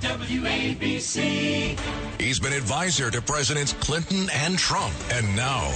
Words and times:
WABC. 0.00 1.78
He's 2.20 2.38
been 2.38 2.52
advisor 2.52 3.10
to 3.10 3.22
Presidents 3.22 3.72
Clinton 3.74 4.28
and 4.32 4.58
Trump, 4.58 4.94
and 5.12 5.34
now 5.34 5.70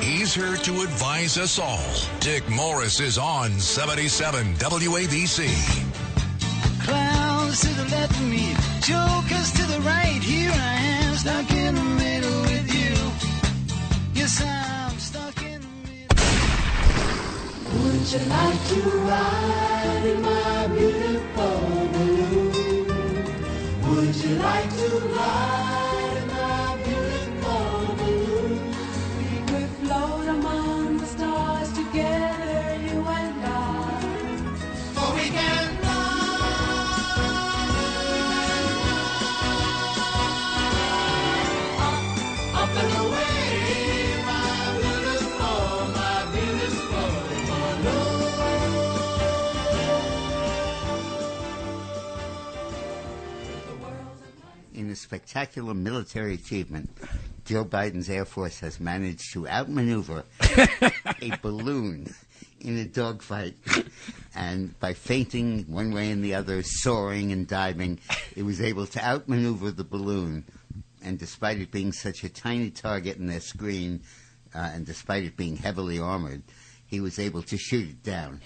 he's 0.00 0.34
here 0.34 0.56
to 0.56 0.82
advise 0.82 1.38
us 1.38 1.58
all. 1.58 1.84
Dick 2.20 2.48
Morris 2.48 3.00
is 3.00 3.18
on 3.18 3.58
77 3.58 4.54
WABC. 4.54 5.48
Clowns 6.84 7.60
to 7.60 7.68
the 7.74 7.84
left 7.90 8.12
of 8.12 8.28
me, 8.28 8.54
jokers 8.80 9.50
to 9.52 9.62
the 9.72 9.80
right. 9.80 10.20
Here 10.22 10.52
I 10.52 10.74
am, 11.02 11.14
stuck 11.16 11.50
in 11.50 11.74
the 11.74 11.82
middle 11.82 12.40
with 12.42 12.74
you. 12.74 12.94
Yes, 14.14 14.42
I'm 14.42 14.98
stuck 14.98 15.42
in 15.42 15.60
the 15.60 15.68
middle. 15.88 16.16
Would 17.82 18.12
you 18.12 18.18
like 18.28 18.68
to 18.68 18.80
ride 18.98 20.02
in 20.04 20.22
my 20.22 20.66
beautiful 20.68 21.03
you 24.24 24.36
like 24.36 24.70
to 24.70 24.88
ride 25.14 25.63
spectacular 55.04 55.74
military 55.74 56.34
achievement, 56.34 56.90
Joe 57.44 57.64
Biden's 57.64 58.08
Air 58.08 58.24
Force 58.24 58.58
has 58.60 58.80
managed 58.80 59.32
to 59.34 59.46
outmaneuver 59.46 60.24
a 61.20 61.36
balloon 61.42 62.12
in 62.60 62.78
a 62.78 62.86
dogfight. 62.86 63.54
And 64.34 64.78
by 64.80 64.94
feinting 64.94 65.64
one 65.64 65.92
way 65.92 66.10
and 66.10 66.24
the 66.24 66.34
other, 66.34 66.62
soaring 66.62 67.32
and 67.32 67.46
diving, 67.46 68.00
it 68.34 68.42
was 68.42 68.60
able 68.60 68.86
to 68.86 69.04
outmaneuver 69.04 69.70
the 69.70 69.84
balloon. 69.84 70.44
And 71.02 71.18
despite 71.18 71.60
it 71.60 71.70
being 71.70 71.92
such 71.92 72.24
a 72.24 72.30
tiny 72.30 72.70
target 72.70 73.18
in 73.18 73.26
their 73.26 73.40
screen, 73.40 74.00
uh, 74.54 74.70
and 74.72 74.86
despite 74.86 75.24
it 75.24 75.36
being 75.36 75.56
heavily 75.56 75.98
armored, 75.98 76.42
he 76.86 77.00
was 77.00 77.18
able 77.18 77.42
to 77.42 77.58
shoot 77.58 77.90
it 77.90 78.02
down. 78.02 78.40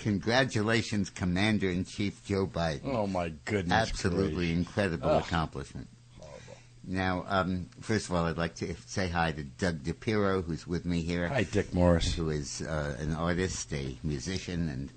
Congratulations, 0.00 1.10
Commander 1.10 1.70
in 1.70 1.84
Chief 1.84 2.24
Joe 2.24 2.46
Biden. 2.46 2.92
Oh 2.92 3.06
my 3.06 3.28
goodness! 3.44 3.88
Absolutely 3.88 4.46
gracious. 4.48 4.58
incredible 4.58 5.18
accomplishment. 5.18 5.86
Now, 6.84 7.24
um, 7.28 7.68
first 7.80 8.08
of 8.08 8.14
all, 8.14 8.24
I'd 8.24 8.36
like 8.36 8.56
to 8.56 8.74
say 8.86 9.08
hi 9.08 9.32
to 9.32 9.44
Doug 9.44 9.84
DePiro, 9.84 10.44
who's 10.44 10.66
with 10.66 10.84
me 10.84 11.02
here. 11.02 11.28
Hi, 11.28 11.44
Dick 11.44 11.72
Morris. 11.72 12.14
Who 12.14 12.30
is 12.30 12.60
uh, 12.62 12.96
an 12.98 13.14
artist, 13.14 13.72
a 13.72 13.96
musician, 14.02 14.68
and 14.68 14.90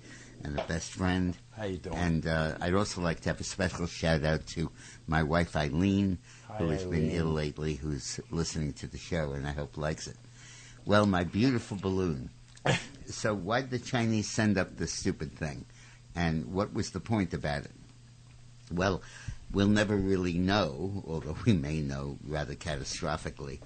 and 0.44 0.58
a 0.58 0.64
best 0.64 0.92
friend. 0.92 1.36
How 1.56 1.64
you 1.64 1.78
doing? 1.78 1.96
And 1.96 2.26
uh, 2.26 2.56
I'd 2.60 2.74
also 2.74 3.00
like 3.00 3.20
to 3.20 3.30
have 3.30 3.40
a 3.40 3.44
special 3.44 3.86
shout 3.86 4.24
out 4.24 4.46
to 4.48 4.70
my 5.06 5.22
wife 5.22 5.56
Eileen, 5.56 6.18
who 6.58 6.66
Hi, 6.66 6.72
has 6.72 6.84
been 6.84 7.10
ill 7.10 7.26
lately, 7.26 7.74
who's 7.74 8.20
listening 8.30 8.72
to 8.74 8.86
the 8.86 8.98
show, 8.98 9.32
and 9.32 9.46
I 9.46 9.52
hope 9.52 9.76
likes 9.76 10.06
it. 10.06 10.16
Well, 10.84 11.06
my 11.06 11.24
beautiful 11.24 11.76
balloon. 11.76 12.30
so, 13.06 13.34
why 13.34 13.60
did 13.62 13.70
the 13.70 13.78
Chinese 13.78 14.28
send 14.28 14.58
up 14.58 14.76
this 14.76 14.92
stupid 14.92 15.36
thing? 15.36 15.64
And 16.14 16.52
what 16.52 16.72
was 16.72 16.90
the 16.90 17.00
point 17.00 17.34
about 17.34 17.64
it? 17.64 17.72
Well, 18.72 19.02
we'll 19.52 19.68
never 19.68 19.96
really 19.96 20.34
know, 20.38 21.02
although 21.06 21.36
we 21.46 21.52
may 21.52 21.80
know 21.80 22.18
rather 22.26 22.54
catastrophically. 22.54 23.60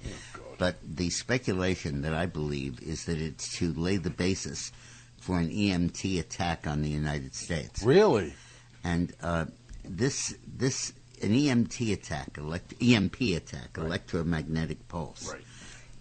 but 0.59 0.77
the 0.85 1.11
speculation 1.11 2.03
that 2.03 2.15
I 2.15 2.27
believe 2.27 2.81
is 2.83 3.05
that 3.07 3.19
it's 3.19 3.57
to 3.59 3.73
lay 3.73 3.97
the 3.97 4.11
basis 4.11 4.73
for 5.19 5.39
an 5.39 5.51
EMT 5.51 6.19
attack 6.19 6.67
on 6.67 6.83
the 6.83 6.89
United 6.89 7.35
States. 7.35 7.83
Really? 7.83 8.35
And 8.85 9.13
uh, 9.23 9.47
this 9.85 10.35
this 10.47 10.93
an 11.23 11.31
EMT 11.31 11.93
attack, 11.93 12.39
elect, 12.39 12.73
EMP 12.83 13.21
attack, 13.37 13.77
electromagnetic 13.77 14.89
pulse, 14.89 15.31
Right. 15.31 15.43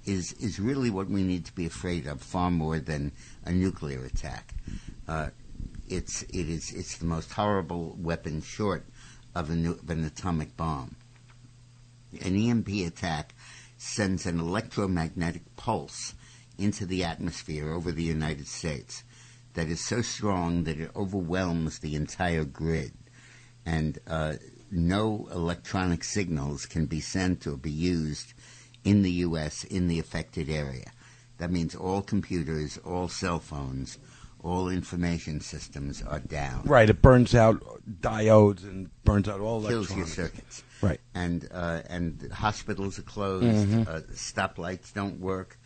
is 0.05 0.31
is 0.33 0.59
really 0.59 0.89
what 0.89 1.09
we 1.09 1.23
need 1.23 1.45
to 1.45 1.53
be 1.53 1.65
afraid 1.65 2.07
of 2.07 2.21
far 2.21 2.49
more 2.51 2.79
than 2.79 3.11
a 3.45 3.51
nuclear 3.51 4.05
attack. 4.05 4.53
Uh, 5.07 5.29
it's 5.89 6.21
it 6.23 6.47
is 6.49 6.71
it's 6.71 6.97
the 6.99 7.05
most 7.05 7.33
horrible 7.33 7.97
weapon 7.99 8.41
short 8.41 8.85
of, 9.35 9.49
nu- 9.49 9.71
of 9.71 9.89
an 9.89 10.03
atomic 10.03 10.55
bomb. 10.57 10.95
An 12.21 12.35
EMP 12.35 12.69
attack 12.87 13.33
sends 13.77 14.25
an 14.25 14.39
electromagnetic 14.39 15.55
pulse 15.55 16.13
into 16.57 16.85
the 16.85 17.03
atmosphere 17.03 17.71
over 17.71 17.91
the 17.91 18.03
United 18.03 18.47
States 18.47 19.03
that 19.53 19.67
is 19.67 19.83
so 19.83 20.01
strong 20.01 20.63
that 20.63 20.79
it 20.79 20.91
overwhelms 20.95 21.79
the 21.79 21.95
entire 21.95 22.43
grid, 22.43 22.91
and 23.65 23.99
uh, 24.07 24.33
no 24.71 25.27
electronic 25.31 26.03
signals 26.03 26.65
can 26.65 26.85
be 26.85 26.99
sent 26.99 27.47
or 27.47 27.57
be 27.57 27.71
used 27.71 28.33
in 28.83 29.01
the 29.01 29.11
U.S. 29.11 29.63
in 29.63 29.87
the 29.87 29.99
affected 29.99 30.49
area. 30.49 30.91
That 31.37 31.51
means 31.51 31.75
all 31.75 32.01
computers, 32.01 32.77
all 32.85 33.07
cell 33.07 33.39
phones, 33.39 33.97
all 34.43 34.69
information 34.69 35.41
systems 35.41 36.01
are 36.01 36.19
down. 36.19 36.63
Right. 36.65 36.89
It 36.89 37.01
burns 37.01 37.35
out 37.35 37.61
diodes 38.01 38.63
and 38.63 38.89
burns 39.03 39.27
out 39.27 39.41
all 39.41 39.61
Kills 39.67 39.95
your 39.95 40.05
circuits. 40.07 40.63
Right. 40.81 40.99
And 41.13 41.47
uh, 41.51 41.81
and 41.89 42.29
hospitals 42.31 42.97
are 42.99 43.03
closed. 43.03 43.45
Mhm. 43.67 43.87
Uh, 43.87 43.99
stoplights 44.13 44.93
don't 44.93 45.19
work. 45.19 45.57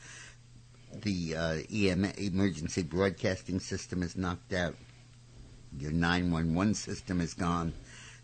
The 1.04 1.36
uh, 1.36 1.58
EM 1.74 2.06
emergency 2.18 2.84
broadcasting 2.84 3.60
system 3.60 4.02
is 4.04 4.16
knocked 4.16 4.54
out. 4.54 4.76
Your 5.78 5.92
911 5.92 6.76
system 6.76 7.20
is 7.22 7.34
gone. 7.34 7.74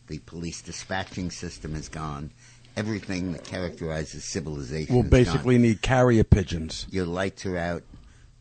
The 0.07 0.19
police 0.19 0.61
dispatching 0.61 1.31
system 1.31 1.75
is 1.75 1.89
gone. 1.89 2.31
Everything 2.77 3.33
that 3.33 3.43
characterizes 3.43 4.23
civilization 4.23 4.93
We'll 4.93 5.03
basically 5.03 5.55
gone. 5.55 5.63
need 5.63 5.81
carrier 5.81 6.23
pigeons. 6.23 6.85
Your 6.91 7.05
lights 7.05 7.45
are 7.45 7.57
out. 7.57 7.83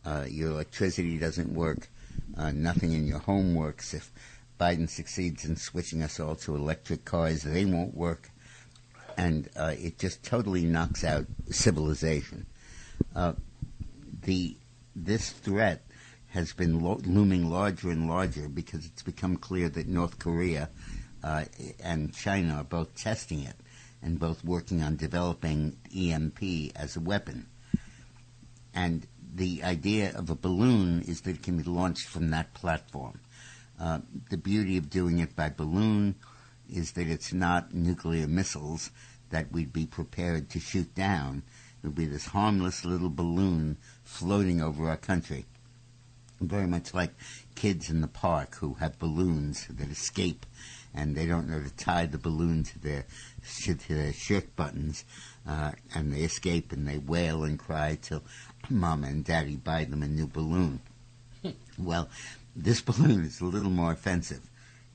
Uh, 0.04 0.24
your 0.28 0.50
electricity 0.50 1.18
doesn't 1.18 1.52
work. 1.52 1.88
Uh, 2.36 2.52
nothing 2.52 2.92
in 2.92 3.06
your 3.06 3.18
home 3.18 3.54
works. 3.54 3.94
If 3.94 4.12
Biden 4.58 4.88
succeeds 4.88 5.44
in 5.44 5.56
switching 5.56 6.02
us 6.02 6.20
all 6.20 6.36
to 6.36 6.54
electric 6.54 7.04
cars, 7.04 7.42
they 7.42 7.64
won't 7.64 7.94
work. 7.94 8.30
And 9.16 9.48
uh, 9.56 9.74
it 9.76 9.98
just 9.98 10.22
totally 10.22 10.64
knocks 10.64 11.04
out 11.04 11.26
civilization. 11.50 12.46
Uh, 13.14 13.32
the 14.22 14.56
this 14.94 15.30
threat 15.30 15.82
has 16.28 16.52
been 16.52 16.80
lo- 16.80 17.00
looming 17.04 17.48
larger 17.50 17.90
and 17.90 18.08
larger 18.08 18.48
because 18.48 18.84
it's 18.84 19.02
become 19.02 19.36
clear 19.36 19.68
that 19.68 19.86
North 19.88 20.18
Korea 20.18 20.68
uh, 21.24 21.44
and 21.82 22.14
China 22.14 22.54
are 22.54 22.64
both 22.64 22.94
testing 22.94 23.42
it 23.42 23.56
and 24.02 24.18
both 24.18 24.44
working 24.44 24.82
on 24.82 24.96
developing 24.96 25.76
EMP 25.96 26.72
as 26.76 26.96
a 26.96 27.00
weapon. 27.00 27.46
And 28.74 29.06
the 29.38 29.62
idea 29.62 30.12
of 30.16 30.28
a 30.30 30.34
balloon 30.34 31.02
is 31.02 31.22
that 31.22 31.30
it 31.30 31.42
can 31.42 31.56
be 31.56 31.62
launched 31.62 32.08
from 32.08 32.30
that 32.30 32.52
platform. 32.54 33.20
Uh, 33.80 34.00
the 34.30 34.36
beauty 34.36 34.76
of 34.76 34.90
doing 34.90 35.20
it 35.20 35.36
by 35.36 35.48
balloon 35.48 36.16
is 36.68 36.92
that 36.92 37.06
it's 37.06 37.32
not 37.32 37.72
nuclear 37.72 38.26
missiles 38.26 38.90
that 39.30 39.52
we'd 39.52 39.72
be 39.72 39.86
prepared 39.86 40.50
to 40.50 40.58
shoot 40.58 40.92
down. 40.94 41.42
It 41.82 41.86
would 41.86 41.94
be 41.94 42.06
this 42.06 42.26
harmless 42.26 42.84
little 42.84 43.10
balloon 43.10 43.76
floating 44.02 44.60
over 44.60 44.88
our 44.88 44.96
country. 44.96 45.46
Very 46.40 46.66
much 46.66 46.92
like 46.92 47.14
kids 47.54 47.90
in 47.90 48.00
the 48.00 48.08
park 48.08 48.56
who 48.56 48.74
have 48.74 48.98
balloons 48.98 49.66
that 49.68 49.88
escape 49.88 50.46
and 50.94 51.14
they 51.14 51.26
don't 51.26 51.48
know 51.48 51.60
to 51.62 51.70
tie 51.76 52.06
the 52.06 52.18
balloon 52.18 52.64
to 52.64 52.78
their, 52.80 53.04
to 53.62 53.74
their 53.74 54.12
shirt 54.12 54.56
buttons 54.56 55.04
uh, 55.46 55.72
and 55.94 56.12
they 56.12 56.20
escape 56.20 56.72
and 56.72 56.86
they 56.86 56.98
wail 56.98 57.44
and 57.44 57.58
cry 57.58 57.98
till 58.00 58.22
mama 58.70 59.06
and 59.08 59.24
daddy 59.24 59.56
buy 59.56 59.84
them 59.84 60.02
a 60.02 60.08
new 60.08 60.26
balloon. 60.26 60.80
well, 61.78 62.08
this 62.56 62.80
balloon 62.88 63.24
is 63.24 63.40
a 63.40 63.44
little 63.44 63.70
more 63.70 63.92
offensive. 63.92 64.48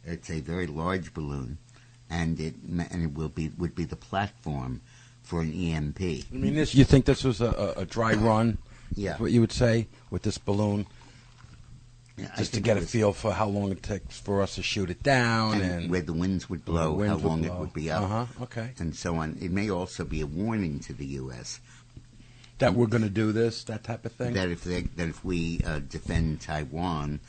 It's 0.05 0.29
a 0.29 0.41
very 0.41 0.67
large 0.67 1.13
balloon, 1.13 1.57
and 2.09 2.39
it 2.39 2.55
and 2.65 3.03
it 3.03 3.13
will 3.13 3.29
be 3.29 3.51
would 3.57 3.73
be 3.75 3.85
the 3.85 3.95
platform 3.95 4.81
for 5.23 5.41
an 5.41 5.53
EMP. 5.53 6.01
I 6.01 6.23
mean, 6.31 6.55
this. 6.55 6.75
You 6.75 6.83
think 6.83 7.05
this 7.05 7.23
was 7.23 7.39
a, 7.39 7.73
a, 7.77 7.81
a 7.81 7.85
dry 7.85 8.13
run? 8.29 8.57
Yeah. 8.95 9.15
Is 9.15 9.19
What 9.21 9.31
you 9.31 9.41
would 9.41 9.53
say 9.53 9.87
with 10.11 10.21
this 10.23 10.37
balloon, 10.37 10.85
Yeah, 12.17 12.29
just 12.37 12.53
to 12.55 12.59
get 12.59 12.77
a 12.77 12.81
feel 12.81 13.11
for 13.13 13.31
how 13.31 13.47
long 13.47 13.71
it 13.71 13.81
takes 13.81 14.19
for 14.19 14.41
us 14.43 14.55
to 14.55 14.61
shoot 14.61 14.89
it 14.91 15.01
down, 15.01 15.61
and, 15.61 15.63
and, 15.83 15.89
where 15.91 16.01
the 16.01 16.13
winds 16.13 16.49
would 16.49 16.63
blow, 16.65 16.91
winds 16.91 17.09
how 17.09 17.15
would 17.15 17.25
long 17.25 17.43
it 17.45 17.53
would 17.55 17.73
be 17.73 17.89
up, 17.89 18.03
Uh-huh, 18.03 18.25
okay. 18.43 18.71
and 18.79 18.93
so 18.95 19.15
on. 19.15 19.37
It 19.41 19.51
may 19.51 19.69
also 19.71 20.03
be 20.03 20.21
a 20.21 20.27
warning 20.27 20.79
to 20.81 20.93
the 20.93 21.05
U.S. 21.23 21.59
that 22.59 22.73
we're 22.73 22.87
going 22.87 23.03
to 23.03 23.09
do 23.09 23.31
this, 23.31 23.63
that 23.65 23.83
type 23.83 24.05
of 24.05 24.11
thing. 24.13 24.33
that 24.33 24.49
if 24.49 24.63
they, 24.63 24.81
that 24.81 25.07
if 25.09 25.23
we 25.25 25.61
uh, 25.65 25.79
defend 25.79 26.41
Taiwan 26.41 27.19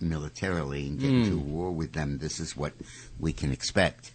militarily 0.00 0.88
and 0.88 0.98
get 0.98 1.10
Mm. 1.10 1.24
into 1.24 1.38
war 1.38 1.70
with 1.70 1.92
them, 1.92 2.18
this 2.18 2.40
is 2.40 2.56
what 2.56 2.72
we 3.18 3.32
can 3.32 3.52
expect. 3.52 4.12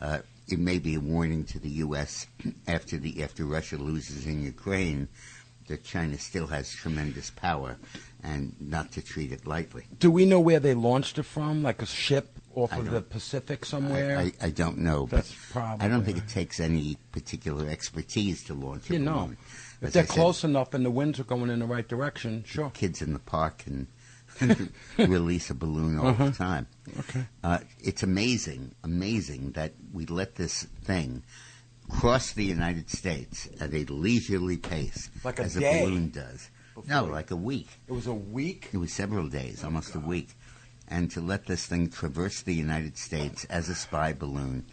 Uh, 0.00 0.18
it 0.48 0.58
may 0.58 0.78
be 0.78 0.94
a 0.94 1.00
warning 1.00 1.44
to 1.44 1.58
the 1.58 1.68
U.S. 1.86 2.26
after 2.66 2.96
the 2.96 3.22
after 3.22 3.44
Russia 3.44 3.76
loses 3.76 4.26
in 4.26 4.42
Ukraine 4.42 5.08
that 5.66 5.84
China 5.84 6.16
still 6.16 6.46
has 6.46 6.70
tremendous 6.72 7.28
power, 7.30 7.76
and 8.22 8.56
not 8.58 8.90
to 8.92 9.02
treat 9.02 9.30
it 9.32 9.46
lightly. 9.46 9.84
Do 9.98 10.10
we 10.10 10.24
know 10.24 10.40
where 10.40 10.60
they 10.60 10.72
launched 10.72 11.18
it 11.18 11.24
from? 11.24 11.62
Like 11.62 11.82
a 11.82 11.86
ship 11.86 12.38
off 12.54 12.72
I 12.72 12.78
of 12.78 12.90
the 12.90 13.02
Pacific 13.02 13.66
somewhere? 13.66 14.16
I, 14.16 14.22
I, 14.22 14.32
I 14.46 14.50
don't 14.50 14.78
know, 14.78 15.04
That's 15.10 15.34
probably. 15.52 15.84
I 15.84 15.88
don't 15.90 16.04
think 16.04 16.16
it 16.16 16.28
takes 16.28 16.58
any 16.58 16.96
particular 17.12 17.68
expertise 17.68 18.42
to 18.44 18.54
launch 18.54 18.86
it. 18.90 18.94
You 18.94 19.00
know. 19.00 19.32
If 19.80 19.92
they're 19.92 20.02
I 20.02 20.06
said, 20.06 20.14
close 20.14 20.44
enough 20.44 20.74
and 20.74 20.84
the 20.84 20.90
winds 20.90 21.20
are 21.20 21.24
going 21.24 21.50
in 21.50 21.60
the 21.60 21.66
right 21.66 21.86
direction, 21.86 22.44
sure. 22.44 22.70
kids 22.70 23.02
in 23.02 23.12
the 23.12 23.18
park 23.18 23.58
can 23.58 23.86
release 24.98 25.50
a 25.50 25.54
balloon 25.54 25.98
all 25.98 26.12
the 26.12 26.30
time. 26.32 26.66
Uh-huh. 26.88 27.00
Okay. 27.00 27.26
Uh, 27.42 27.58
it's 27.80 28.02
amazing, 28.02 28.74
amazing 28.84 29.52
that 29.52 29.72
we 29.92 30.06
let 30.06 30.36
this 30.36 30.64
thing 30.84 31.22
cross 31.88 32.32
the 32.32 32.44
United 32.44 32.90
States 32.90 33.48
at 33.60 33.72
a 33.72 33.84
leisurely 33.84 34.56
pace, 34.56 35.10
Like 35.24 35.38
a 35.38 35.44
as 35.44 35.54
day 35.54 35.82
a 35.82 35.86
balloon 35.86 36.10
does. 36.10 36.50
No, 36.86 37.04
like 37.04 37.30
a 37.30 37.36
week. 37.36 37.68
It 37.88 37.92
was 37.92 38.06
a 38.06 38.14
week. 38.14 38.68
It 38.72 38.78
was 38.78 38.92
several 38.92 39.28
days, 39.28 39.64
almost 39.64 39.94
a 39.94 40.00
week. 40.00 40.30
And 40.86 41.10
to 41.10 41.20
let 41.20 41.46
this 41.46 41.66
thing 41.66 41.90
traverse 41.90 42.42
the 42.42 42.54
United 42.54 42.96
States 42.96 43.44
as 43.46 43.68
a 43.68 43.74
spy 43.74 44.12
balloon, 44.12 44.64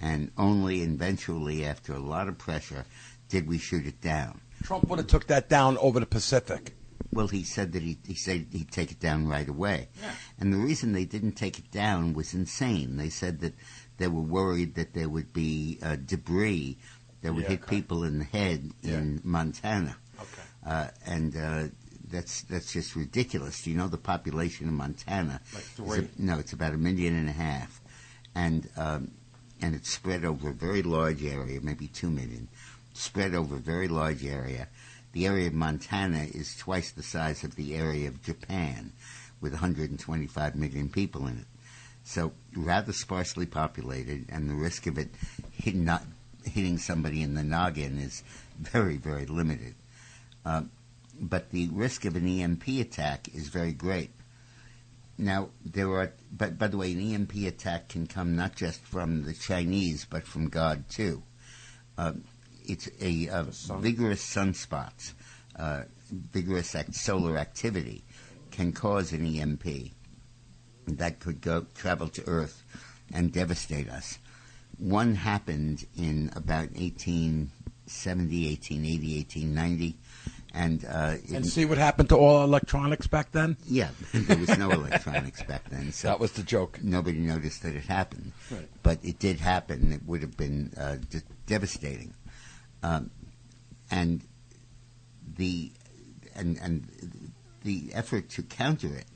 and 0.00 0.30
only 0.36 0.82
eventually, 0.82 1.64
after 1.64 1.94
a 1.94 1.98
lot 1.98 2.28
of 2.28 2.36
pressure, 2.36 2.84
did 3.28 3.46
we 3.46 3.58
shoot 3.58 3.86
it 3.86 4.00
down. 4.00 4.40
Trump 4.62 4.88
would 4.88 4.98
have 4.98 5.08
took 5.08 5.26
that 5.26 5.48
down 5.48 5.76
over 5.78 6.00
the 6.00 6.06
Pacific. 6.06 6.74
Well, 7.12 7.28
he 7.28 7.42
said 7.44 7.72
that 7.72 7.82
he, 7.82 7.98
he 8.06 8.14
said 8.14 8.46
he'd 8.52 8.70
take 8.72 8.90
it 8.90 8.98
down 9.00 9.28
right 9.28 9.48
away. 9.48 9.88
Yeah. 10.00 10.12
And 10.40 10.52
the 10.52 10.56
reason 10.58 10.92
they 10.92 11.04
didn't 11.04 11.32
take 11.32 11.58
it 11.58 11.70
down 11.70 12.14
was 12.14 12.32
insane. 12.32 12.96
They 12.96 13.10
said 13.10 13.40
that 13.40 13.52
they 13.98 14.08
were 14.08 14.22
worried 14.22 14.74
that 14.76 14.94
there 14.94 15.08
would 15.10 15.32
be 15.34 15.78
uh, 15.82 15.96
debris 15.96 16.78
that 17.20 17.34
would 17.34 17.42
Yeah, 17.42 17.50
hit 17.50 17.62
okay. 17.64 17.76
people 17.76 18.04
in 18.04 18.18
the 18.20 18.24
head 18.24 18.70
in 18.82 19.20
Montana. 19.24 19.96
Okay. 20.18 20.42
Uh, 20.64 20.88
and 21.04 21.36
uh, 21.36 21.64
that's 22.10 22.42
that's 22.42 22.72
just 22.72 22.96
ridiculous. 22.96 23.62
Do 23.62 23.70
you 23.70 23.76
know 23.76 23.88
the 23.88 23.98
population 23.98 24.68
of 24.68 24.74
Montana? 24.74 25.40
Like 25.54 25.64
three. 25.64 25.98
a- 25.98 26.08
no, 26.22 26.38
it's 26.38 26.52
about 26.54 26.72
a 26.72 26.78
million 26.78 27.14
and 27.14 27.28
a 27.28 27.32
half, 27.32 27.80
and 28.34 28.68
um, 28.76 29.10
and 29.60 29.74
it's 29.74 29.90
spread 29.90 30.24
over 30.24 30.48
a 30.50 30.52
very 30.54 30.82
large 30.82 31.22
area, 31.24 31.60
maybe 31.60 31.88
two 31.88 32.10
million, 32.10 32.48
spread 32.92 33.34
over 33.34 33.56
a 33.56 33.60
very 33.60 33.88
large 33.88 34.24
area. 34.24 34.68
The 35.12 35.26
area 35.26 35.48
of 35.48 35.54
Montana 35.54 36.26
is 36.32 36.56
twice 36.56 36.90
the 36.90 37.02
size 37.02 37.44
of 37.44 37.56
the 37.56 37.74
area 37.74 38.08
of 38.08 38.22
Japan, 38.22 38.92
with 39.40 39.52
125 39.52 40.56
million 40.56 40.88
people 40.88 41.26
in 41.26 41.38
it. 41.38 41.46
So 42.04 42.32
rather 42.56 42.92
sparsely 42.92 43.46
populated, 43.46 44.26
and 44.28 44.48
the 44.48 44.54
risk 44.54 44.86
of 44.86 44.98
it 44.98 45.10
hit 45.52 45.74
not, 45.74 46.04
hitting 46.44 46.78
somebody 46.78 47.22
in 47.22 47.34
the 47.34 47.44
noggin 47.44 47.98
is 47.98 48.22
very, 48.58 48.96
very 48.96 49.26
limited. 49.26 49.74
Um, 50.44 50.70
but 51.20 51.50
the 51.50 51.68
risk 51.68 52.04
of 52.04 52.16
an 52.16 52.26
EMP 52.26 52.66
attack 52.80 53.28
is 53.34 53.48
very 53.48 53.72
great. 53.72 54.10
Now 55.18 55.50
there 55.64 55.90
are, 55.90 56.12
but 56.32 56.58
by 56.58 56.68
the 56.68 56.78
way, 56.78 56.92
an 56.92 57.14
EMP 57.14 57.34
attack 57.46 57.88
can 57.88 58.06
come 58.06 58.34
not 58.34 58.56
just 58.56 58.80
from 58.80 59.24
the 59.24 59.34
Chinese, 59.34 60.06
but 60.08 60.26
from 60.26 60.48
God 60.48 60.88
too. 60.88 61.22
Um, 61.98 62.24
it's 62.66 62.88
a, 63.00 63.28
uh 63.28 63.50
sun. 63.50 63.80
vigorous 63.82 64.22
sunspots, 64.24 65.12
uh, 65.56 65.82
vigorous 66.10 66.74
act- 66.74 66.94
solar 66.94 67.36
activity 67.38 68.02
can 68.50 68.72
cause 68.72 69.12
an 69.12 69.24
EMP 69.26 69.92
that 70.86 71.20
could 71.20 71.40
go 71.40 71.66
travel 71.74 72.08
to 72.08 72.22
Earth 72.26 72.62
and 73.14 73.32
devastate 73.32 73.88
us. 73.88 74.18
One 74.78 75.14
happened 75.14 75.86
in 75.96 76.30
about 76.34 76.70
1870, 76.74 78.48
1880, 78.48 79.16
1890, 79.18 79.96
and 80.54 80.84
uh, 80.84 81.14
And 81.34 81.46
see 81.46 81.64
what 81.64 81.78
happened 81.78 82.08
to 82.10 82.16
all 82.16 82.42
electronics 82.44 83.06
back 83.06 83.32
then? 83.32 83.56
yeah, 83.66 83.90
there 84.12 84.36
was 84.38 84.56
no 84.58 84.70
electronics 84.70 85.42
back 85.44 85.68
then, 85.70 85.92
so 85.92 86.08
That 86.08 86.20
was 86.20 86.32
the 86.32 86.42
joke. 86.42 86.78
nobody 86.82 87.18
noticed 87.18 87.62
that 87.62 87.74
it 87.74 87.84
happened. 87.84 88.32
Right. 88.50 88.68
But 88.82 88.98
it 89.02 89.18
did 89.18 89.40
happen. 89.40 89.92
It 89.92 90.02
would 90.06 90.20
have 90.22 90.36
been 90.36 90.72
uh, 90.76 90.96
de- 91.08 91.22
devastating. 91.46 92.12
Um, 92.82 93.10
and 93.90 94.22
the 95.36 95.72
and 96.34 96.58
and 96.58 96.88
the 97.62 97.90
effort 97.92 98.28
to 98.30 98.42
counter 98.42 98.88
it 98.94 99.06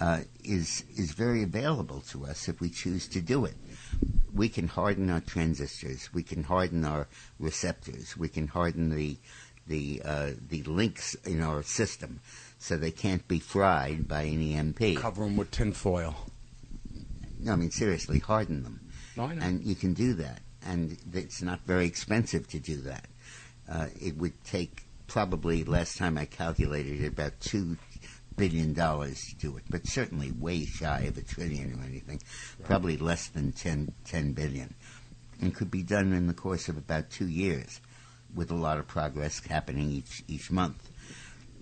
uh, 0.00 0.20
is 0.44 0.84
is 0.96 1.12
very 1.12 1.42
available 1.42 2.00
to 2.08 2.24
us 2.26 2.48
if 2.48 2.60
we 2.60 2.70
choose 2.70 3.06
to 3.08 3.20
do 3.20 3.44
it. 3.44 3.54
We 4.34 4.48
can 4.48 4.66
harden 4.68 5.10
our 5.10 5.20
transistors. 5.20 6.12
We 6.14 6.22
can 6.22 6.42
harden 6.44 6.84
our 6.84 7.06
receptors. 7.38 8.16
We 8.16 8.28
can 8.28 8.48
harden 8.48 8.90
the 8.90 9.18
the 9.66 10.02
uh, 10.04 10.30
the 10.48 10.62
links 10.64 11.14
in 11.26 11.40
our 11.42 11.62
system 11.62 12.20
so 12.58 12.76
they 12.76 12.90
can't 12.92 13.26
be 13.28 13.38
fried 13.40 14.08
by 14.08 14.22
an 14.22 14.40
EMP. 14.40 14.96
Cover 14.98 15.24
them 15.24 15.36
with 15.36 15.50
tinfoil. 15.50 16.14
No, 17.40 17.52
I 17.52 17.56
mean 17.56 17.70
seriously, 17.72 18.20
harden 18.20 18.62
them, 18.62 18.80
No, 19.16 19.24
I 19.24 19.34
know. 19.34 19.44
and 19.44 19.64
you 19.64 19.74
can 19.74 19.94
do 19.94 20.14
that, 20.14 20.40
and 20.66 20.96
it's 21.12 21.42
not 21.42 21.60
very 21.66 21.86
expensive 21.86 22.48
to 22.48 22.58
do 22.58 22.76
that. 22.82 23.06
Uh, 23.68 23.86
it 24.00 24.16
would 24.16 24.44
take 24.44 24.84
probably 25.06 25.64
last 25.64 25.98
time 25.98 26.16
I 26.16 26.24
calculated 26.24 27.02
it, 27.02 27.08
about 27.08 27.38
two 27.40 27.76
billion 28.36 28.72
dollars 28.72 29.20
to 29.28 29.34
do 29.36 29.56
it, 29.56 29.64
but 29.70 29.86
certainly 29.86 30.32
way 30.32 30.64
shy 30.64 31.00
of 31.00 31.18
a 31.18 31.22
trillion 31.22 31.78
or 31.78 31.84
anything. 31.84 32.20
Probably 32.64 32.96
less 32.96 33.28
than 33.28 33.52
10, 33.52 33.92
10 34.04 34.32
billion, 34.32 34.74
and 35.40 35.54
could 35.54 35.70
be 35.70 35.82
done 35.82 36.12
in 36.12 36.26
the 36.26 36.34
course 36.34 36.68
of 36.68 36.76
about 36.76 37.10
two 37.10 37.28
years, 37.28 37.80
with 38.34 38.50
a 38.50 38.56
lot 38.56 38.78
of 38.78 38.86
progress 38.86 39.44
happening 39.44 39.90
each 39.90 40.22
each 40.28 40.50
month. 40.50 40.90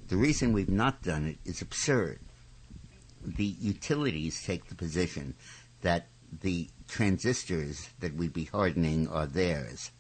The 0.09 0.17
reason 0.17 0.53
we've 0.53 0.69
not 0.69 1.03
done 1.03 1.27
it 1.27 1.39
is 1.45 1.63
absurd. 1.63 2.21
The 3.23 3.45
utilities 3.45 4.43
take 4.43 4.67
the 4.67 4.75
position 4.75 5.35
that 5.83 6.07
the 6.41 6.69
transistors 6.91 7.89
that 8.01 8.15
we'd 8.15 8.33
be 8.33 8.45
hardening 8.45 9.09
are 9.09 9.27
theirs. 9.27 9.91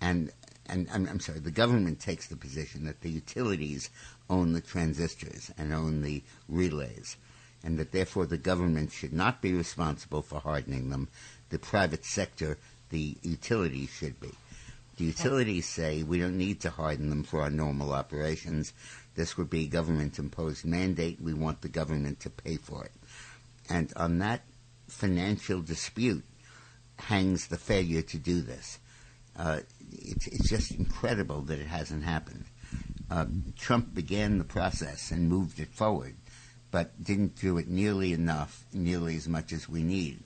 And, 0.00 0.30
and 0.66 0.88
I'm, 0.92 1.08
I'm 1.08 1.20
sorry, 1.20 1.38
the 1.38 1.50
government 1.50 2.00
takes 2.00 2.26
the 2.26 2.36
position 2.36 2.84
that 2.84 3.00
the 3.00 3.10
utilities 3.10 3.88
own 4.28 4.52
the 4.52 4.60
transistors 4.60 5.50
and 5.56 5.72
own 5.72 6.02
the 6.02 6.22
relays, 6.48 7.16
and 7.64 7.78
that 7.78 7.92
therefore 7.92 8.26
the 8.26 8.36
government 8.36 8.92
should 8.92 9.12
not 9.12 9.40
be 9.40 9.54
responsible 9.54 10.22
for 10.22 10.40
hardening 10.40 10.90
them. 10.90 11.08
The 11.50 11.58
private 11.58 12.04
sector, 12.04 12.58
the 12.90 13.16
utilities 13.22 13.90
should 13.90 14.20
be. 14.20 14.30
The 14.96 15.04
utilities 15.04 15.66
say 15.66 16.02
we 16.02 16.18
don't 16.18 16.36
need 16.36 16.60
to 16.62 16.70
harden 16.70 17.08
them 17.10 17.22
for 17.22 17.42
our 17.42 17.50
normal 17.50 17.92
operations. 17.92 18.72
This 19.14 19.36
would 19.36 19.48
be 19.48 19.64
a 19.64 19.68
government 19.68 20.18
imposed 20.18 20.64
mandate. 20.64 21.20
We 21.20 21.34
want 21.34 21.62
the 21.62 21.68
government 21.68 22.18
to 22.20 22.30
pay 22.30 22.56
for 22.56 22.84
it. 22.84 22.92
And 23.70 23.92
on 23.96 24.18
that 24.18 24.42
financial 24.88 25.60
dispute 25.60 26.24
hangs 26.96 27.46
the 27.48 27.58
failure 27.58 28.02
to 28.02 28.18
do 28.18 28.40
this. 28.40 28.78
Uh, 29.36 29.60
it's, 29.92 30.26
it's 30.26 30.50
just 30.50 30.72
incredible 30.72 31.42
that 31.42 31.58
it 31.58 31.66
hasn't 31.66 32.04
happened. 32.04 32.44
Uh, 33.10 33.26
Trump 33.56 33.94
began 33.94 34.38
the 34.38 34.44
process 34.44 35.10
and 35.10 35.28
moved 35.28 35.60
it 35.60 35.72
forward, 35.72 36.16
but 36.70 37.02
didn't 37.02 37.36
do 37.36 37.56
it 37.56 37.68
nearly 37.68 38.12
enough, 38.12 38.64
nearly 38.72 39.16
as 39.16 39.28
much 39.28 39.52
as 39.52 39.68
we 39.68 39.82
need. 39.82 40.20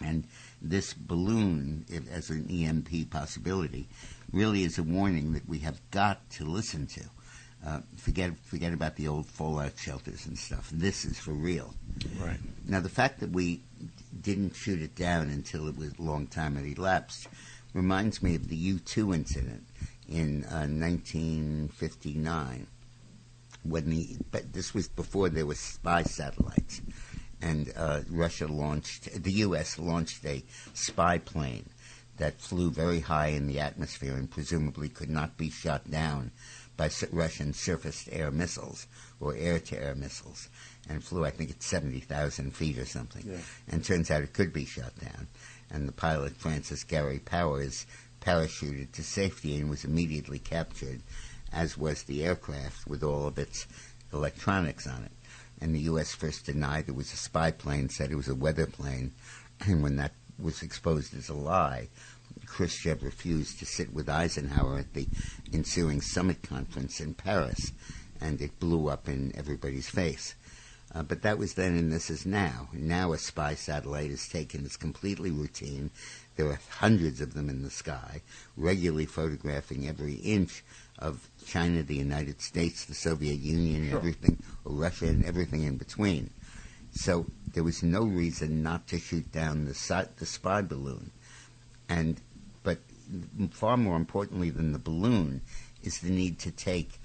And 0.00 0.24
this 0.60 0.92
balloon, 0.92 1.86
if, 1.88 2.08
as 2.10 2.30
an 2.30 2.48
EMP 2.50 3.10
possibility, 3.10 3.88
really 4.30 4.62
is 4.62 4.78
a 4.78 4.82
warning 4.82 5.32
that 5.32 5.48
we 5.48 5.58
have 5.60 5.80
got 5.90 6.28
to 6.32 6.44
listen 6.44 6.86
to. 6.88 7.02
Uh, 7.66 7.80
forget 7.96 8.30
forget 8.44 8.72
about 8.72 8.94
the 8.94 9.08
old 9.08 9.26
fallout 9.26 9.76
shelters 9.76 10.26
and 10.26 10.38
stuff. 10.38 10.70
This 10.72 11.04
is 11.04 11.18
for 11.18 11.32
real. 11.32 11.74
Right. 12.20 12.38
Now, 12.64 12.78
the 12.78 12.88
fact 12.88 13.18
that 13.20 13.30
we 13.30 13.62
didn't 14.20 14.54
shoot 14.54 14.80
it 14.80 14.94
down 14.94 15.30
until 15.30 15.66
it 15.66 15.76
was 15.76 15.92
a 15.98 16.02
long 16.02 16.28
time 16.28 16.54
had 16.54 16.78
elapsed 16.78 17.26
reminds 17.74 18.22
me 18.22 18.36
of 18.36 18.48
the 18.48 18.56
U 18.56 18.78
2 18.78 19.12
incident 19.12 19.64
in 20.08 20.44
uh, 20.44 20.68
1959. 20.68 22.68
When 23.64 23.90
the, 23.90 24.16
but 24.30 24.52
this 24.52 24.72
was 24.72 24.86
before 24.86 25.28
there 25.28 25.46
were 25.46 25.56
spy 25.56 26.04
satellites. 26.04 26.82
And 27.42 27.72
uh, 27.76 28.02
Russia 28.08 28.46
launched, 28.46 29.22
the 29.22 29.32
U.S. 29.32 29.78
launched 29.78 30.24
a 30.24 30.42
spy 30.72 31.18
plane 31.18 31.68
that 32.16 32.40
flew 32.40 32.70
very 32.70 33.00
high 33.00 33.28
in 33.28 33.46
the 33.46 33.60
atmosphere 33.60 34.14
and 34.14 34.30
presumably 34.30 34.88
could 34.88 35.10
not 35.10 35.36
be 35.36 35.50
shot 35.50 35.90
down 35.90 36.30
by 36.76 36.90
Russian 37.10 37.52
surface-to-air 37.52 38.30
missiles 38.30 38.86
or 39.20 39.34
air-to-air 39.34 39.94
missiles, 39.94 40.48
and 40.88 41.02
flew, 41.02 41.24
I 41.24 41.30
think, 41.30 41.50
at 41.50 41.62
70,000 41.62 42.54
feet 42.54 42.78
or 42.78 42.84
something. 42.84 43.24
Yeah. 43.26 43.38
And 43.68 43.84
turns 43.84 44.10
out 44.10 44.22
it 44.22 44.32
could 44.32 44.52
be 44.52 44.64
shot 44.64 44.92
down. 45.00 45.28
And 45.70 45.88
the 45.88 45.92
pilot, 45.92 46.36
Francis 46.36 46.84
Gary 46.84 47.18
Powers, 47.18 47.86
parachuted 48.20 48.92
to 48.92 49.02
safety 49.02 49.56
and 49.56 49.70
was 49.70 49.84
immediately 49.84 50.38
captured, 50.38 51.00
as 51.52 51.78
was 51.78 52.02
the 52.02 52.24
aircraft 52.24 52.86
with 52.86 53.02
all 53.02 53.26
of 53.26 53.38
its 53.38 53.66
electronics 54.12 54.86
on 54.86 55.04
it. 55.04 55.12
And 55.60 55.74
the 55.74 55.80
U.S. 55.80 56.14
first 56.14 56.46
denied 56.46 56.88
it 56.88 56.94
was 56.94 57.12
a 57.12 57.16
spy 57.16 57.50
plane, 57.50 57.88
said 57.88 58.10
it 58.10 58.16
was 58.16 58.28
a 58.28 58.34
weather 58.34 58.66
plane, 58.66 59.12
and 59.66 59.82
when 59.82 59.96
that 59.96 60.12
was 60.38 60.62
exposed 60.62 61.16
as 61.16 61.28
a 61.28 61.34
lie. 61.34 61.88
Khrushchev 62.46 63.02
refused 63.02 63.58
to 63.58 63.66
sit 63.66 63.92
with 63.92 64.08
Eisenhower 64.08 64.78
at 64.78 64.94
the 64.94 65.08
ensuing 65.52 66.00
summit 66.00 66.42
conference 66.42 67.00
in 67.00 67.14
Paris, 67.14 67.72
and 68.20 68.40
it 68.40 68.58
blew 68.58 68.88
up 68.88 69.08
in 69.08 69.32
everybody's 69.36 69.88
face. 69.88 70.34
Uh, 70.94 71.02
but 71.02 71.22
that 71.22 71.36
was 71.36 71.54
then, 71.54 71.76
and 71.76 71.92
this 71.92 72.08
is 72.08 72.24
now. 72.24 72.68
Now 72.72 73.12
a 73.12 73.18
spy 73.18 73.54
satellite 73.54 74.10
is 74.10 74.28
taken 74.28 74.64
as 74.64 74.76
completely 74.76 75.30
routine. 75.30 75.90
There 76.36 76.46
are 76.46 76.60
hundreds 76.70 77.20
of 77.20 77.34
them 77.34 77.50
in 77.50 77.62
the 77.62 77.70
sky, 77.70 78.22
regularly 78.56 79.04
photographing 79.04 79.86
every 79.86 80.14
inch 80.14 80.64
of 80.98 81.28
China, 81.44 81.82
the 81.82 81.96
United 81.96 82.40
States, 82.40 82.84
the 82.84 82.94
Soviet 82.94 83.40
Union, 83.40 83.92
everything, 83.92 84.42
or 84.64 84.72
Russia, 84.72 85.06
and 85.08 85.24
everything 85.24 85.64
in 85.64 85.76
between. 85.76 86.30
So 86.92 87.26
there 87.52 87.64
was 87.64 87.82
no 87.82 88.04
reason 88.04 88.62
not 88.62 88.86
to 88.88 88.98
shoot 88.98 89.30
down 89.30 89.66
the, 89.66 89.74
si- 89.74 90.10
the 90.16 90.24
spy 90.24 90.62
balloon. 90.62 91.10
And 91.88 92.20
far 93.50 93.76
more 93.76 93.96
importantly 93.96 94.50
than 94.50 94.72
the 94.72 94.78
balloon 94.78 95.42
is 95.82 96.00
the 96.00 96.10
need 96.10 96.38
to 96.40 96.50
take 96.50 96.98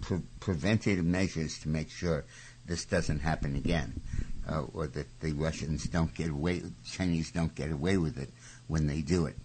pre- 0.00 0.22
preventative 0.40 1.04
measures 1.04 1.58
to 1.60 1.68
make 1.68 1.90
sure 1.90 2.24
this 2.66 2.84
doesn't 2.84 3.20
happen 3.20 3.56
again, 3.56 4.00
uh, 4.48 4.62
or 4.74 4.86
that 4.86 5.20
the 5.20 5.32
Russians 5.32 5.84
don't 5.84 6.14
get 6.14 6.30
away, 6.30 6.62
Chinese 6.90 7.30
don't 7.30 7.54
get 7.54 7.70
away 7.70 7.96
with 7.96 8.18
it 8.18 8.30
when 8.68 8.86
they 8.86 9.00
do 9.00 9.26
it. 9.26 9.36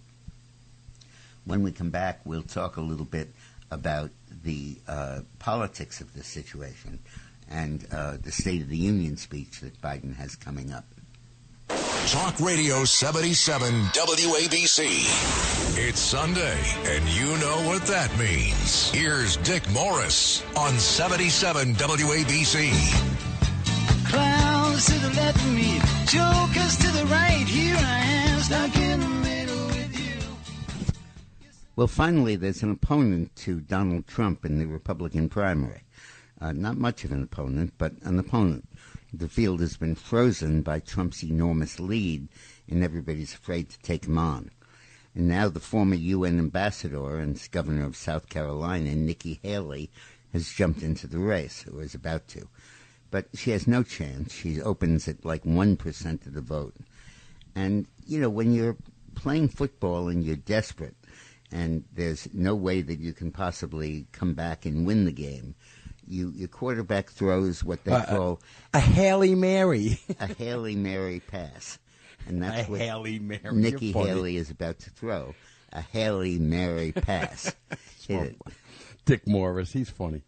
When 1.44 1.62
we 1.62 1.72
come 1.72 1.90
back, 1.90 2.20
we'll 2.24 2.42
talk 2.42 2.76
a 2.76 2.80
little 2.80 3.06
bit 3.06 3.30
about 3.70 4.10
the 4.44 4.78
uh, 4.86 5.20
politics 5.38 6.00
of 6.00 6.12
this 6.14 6.26
situation 6.26 6.98
and 7.50 7.86
uh, 7.92 8.18
the 8.20 8.32
State 8.32 8.62
of 8.62 8.68
the 8.68 8.76
Union 8.76 9.16
speech 9.16 9.60
that 9.60 9.80
Biden 9.80 10.16
has 10.16 10.36
coming 10.36 10.72
up. 10.72 10.84
Talk 12.06 12.40
Radio 12.40 12.84
77 12.84 13.72
WABC. 13.92 15.76
It's 15.76 16.00
Sunday, 16.00 16.58
and 16.86 17.06
you 17.08 17.26
know 17.36 17.66
what 17.66 17.82
that 17.86 18.16
means. 18.18 18.90
Here's 18.90 19.36
Dick 19.38 19.68
Morris 19.70 20.42
on 20.56 20.78
77 20.78 21.74
WABC. 21.74 22.70
Clowns 24.08 24.86
to 24.86 24.98
the 25.00 25.08
left 25.10 25.36
of 25.36 25.52
me, 25.54 25.78
jokers 26.06 26.76
to 26.78 26.90
the 26.92 27.04
right. 27.10 27.44
Here 27.46 27.76
I 27.76 27.98
am, 27.98 28.40
stuck 28.40 28.74
in 28.76 29.00
the 29.00 29.06
middle 29.08 29.66
with 29.66 29.98
you. 29.98 30.94
Well, 31.76 31.88
finally, 31.88 32.36
there's 32.36 32.62
an 32.62 32.70
opponent 32.70 33.36
to 33.36 33.60
Donald 33.60 34.06
Trump 34.06 34.46
in 34.46 34.58
the 34.58 34.66
Republican 34.66 35.28
primary. 35.28 35.82
Uh, 36.40 36.52
not 36.52 36.78
much 36.78 37.04
of 37.04 37.12
an 37.12 37.22
opponent, 37.22 37.74
but 37.76 37.92
an 38.02 38.18
opponent. 38.18 38.66
The 39.12 39.28
field 39.28 39.60
has 39.60 39.78
been 39.78 39.94
frozen 39.94 40.60
by 40.60 40.80
Trump's 40.80 41.24
enormous 41.24 41.80
lead, 41.80 42.28
and 42.68 42.84
everybody's 42.84 43.32
afraid 43.32 43.70
to 43.70 43.78
take 43.78 44.04
him 44.04 44.18
on. 44.18 44.50
And 45.14 45.26
now 45.26 45.48
the 45.48 45.60
former 45.60 45.94
UN 45.94 46.38
ambassador 46.38 47.18
and 47.18 47.40
governor 47.50 47.86
of 47.86 47.96
South 47.96 48.28
Carolina, 48.28 48.94
Nikki 48.94 49.40
Haley, 49.42 49.90
has 50.34 50.52
jumped 50.52 50.82
into 50.82 51.06
the 51.06 51.18
race, 51.18 51.64
or 51.66 51.82
is 51.82 51.94
about 51.94 52.28
to. 52.28 52.48
But 53.10 53.28
she 53.34 53.50
has 53.52 53.66
no 53.66 53.82
chance. 53.82 54.34
She 54.34 54.60
opens 54.60 55.08
at 55.08 55.24
like 55.24 55.44
1% 55.44 56.26
of 56.26 56.34
the 56.34 56.42
vote. 56.42 56.76
And, 57.54 57.86
you 58.06 58.20
know, 58.20 58.28
when 58.28 58.52
you're 58.52 58.76
playing 59.14 59.48
football 59.48 60.08
and 60.08 60.22
you're 60.22 60.36
desperate, 60.36 60.96
and 61.50 61.84
there's 61.94 62.28
no 62.34 62.54
way 62.54 62.82
that 62.82 62.98
you 62.98 63.14
can 63.14 63.32
possibly 63.32 64.06
come 64.12 64.34
back 64.34 64.66
and 64.66 64.86
win 64.86 65.06
the 65.06 65.12
game, 65.12 65.54
you 66.08 66.32
your 66.34 66.48
quarterback 66.48 67.10
throws 67.10 67.62
what 67.64 67.84
they 67.84 67.92
Uh, 67.92 68.04
call 68.06 68.40
A 68.74 68.80
Haley 68.80 69.34
Mary. 69.34 70.00
a 70.20 70.26
Haley 70.26 70.74
Mary 70.76 71.20
pass, 71.20 71.78
and 72.26 72.38
a 72.42 72.46
that's 72.48 72.68
what 72.68 72.80
Haley 72.80 73.18
Mary. 73.18 73.40
Nikki 73.52 73.92
Haley 73.92 74.36
is 74.36 74.50
about 74.50 74.78
to 74.80 74.90
throw 74.90 75.34
a 75.72 75.80
Haley 75.80 76.38
Mary 76.38 76.92
pass. 76.92 77.54
Hit 78.08 78.22
it. 78.22 78.36
Dick 79.04 79.26
Morris. 79.26 79.72
He's 79.72 79.90
funny. 79.90 80.22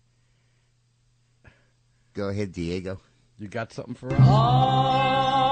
Go 2.13 2.29
ahead, 2.29 2.53
Diego. 2.53 3.01
You 3.39 3.49
got 3.49 3.73
something 3.73 3.95
for 3.95 4.13
us? 4.13 4.19
Haley 4.19 5.50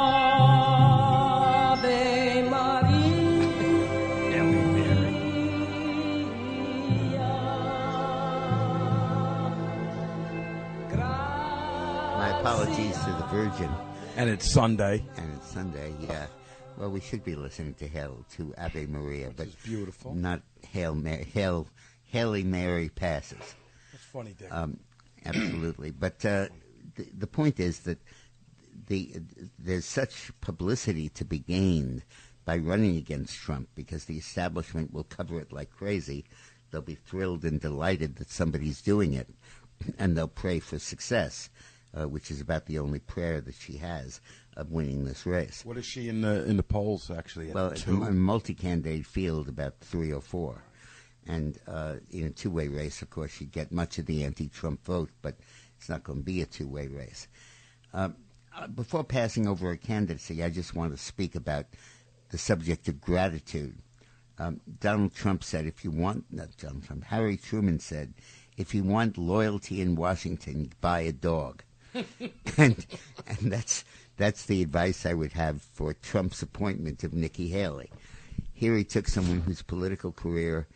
Virgin, 13.39 13.71
And 14.17 14.29
it's 14.29 14.51
Sunday. 14.51 15.01
and 15.17 15.33
it's 15.37 15.49
Sunday. 15.49 15.95
Yeah. 16.01 16.27
Well, 16.77 16.91
we 16.91 16.99
should 16.99 17.23
be 17.23 17.37
listening 17.37 17.75
to 17.75 17.87
Hail 17.87 18.25
to 18.33 18.53
Ave 18.59 18.87
Maria, 18.87 19.31
but 19.37 19.47
beautiful. 19.63 20.13
not 20.13 20.43
Hail 20.67 20.97
Mary, 20.97 21.23
Hail 21.23 21.69
Haley 22.03 22.43
Mary 22.43 22.89
passes. 22.89 23.39
That's 23.93 24.03
funny, 24.13 24.35
Dick. 24.37 24.49
Um, 24.53 24.81
absolutely. 25.25 25.93
But 25.93 26.25
uh, 26.25 26.49
the, 26.97 27.07
the 27.17 27.27
point 27.29 27.61
is 27.61 27.79
that 27.81 27.99
the 28.89 29.15
there's 29.57 29.85
such 29.85 30.33
publicity 30.41 31.09
to 31.11 31.25
be 31.25 31.39
gained 31.39 32.03
by 32.45 32.57
running 32.59 32.97
against 32.97 33.37
Trump 33.37 33.69
because 33.77 34.07
the 34.07 34.17
establishment 34.19 34.93
will 34.93 35.05
cover 35.05 35.39
it 35.39 35.53
like 35.53 35.71
crazy. 35.71 36.25
They'll 36.73 36.83
be 36.83 36.97
thrilled 36.97 37.45
and 37.45 37.61
delighted 37.61 38.17
that 38.17 38.31
somebody's 38.31 38.83
doing 38.83 39.13
it, 39.15 39.29
and 39.97 40.17
they'll 40.17 40.27
pray 40.27 40.59
for 40.59 40.81
success, 40.81 41.51
uh, 41.95 42.09
which 42.09 42.31
is 42.31 42.41
about 42.41 42.67
the 42.67 42.79
only 42.79 42.99
prayer 42.99 43.41
that 43.41 43.55
she 43.55 43.77
has 43.79 44.21
of 44.57 44.71
winning 44.71 45.05
this 45.05 45.25
race. 45.25 45.65
what 45.65 45.77
is 45.77 45.87
she 45.87 46.09
in 46.09 46.21
the 46.21 46.45
in 46.45 46.57
the 46.57 46.63
polls 46.63 47.11
actually? 47.11 47.49
At 47.49 47.55
Well, 47.55 47.69
it's 47.69 47.87
a 47.87 47.93
multi-candidate 47.93 49.07
field, 49.07 49.49
about 49.49 49.79
three 49.81 50.13
or 50.13 50.21
four. 50.21 50.65
And 51.27 51.59
uh, 51.67 51.97
in 52.11 52.25
a 52.25 52.31
two-way 52.31 52.69
race, 52.69 53.03
of 53.03 53.11
course, 53.11 53.31
she'd 53.31 53.53
get 53.53 53.71
much 53.71 53.99
of 53.99 54.07
the 54.07 54.25
anti-Trump 54.25 54.85
vote, 54.85 55.11
but 55.21 55.37
it's 55.77 55.89
not 55.89 56.03
going 56.03 56.21
to 56.21 56.25
be 56.25 56.41
a 56.41 56.47
two-way 56.47 56.89
race. 56.89 57.29
Um, 57.93 58.17
uh, 58.57 58.67
before 58.67 59.05
passing 59.05 59.47
over 59.47 59.71
a 59.71 59.77
candidacy, 59.77 60.43
I 60.43 60.49
just 60.49 60.75
want 60.75 60.93
to 60.93 60.99
speak 60.99 61.35
about 61.35 61.67
the 62.31 62.39
subject 62.39 62.89
of 62.89 63.01
gratitude. 63.01 63.79
Um, 64.39 64.61
Donald 64.81 65.15
Trump 65.15 65.45
said, 65.45 65.67
if 65.67 65.85
you 65.85 65.91
want, 65.91 66.25
not 66.31 66.57
Donald 66.57 66.85
Trump, 66.85 67.05
Harry 67.05 67.37
Truman 67.37 67.79
said, 67.79 68.15
if 68.57 68.75
you 68.75 68.83
want 68.83 69.19
loyalty 69.19 69.81
in 69.81 69.97
Washington, 69.97 70.73
buy 70.81 71.01
a 71.01 71.13
dog. 71.13 71.63
and 72.57 72.87
and 73.27 73.53
that's 73.53 73.85
that's 74.17 74.47
the 74.47 74.63
advice 74.63 75.07
I 75.07 75.15
would 75.15 75.33
have 75.33 75.63
for 75.63 75.95
Trump's 75.95 76.43
appointment 76.43 77.05
of 77.05 77.15
Nikki 77.15 77.49
Haley. 77.49 77.91
Here 78.53 78.77
he 78.77 78.85
took 78.85 79.09
someone 79.09 79.41
whose 79.41 79.63
political 79.63 80.13
career 80.13 80.67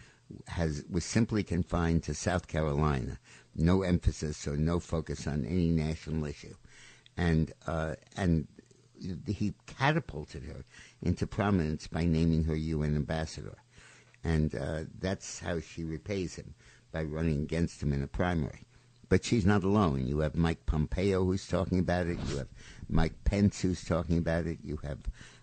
has 0.49 0.85
was 0.89 1.05
simply 1.05 1.43
confined 1.43 2.03
to 2.05 2.15
South 2.15 2.47
Carolina, 2.47 3.19
no 3.55 3.83
emphasis 3.83 4.47
or 4.47 4.57
no 4.57 4.81
focus 4.81 5.27
on 5.27 5.45
any 5.45 5.71
national 5.71 6.25
issue, 6.25 6.55
and 7.17 7.53
uh, 7.67 7.95
and 8.17 8.47
he 9.27 9.55
catapulted 9.67 10.45
her 10.45 10.65
into 11.03 11.27
prominence 11.27 11.89
by 11.89 12.05
naming 12.05 12.45
her 12.45 12.55
UN 12.55 12.95
ambassador, 12.97 13.59
and 14.25 14.55
uh, 14.55 14.85
that's 14.99 15.41
how 15.41 15.61
she 15.61 15.85
repays 15.85 16.37
him 16.37 16.55
by 16.93 17.03
running 17.03 17.43
against 17.43 17.83
him 17.83 17.93
in 17.93 18.03
a 18.03 18.07
primary. 18.07 18.67
But 19.13 19.27
she's 19.27 19.45
not 19.45 19.63
alone. 19.63 20.07
You 20.07 20.21
have 20.21 20.37
Mike 20.37 20.65
Pompeo 20.65 21.23
who's 21.23 21.47
talking 21.47 21.79
about 21.79 22.07
it. 22.07 22.19
You 22.31 22.39
have 22.39 22.49
Mike 22.89 23.13
Pence 23.25 23.61
who's 23.61 23.85
talking 23.85 24.17
about 24.17 24.47
it. 24.47 24.61
You 24.65 24.79
have, 24.85 25.01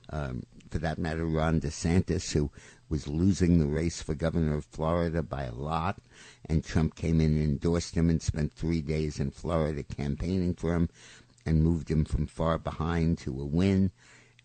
um, 0.10 0.42
for 0.72 0.80
that 0.80 0.98
matter, 0.98 1.24
Ron 1.24 1.62
DeSantis 1.62 2.32
who 2.32 2.50
was 2.90 3.08
losing 3.08 3.60
the 3.60 3.68
race 3.68 4.02
for 4.02 4.16
governor 4.16 4.56
of 4.56 4.66
Florida 4.66 5.22
by 5.22 5.44
a 5.44 5.54
lot, 5.54 6.00
and 6.46 6.64
Trump 6.64 6.96
came 6.96 7.22
in 7.22 7.34
and 7.34 7.44
endorsed 7.44 7.94
him 7.94 8.10
and 8.10 8.24
spent 8.24 8.54
three 8.54 8.82
days 8.82 9.20
in 9.20 9.30
Florida 9.30 9.84
campaigning 9.84 10.56
for 10.56 10.74
him 10.74 10.90
and 11.46 11.62
moved 11.62 11.92
him 11.92 12.06
from 12.06 12.26
far 12.26 12.58
behind 12.58 13.20
to 13.20 13.40
a 13.40 13.46
win. 13.46 13.92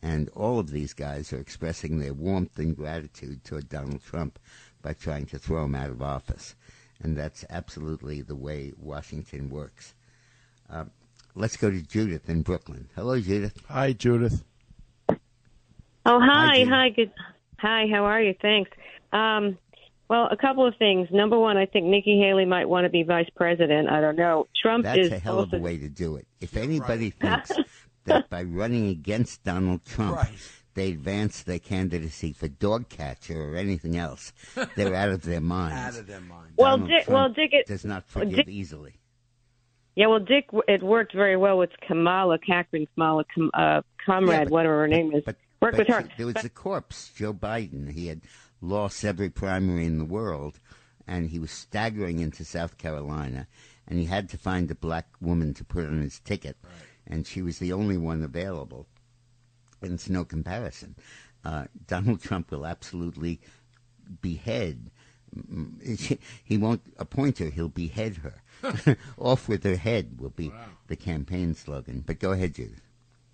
And 0.02 0.28
all 0.34 0.58
of 0.58 0.70
these 0.70 0.92
guys 0.92 1.32
are 1.32 1.40
expressing 1.40 1.98
their 1.98 2.12
warmth 2.12 2.58
and 2.58 2.76
gratitude 2.76 3.42
toward 3.42 3.70
Donald 3.70 4.04
Trump 4.04 4.38
by 4.82 4.92
trying 4.92 5.24
to 5.28 5.38
throw 5.38 5.64
him 5.64 5.74
out 5.74 5.88
of 5.88 6.02
office. 6.02 6.54
And 7.04 7.16
that's 7.16 7.44
absolutely 7.50 8.22
the 8.22 8.34
way 8.34 8.72
Washington 8.78 9.50
works. 9.50 9.94
Uh, 10.70 10.86
let's 11.34 11.56
go 11.58 11.70
to 11.70 11.82
Judith 11.82 12.30
in 12.30 12.40
Brooklyn. 12.40 12.88
Hello, 12.96 13.20
Judith. 13.20 13.60
Hi, 13.68 13.92
Judith. 13.92 14.42
Oh, 15.10 15.16
Hi, 16.20 16.46
hi, 16.46 16.58
Judy. 16.58 16.70
hi, 16.70 16.88
good. 16.88 17.12
Hi, 17.58 17.86
how 17.92 18.04
are 18.06 18.22
you? 18.22 18.34
Thanks. 18.40 18.70
Um, 19.12 19.58
well, 20.08 20.28
a 20.30 20.36
couple 20.36 20.66
of 20.66 20.74
things. 20.78 21.08
Number 21.10 21.38
one, 21.38 21.58
I 21.58 21.66
think 21.66 21.84
Nikki 21.86 22.18
Haley 22.18 22.46
might 22.46 22.68
want 22.68 22.84
to 22.86 22.90
be 22.90 23.02
vice 23.02 23.28
president. 23.36 23.88
I 23.90 24.00
don't 24.00 24.16
know. 24.16 24.46
Trump 24.60 24.84
That's 24.84 24.98
is 24.98 25.12
a 25.12 25.18
hell 25.18 25.40
of 25.40 25.52
a 25.52 25.58
way 25.58 25.76
to 25.76 25.88
do 25.88 26.16
it. 26.16 26.26
If 26.40 26.56
anybody 26.56 27.10
thinks 27.10 27.52
that 28.04 28.30
by 28.30 28.42
running 28.44 28.88
against 28.88 29.44
Donald 29.44 29.84
Trump, 29.84 30.16
Right. 30.16 30.28
They 30.74 30.90
advance 30.90 31.42
their 31.42 31.58
candidacy 31.58 32.32
for 32.32 32.48
dog 32.48 32.88
catcher 32.88 33.52
or 33.52 33.56
anything 33.56 33.96
else, 33.96 34.32
they're 34.76 34.94
out 34.94 35.10
of 35.10 35.22
their 35.22 35.40
minds. 35.40 35.96
Out 35.96 36.00
of 36.00 36.06
their 36.06 36.20
mind. 36.20 36.52
Well, 36.56 36.76
Donald 36.78 36.90
Dick- 36.90 37.04
Trump 37.04 37.14
well, 37.14 37.28
Dick, 37.30 37.52
it- 37.52 37.66
does 37.66 37.84
not 37.84 38.04
well, 38.14 38.24
forgive 38.24 38.36
Dick- 38.46 38.48
easily. 38.48 38.94
Yeah, 39.96 40.08
well, 40.08 40.18
Dick, 40.20 40.48
it 40.66 40.82
worked 40.82 41.14
very 41.14 41.36
well 41.36 41.56
with 41.56 41.70
Kamala 41.86 42.38
Cochran, 42.38 42.86
Kamala 42.94 43.24
Com, 43.32 43.50
uh, 43.54 43.82
Comrade, 44.04 44.30
Yeah, 44.38 44.44
but- 44.44 44.50
whatever 44.52 44.80
her 44.80 44.88
name 44.88 45.12
is. 45.14 45.22
But 45.24 45.36
Work 45.60 45.76
with 45.76 45.86
But 45.86 46.02
her. 46.02 46.08
There 46.18 46.26
was 46.26 46.34
But- 46.34 46.44
a 46.44 46.48
corpse, 46.50 47.12
Joe 47.14 47.32
Biden. 47.32 47.92
He 47.92 48.08
had 48.08 48.20
lost 48.60 49.04
every 49.04 49.30
primary 49.30 49.86
in 49.86 49.98
the 49.98 50.04
world, 50.04 50.58
and 51.06 51.30
he 51.30 51.38
was 51.38 51.50
staggering 51.52 52.18
into 52.18 52.44
South 52.44 52.76
Carolina, 52.76 53.46
and 53.86 53.98
he 53.98 54.06
had 54.06 54.28
to 54.30 54.36
find 54.36 54.70
a 54.70 54.74
black 54.74 55.06
woman 55.20 55.54
to 55.54 55.64
put 55.64 55.86
on 55.86 56.00
his 56.02 56.18
ticket, 56.20 56.56
and 57.06 57.26
she 57.26 57.40
was 57.40 57.58
the 57.60 57.72
only 57.72 57.96
one 57.96 58.22
available. 58.22 58.86
And 59.84 59.94
it's 59.94 60.08
no 60.08 60.24
comparison. 60.24 60.94
Uh, 61.44 61.64
Donald 61.86 62.22
Trump 62.22 62.50
will 62.50 62.66
absolutely 62.66 63.40
behead. 64.20 64.90
He 66.44 66.56
won't 66.56 66.82
appoint 66.96 67.38
her; 67.38 67.50
he'll 67.50 67.68
behead 67.68 68.18
her. 68.18 68.96
Off 69.18 69.48
with 69.48 69.64
her 69.64 69.76
head 69.76 70.20
will 70.20 70.30
be 70.30 70.52
the 70.86 70.94
campaign 70.96 71.54
slogan. 71.54 72.04
But 72.06 72.20
go 72.20 72.30
ahead, 72.32 72.54
Judith. 72.54 72.80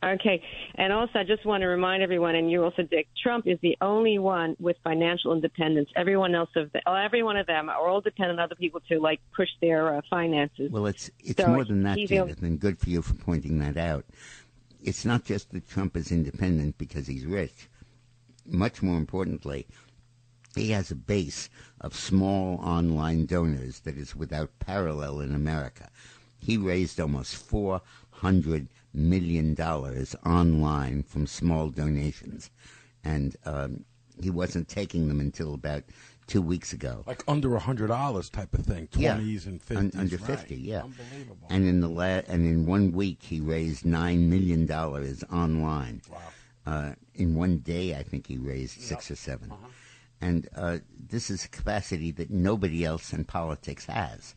Okay. 0.02 0.42
And 0.76 0.94
also, 0.94 1.18
I 1.18 1.24
just 1.24 1.44
want 1.44 1.60
to 1.60 1.66
remind 1.66 2.02
everyone, 2.02 2.34
and 2.34 2.50
you 2.50 2.64
also, 2.64 2.82
Dick, 2.82 3.06
Trump 3.22 3.46
is 3.46 3.58
the 3.60 3.76
only 3.82 4.18
one 4.18 4.56
with 4.58 4.76
financial 4.82 5.34
independence. 5.34 5.90
Everyone 5.94 6.34
else 6.34 6.48
of 6.56 6.72
the, 6.72 6.80
every 6.88 7.22
one 7.22 7.36
of 7.36 7.46
them 7.46 7.68
are 7.68 7.86
all 7.86 8.00
dependent 8.00 8.40
on 8.40 8.44
other 8.44 8.54
people 8.54 8.80
to 8.88 8.98
like 8.98 9.20
push 9.36 9.50
their 9.60 9.96
uh, 9.96 10.00
finances. 10.08 10.70
Well, 10.72 10.86
it's 10.86 11.10
it's 11.20 11.42
So 11.42 11.48
more 11.48 11.64
than 11.64 11.82
that, 11.82 11.98
he's 11.98 12.08
the 12.08 12.20
only- 12.20 12.32
Judith, 12.32 12.42
and 12.44 12.58
good 12.58 12.78
for 12.78 12.88
you 12.88 13.02
for 13.02 13.12
pointing 13.14 13.58
that 13.58 13.76
out. 13.76 14.06
It's 14.82 15.04
not 15.04 15.24
just 15.24 15.50
that 15.52 15.68
Trump 15.68 15.96
is 15.96 16.10
independent 16.10 16.78
because 16.78 17.06
he's 17.06 17.26
rich. 17.26 17.68
Much 18.46 18.82
more 18.82 18.96
importantly, 18.96 19.66
he 20.56 20.70
has 20.70 20.90
a 20.90 20.96
base 20.96 21.48
of 21.80 21.94
small 21.94 22.56
online 22.56 23.26
donors 23.26 23.80
that 23.80 23.96
is 23.96 24.16
without 24.16 24.58
parallel 24.58 25.20
in 25.20 25.34
America. 25.34 25.90
He 26.38 26.56
raised 26.56 26.98
almost 26.98 27.36
four 27.36 27.82
hundred 28.10 28.68
million 28.92 29.54
dollars 29.54 30.16
online 30.24 31.02
from 31.02 31.26
small 31.26 31.68
donations, 31.68 32.50
and 33.04 33.36
um, 33.44 33.84
he 34.20 34.30
wasn't 34.30 34.68
taking 34.68 35.08
them 35.08 35.20
until 35.20 35.54
about 35.54 35.84
two 36.30 36.40
weeks 36.42 36.72
ago. 36.72 37.02
Like 37.06 37.22
under 37.28 37.54
a 37.56 37.60
hundred 37.60 37.88
dollars 37.88 38.30
type 38.30 38.54
of 38.54 38.64
thing, 38.64 38.88
Yeah. 38.96 39.14
twenties 39.14 39.46
and 39.46 39.54
Un- 39.54 39.90
fifties. 39.90 40.00
under 40.00 40.16
right. 40.16 40.26
50, 40.26 40.56
yeah. 40.56 40.82
Unbelievable. 40.84 41.46
And 41.50 41.66
in 41.66 41.80
the 41.80 41.88
la- 41.88 42.22
and 42.32 42.46
in 42.46 42.66
one 42.66 42.92
week, 42.92 43.22
he 43.22 43.40
raised 43.40 43.84
nine 43.84 44.30
million 44.30 44.64
dollars 44.66 45.22
online. 45.32 46.00
Wow. 46.10 46.18
Uh, 46.66 46.94
in 47.14 47.34
one 47.34 47.58
day, 47.58 47.94
I 47.96 48.02
think 48.02 48.26
he 48.28 48.36
raised 48.38 48.80
six 48.80 49.10
or 49.10 49.16
7 49.16 49.50
Uh-huh. 49.50 49.66
And 50.20 50.48
uh, 50.54 50.78
this 51.08 51.30
is 51.30 51.44
a 51.46 51.48
capacity 51.48 52.10
that 52.12 52.30
nobody 52.30 52.84
else 52.84 53.12
in 53.12 53.24
politics 53.24 53.86
has. 53.86 54.34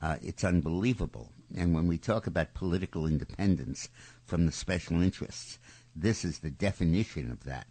Uh, 0.00 0.16
it's 0.22 0.44
unbelievable. 0.44 1.32
And 1.56 1.74
when 1.74 1.86
we 1.88 1.96
talk 1.98 2.26
about 2.26 2.52
political 2.54 3.06
independence 3.06 3.88
from 4.26 4.44
the 4.46 4.52
special 4.52 5.00
interests, 5.02 5.58
this 5.96 6.24
is 6.24 6.38
the 6.40 6.50
definition 6.50 7.30
of 7.30 7.44
that. 7.44 7.66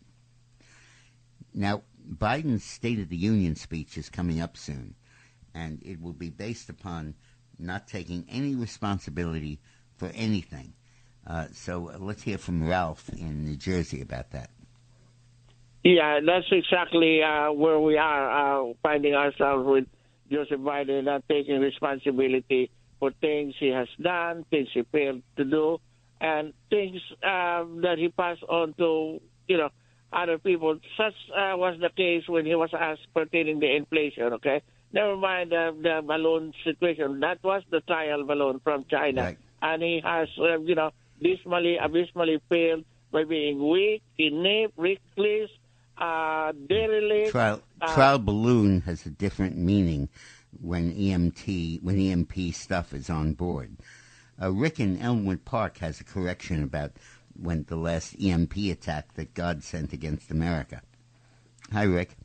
Now, 1.54 1.84
Biden's 2.10 2.64
State 2.64 3.00
of 3.00 3.10
the 3.10 3.18
Union 3.18 3.56
speech 3.56 3.98
is 3.98 4.10
coming 4.10 4.42
up 4.42 4.58
soon, 4.58 4.96
and 5.54 5.82
it 5.84 6.02
will 6.02 6.14
be 6.14 6.30
based 6.30 6.70
upon 6.70 7.16
not 7.60 7.88
taking 7.88 8.26
any 8.30 8.56
responsibility 8.56 9.60
for 9.98 10.12
anything. 10.16 10.74
Uh, 11.28 11.48
so 11.54 11.90
uh, 11.90 11.98
let's 12.00 12.24
hear 12.24 12.38
from 12.38 12.68
Ralph 12.68 13.10
in 13.10 13.46
New 13.46 13.56
Jersey 13.56 14.02
about 14.02 14.32
that. 14.32 14.50
Yeah, 15.84 16.20
that's 16.26 16.46
exactly 16.52 17.22
uh, 17.24 17.52
where 17.52 17.80
we 17.80 17.98
are 17.98 18.70
uh, 18.70 18.74
finding 18.84 19.16
ourselves 19.16 19.66
with 19.66 19.86
Joseph 20.32 20.60
Biden 20.60 21.04
not 21.06 21.24
taking 21.28 21.60
responsibility 21.60 22.70
for 23.00 23.12
things 23.20 23.56
he 23.60 23.70
has 23.70 23.88
done, 24.00 24.46
things 24.50 24.70
he 24.74 24.84
failed 24.92 25.24
to 25.38 25.44
do, 25.44 25.80
and 26.20 26.54
things 26.70 27.02
um, 27.24 27.82
that 27.82 27.96
he 27.98 28.10
passed 28.10 28.44
on 28.48 28.74
to, 28.76 29.20
you 29.48 29.58
know, 29.58 29.70
other 30.14 30.38
people. 30.38 30.78
Such 30.98 31.14
uh, 31.36 31.56
was 31.58 31.80
the 31.80 31.90
case 31.90 32.28
when 32.28 32.46
he 32.46 32.56
was 32.56 32.70
asked 32.74 33.08
pertaining 33.14 33.60
the 33.60 33.76
inflation. 33.76 34.34
Okay, 34.34 34.62
never 34.94 35.16
mind 35.16 35.52
the, 35.52 35.76
the 35.82 36.02
balloon 36.06 36.54
situation. 36.64 37.20
That 37.22 37.44
was 37.44 37.64
the 37.70 37.82
trial 37.82 38.26
balloon 38.26 38.60
from 38.64 38.86
China, 38.90 39.22
Right. 39.24 39.38
and 39.62 39.82
he 39.82 40.02
has, 40.04 40.30
uh, 40.40 40.60
you 40.60 40.76
know, 40.76 40.92
dismally, 41.22 41.78
abysmally 41.78 42.42
failed 42.50 42.84
by 43.12 43.24
being 43.26 43.68
weak, 43.70 44.02
inept, 44.18 44.74
reckless, 44.78 45.50
uh, 45.98 46.52
derelict. 46.68 47.32
Trial, 47.32 47.62
uh, 47.82 47.94
trial 47.94 48.20
balloon 48.20 48.82
has 48.82 49.06
a 49.06 49.10
different 49.10 49.58
meaning 49.58 50.10
when 50.62 50.94
EMT 50.94 51.82
when 51.84 52.00
EMP 52.00 52.54
stuff 52.54 52.94
is 52.94 53.10
on 53.10 53.34
board. 53.34 53.78
Uh, 54.42 54.52
Rick 54.52 54.80
in 54.80 55.00
Elmwood 55.00 55.46
Park 55.46 55.78
has 55.78 56.00
a 56.02 56.04
correction 56.04 56.64
about 56.64 56.94
when 57.42 57.64
the 57.68 57.76
last 57.76 58.16
EMP 58.22 58.56
attack 58.72 59.14
that 59.16 59.34
God 59.34 59.64
sent 59.64 59.94
against 59.94 60.32
America. 60.32 60.82
Hi, 61.72 61.84
Rick. 61.84 62.16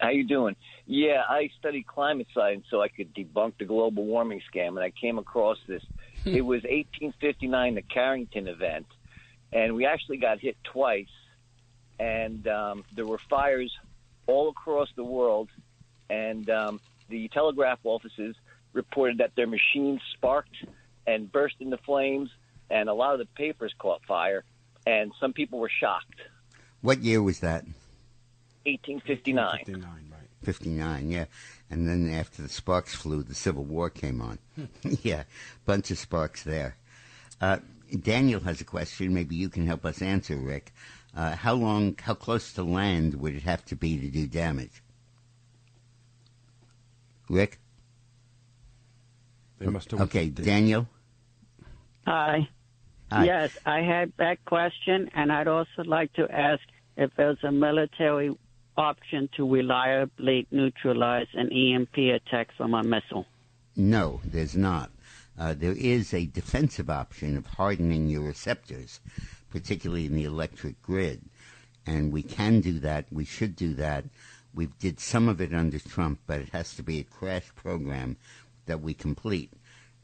How 0.00 0.10
you 0.10 0.24
doing? 0.24 0.56
Yeah, 0.86 1.22
I 1.28 1.50
studied 1.60 1.86
climate 1.86 2.26
science 2.34 2.66
so 2.68 2.82
I 2.82 2.88
could 2.88 3.14
debunk 3.14 3.54
the 3.58 3.64
global 3.64 4.04
warming 4.04 4.42
scam, 4.52 4.70
and 4.70 4.80
I 4.80 4.90
came 4.90 5.18
across 5.18 5.58
this. 5.68 5.82
it 6.24 6.42
was 6.42 6.62
1859, 6.64 7.76
the 7.76 7.82
Carrington 7.82 8.48
event, 8.48 8.86
and 9.52 9.76
we 9.76 9.86
actually 9.86 10.16
got 10.16 10.40
hit 10.40 10.56
twice, 10.64 11.06
and 12.00 12.48
um, 12.48 12.84
there 12.96 13.06
were 13.06 13.20
fires 13.30 13.72
all 14.26 14.48
across 14.48 14.88
the 14.96 15.04
world, 15.04 15.50
and 16.10 16.50
um, 16.50 16.80
the 17.08 17.28
telegraph 17.28 17.78
offices 17.84 18.34
reported 18.72 19.18
that 19.18 19.36
their 19.36 19.46
machines 19.46 20.00
sparked 20.14 20.56
and 21.06 21.30
burst 21.30 21.56
into 21.60 21.76
flames, 21.76 22.30
and 22.70 22.88
a 22.88 22.94
lot 22.94 23.12
of 23.12 23.18
the 23.18 23.26
papers 23.26 23.72
caught 23.78 24.04
fire, 24.04 24.44
and 24.86 25.12
some 25.20 25.32
people 25.32 25.58
were 25.58 25.70
shocked. 25.80 26.20
What 26.80 27.02
year 27.02 27.22
was 27.22 27.40
that? 27.40 27.64
1859. 28.64 29.58
59, 29.64 29.82
right. 30.10 30.20
59, 30.42 31.10
yeah. 31.10 31.24
And 31.70 31.88
then 31.88 32.10
after 32.12 32.42
the 32.42 32.48
sparks 32.48 32.94
flew, 32.94 33.22
the 33.22 33.34
Civil 33.34 33.64
War 33.64 33.88
came 33.90 34.20
on. 34.20 34.38
yeah, 35.02 35.24
bunch 35.64 35.90
of 35.90 35.98
sparks 35.98 36.42
there. 36.42 36.76
Uh, 37.40 37.58
Daniel 38.02 38.40
has 38.40 38.60
a 38.60 38.64
question. 38.64 39.14
Maybe 39.14 39.36
you 39.36 39.48
can 39.48 39.66
help 39.66 39.84
us 39.84 40.02
answer, 40.02 40.36
Rick. 40.36 40.72
Uh, 41.14 41.34
how 41.36 41.54
long, 41.54 41.96
how 42.00 42.14
close 42.14 42.52
to 42.54 42.62
land 42.62 43.14
would 43.14 43.34
it 43.34 43.42
have 43.42 43.64
to 43.66 43.76
be 43.76 43.98
to 43.98 44.08
do 44.08 44.26
damage? 44.26 44.82
Rick? 47.28 47.58
They 49.58 49.66
must 49.66 49.90
have. 49.90 50.00
Okay, 50.02 50.28
they- 50.28 50.42
Daniel? 50.42 50.88
Hi. 52.06 52.48
Hi. 53.10 53.24
Yes, 53.24 53.56
I 53.66 53.80
had 53.80 54.12
that 54.16 54.44
question, 54.44 55.10
and 55.14 55.30
I'd 55.30 55.48
also 55.48 55.84
like 55.84 56.12
to 56.14 56.30
ask 56.30 56.62
if 56.96 57.10
there's 57.16 57.42
a 57.42 57.52
military 57.52 58.34
option 58.76 59.28
to 59.36 59.48
reliably 59.48 60.46
neutralize 60.50 61.26
an 61.34 61.52
EMP 61.52 61.96
attack 61.98 62.48
from 62.56 62.74
a 62.74 62.82
missile. 62.82 63.26
No, 63.76 64.20
there's 64.24 64.56
not. 64.56 64.90
Uh, 65.38 65.54
there 65.54 65.72
is 65.72 66.12
a 66.12 66.26
defensive 66.26 66.90
option 66.90 67.36
of 67.36 67.46
hardening 67.46 68.08
your 68.08 68.22
receptors, 68.22 69.00
particularly 69.50 70.06
in 70.06 70.14
the 70.14 70.24
electric 70.24 70.80
grid. 70.82 71.22
And 71.86 72.12
we 72.12 72.22
can 72.22 72.60
do 72.60 72.78
that. 72.80 73.06
We 73.10 73.24
should 73.24 73.56
do 73.56 73.74
that. 73.74 74.04
We 74.54 74.66
did 74.78 75.00
some 75.00 75.28
of 75.28 75.40
it 75.40 75.54
under 75.54 75.78
Trump, 75.78 76.20
but 76.26 76.40
it 76.40 76.50
has 76.50 76.74
to 76.76 76.82
be 76.82 77.00
a 77.00 77.04
crash 77.04 77.48
program 77.54 78.16
that 78.66 78.80
we 78.80 78.94
complete. 78.94 79.50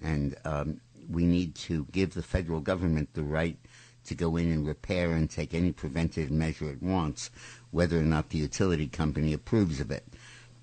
And 0.03 0.35
um, 0.45 0.81
we 1.09 1.25
need 1.25 1.55
to 1.55 1.87
give 1.92 2.14
the 2.14 2.23
federal 2.23 2.61
government 2.61 3.14
the 3.14 3.23
right 3.23 3.59
to 4.05 4.14
go 4.14 4.37
in 4.37 4.51
and 4.51 4.66
repair 4.66 5.12
and 5.12 5.31
take 5.31 5.53
any 5.55 5.73
preventive 5.73 6.31
measure 6.31 6.71
it 6.71 6.83
wants, 6.83 7.31
whether 7.71 7.99
or 7.99 8.03
not 8.05 8.31
the 8.31 8.38
utility 8.38 8.87
company 8.87 9.33
approves 9.33 9.81
of 9.81 9.90
it. 9.90 10.07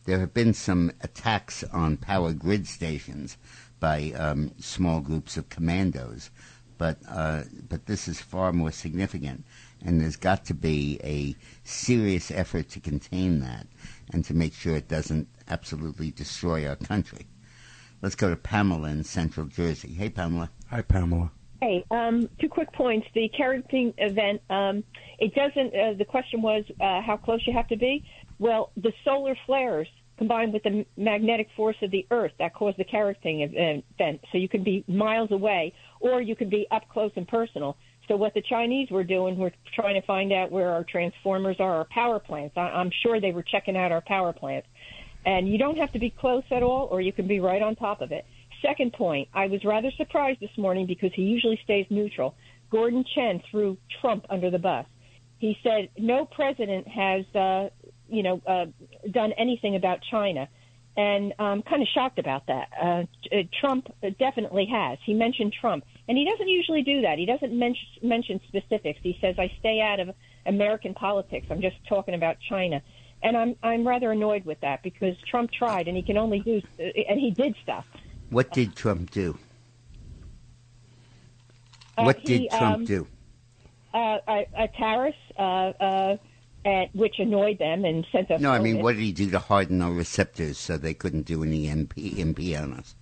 There 0.05 0.19
have 0.19 0.33
been 0.33 0.53
some 0.53 0.91
attacks 1.01 1.63
on 1.65 1.97
power 1.97 2.33
grid 2.33 2.67
stations 2.67 3.37
by 3.79 4.11
um, 4.11 4.51
small 4.59 4.99
groups 4.99 5.37
of 5.37 5.49
commandos, 5.49 6.29
but 6.77 6.97
uh, 7.07 7.43
but 7.69 7.85
this 7.85 8.07
is 8.07 8.21
far 8.21 8.51
more 8.51 8.71
significant, 8.71 9.45
and 9.83 10.01
there's 10.01 10.15
got 10.15 10.45
to 10.45 10.53
be 10.53 10.99
a 11.03 11.35
serious 11.63 12.31
effort 12.31 12.69
to 12.69 12.79
contain 12.79 13.39
that 13.39 13.67
and 14.11 14.25
to 14.25 14.33
make 14.33 14.53
sure 14.53 14.75
it 14.75 14.87
doesn't 14.87 15.27
absolutely 15.47 16.11
destroy 16.11 16.67
our 16.67 16.75
country. 16.75 17.25
Let's 18.05 18.13
go 18.13 18.29
to 18.29 18.35
Pamela 18.35 18.89
in 18.89 19.03
Central 19.03 19.47
Jersey. 19.47 19.91
Hey, 19.91 20.09
Pamela. 20.09 20.51
Hi, 20.69 20.83
Pamela. 20.83 21.31
Hey, 21.59 21.83
um, 21.89 22.29
two 22.39 22.47
quick 22.47 22.71
points. 22.71 23.07
The 23.15 23.27
Carrington 23.29 23.95
event, 23.97 24.43
um, 24.51 24.83
it 25.17 25.33
doesn't, 25.33 25.75
uh, 25.75 25.93
the 25.97 26.05
question 26.05 26.43
was 26.43 26.63
uh, 26.79 27.01
how 27.01 27.17
close 27.17 27.41
you 27.47 27.53
have 27.53 27.67
to 27.69 27.75
be. 27.75 28.03
Well, 28.37 28.69
the 28.77 28.93
solar 29.03 29.35
flares 29.47 29.87
combined 30.19 30.53
with 30.53 30.61
the 30.61 30.85
magnetic 30.95 31.47
force 31.55 31.77
of 31.81 31.89
the 31.89 32.05
Earth 32.11 32.33
that 32.37 32.53
caused 32.53 32.77
the 32.77 32.83
Carrington 32.83 33.83
event. 33.97 34.21
So 34.31 34.37
you 34.37 34.49
can 34.49 34.63
be 34.63 34.83
miles 34.87 35.31
away 35.31 35.73
or 35.99 36.21
you 36.21 36.35
can 36.35 36.47
be 36.47 36.67
up 36.69 36.87
close 36.89 37.11
and 37.15 37.27
personal. 37.27 37.75
So 38.07 38.17
what 38.17 38.35
the 38.35 38.43
Chinese 38.43 38.91
were 38.91 39.03
doing, 39.03 39.35
we're 39.35 39.51
trying 39.73 39.99
to 39.99 40.05
find 40.05 40.31
out 40.31 40.51
where 40.51 40.69
our 40.69 40.83
transformers 40.83 41.55
are, 41.59 41.77
our 41.77 41.85
power 41.85 42.19
plants. 42.19 42.55
I- 42.55 42.69
I'm 42.69 42.91
sure 43.01 43.19
they 43.19 43.31
were 43.31 43.41
checking 43.41 43.75
out 43.75 43.91
our 43.91 44.01
power 44.01 44.31
plants. 44.31 44.67
And 45.25 45.49
you 45.49 45.57
don't 45.57 45.77
have 45.77 45.91
to 45.93 45.99
be 45.99 46.11
close 46.11 46.43
at 46.51 46.61
all, 46.61 46.87
or 46.91 47.01
you 47.01 47.11
can 47.11 47.27
be 47.27 47.39
right 47.39 47.61
on 47.61 47.75
top 47.75 48.01
of 48.01 48.11
it. 48.11 48.25
Second 48.61 48.93
point, 48.93 49.27
I 49.33 49.47
was 49.47 49.63
rather 49.65 49.91
surprised 49.97 50.39
this 50.39 50.55
morning 50.57 50.85
because 50.85 51.11
he 51.13 51.23
usually 51.23 51.59
stays 51.63 51.85
neutral. 51.89 52.35
Gordon 52.71 53.03
Chang 53.13 53.41
threw 53.49 53.77
Trump 54.01 54.25
under 54.29 54.49
the 54.49 54.59
bus. 54.59 54.85
he 55.39 55.57
said 55.63 55.89
no 55.97 56.25
president 56.25 56.87
has, 56.87 57.25
uh, 57.35 57.69
you 58.07 58.23
know, 58.23 58.41
uh, 58.47 58.65
done 59.11 59.33
anything 59.33 59.75
about 59.75 59.99
China, 60.09 60.47
and 60.97 61.33
I'm 61.37 61.61
kind 61.61 61.81
of 61.81 61.87
shocked 61.93 62.19
about 62.19 62.47
that. 62.47 62.69
Uh, 62.81 63.03
uh, 63.35 63.43
Trump 63.59 63.87
definitely 64.17 64.65
has. 64.71 64.97
He 65.05 65.13
mentioned 65.13 65.53
Trump, 65.59 65.83
and 66.07 66.17
he 66.17 66.25
doesn't 66.25 66.47
usually 66.47 66.83
do 66.83 67.01
that. 67.01 67.17
He 67.17 67.25
doesn't 67.25 67.53
mention 67.57 67.85
mention 68.01 68.39
specifics. 68.47 68.99
He 69.03 69.17
says, 69.19 69.35
"I 69.37 69.51
stay 69.59 69.81
out 69.81 69.99
of 69.99 70.15
American 70.45 70.93
politics. 70.93 71.47
I'm 71.49 71.61
just 71.61 71.75
talking 71.87 72.13
about 72.13 72.37
China." 72.47 72.81
And 73.25 73.35
I'm 73.35 73.55
I'm 73.63 73.87
rather 73.87 74.11
annoyed 74.11 74.45
with 74.45 74.61
that 74.61 74.83
because 74.83 75.17
Trump 75.27 75.51
tried, 75.51 75.87
and 75.87 75.97
he 75.97 76.03
can 76.03 76.15
only 76.15 76.41
do, 76.41 76.61
uh, 76.79 76.83
and 77.09 77.19
he 77.19 77.31
did 77.31 77.55
stuff. 77.63 77.87
What 78.29 78.51
did 78.51 78.75
Trump 78.75 79.09
do? 79.09 79.35
Uh, 81.97 82.03
what 82.03 82.19
he, 82.19 82.39
did 82.39 82.51
Trump 82.51 82.75
um, 82.75 82.85
do? 82.85 83.07
Uh, 83.95 84.17
a, 84.27 84.45
a 84.55 84.67
tariff, 84.77 85.15
uh, 85.39 85.41
uh, 85.41 86.17
at, 86.65 86.95
which 86.95 87.15
annoyed 87.17 87.57
them 87.57 87.83
and 87.83 88.05
sent 88.11 88.29
us. 88.29 88.39
No, 88.39 88.51
I 88.51 88.59
mean, 88.59 88.77
COVID. 88.77 88.83
what 88.83 88.95
did 88.95 89.01
he 89.01 89.11
do 89.11 89.31
to 89.31 89.39
harden 89.39 89.81
our 89.81 89.91
receptors 89.91 90.59
so 90.59 90.77
they 90.77 90.93
couldn't 90.93 91.25
do 91.25 91.41
any 91.41 91.67
EMP, 91.67 91.97
EMP 91.97 92.39
on 92.59 92.73
us? 92.73 92.95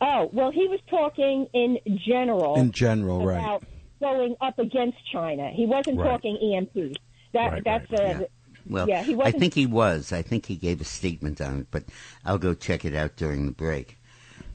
Oh 0.00 0.30
well, 0.32 0.50
he 0.50 0.66
was 0.66 0.80
talking 0.88 1.46
in 1.52 1.78
general. 2.06 2.54
In 2.54 2.72
general, 2.72 3.26
right. 3.26 3.38
about 3.38 3.64
going 4.00 4.34
up 4.40 4.58
against 4.58 4.98
China. 5.12 5.50
He 5.50 5.66
wasn't 5.66 5.98
Right. 5.98 6.08
talking 6.08 6.36
EMP. 6.36 6.96
That 7.32 7.52
Right, 7.52 7.64
that's 7.64 7.90
right, 7.90 8.00
uh, 8.00 8.04
yeah. 8.20 8.26
Well, 8.66 8.88
yeah. 8.88 9.02
He 9.02 9.12
I 9.12 9.16
wasn't. 9.16 9.38
think 9.40 9.54
he 9.54 9.66
was. 9.66 10.12
I 10.12 10.22
think 10.22 10.46
he 10.46 10.56
gave 10.56 10.80
a 10.80 10.84
statement 10.84 11.40
on 11.40 11.60
it, 11.60 11.66
but 11.70 11.84
I'll 12.24 12.38
go 12.38 12.54
check 12.54 12.84
it 12.84 12.94
out 12.94 13.16
during 13.16 13.46
the 13.46 13.52
break. 13.52 13.98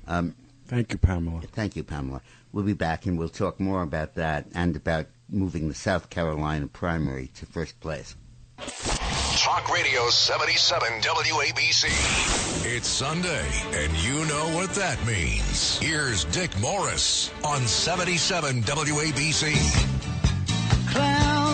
Um, 0.07 0.35
Thank 0.67 0.91
you, 0.91 0.97
Pamela. 0.99 1.41
Thank 1.51 1.75
you, 1.75 1.83
Pamela. 1.83 2.21
We'll 2.51 2.63
be 2.65 2.73
back 2.73 3.05
and 3.05 3.17
we'll 3.17 3.29
talk 3.29 3.59
more 3.59 3.81
about 3.81 4.15
that 4.15 4.45
and 4.53 4.75
about 4.75 5.07
moving 5.29 5.67
the 5.67 5.73
South 5.75 6.09
Carolina 6.09 6.67
primary 6.67 7.27
to 7.35 7.45
first 7.45 7.79
place. 7.79 8.15
Talk 9.37 9.71
Radio 9.73 10.09
77 10.09 10.89
WABC. 11.01 11.85
It's 12.65 12.87
Sunday, 12.87 13.47
and 13.73 13.95
you 13.97 14.25
know 14.25 14.49
what 14.55 14.71
that 14.71 15.03
means. 15.07 15.79
Here's 15.79 16.25
Dick 16.25 16.51
Morris 16.59 17.31
on 17.43 17.65
77 17.65 18.61
WABC. 18.63 19.55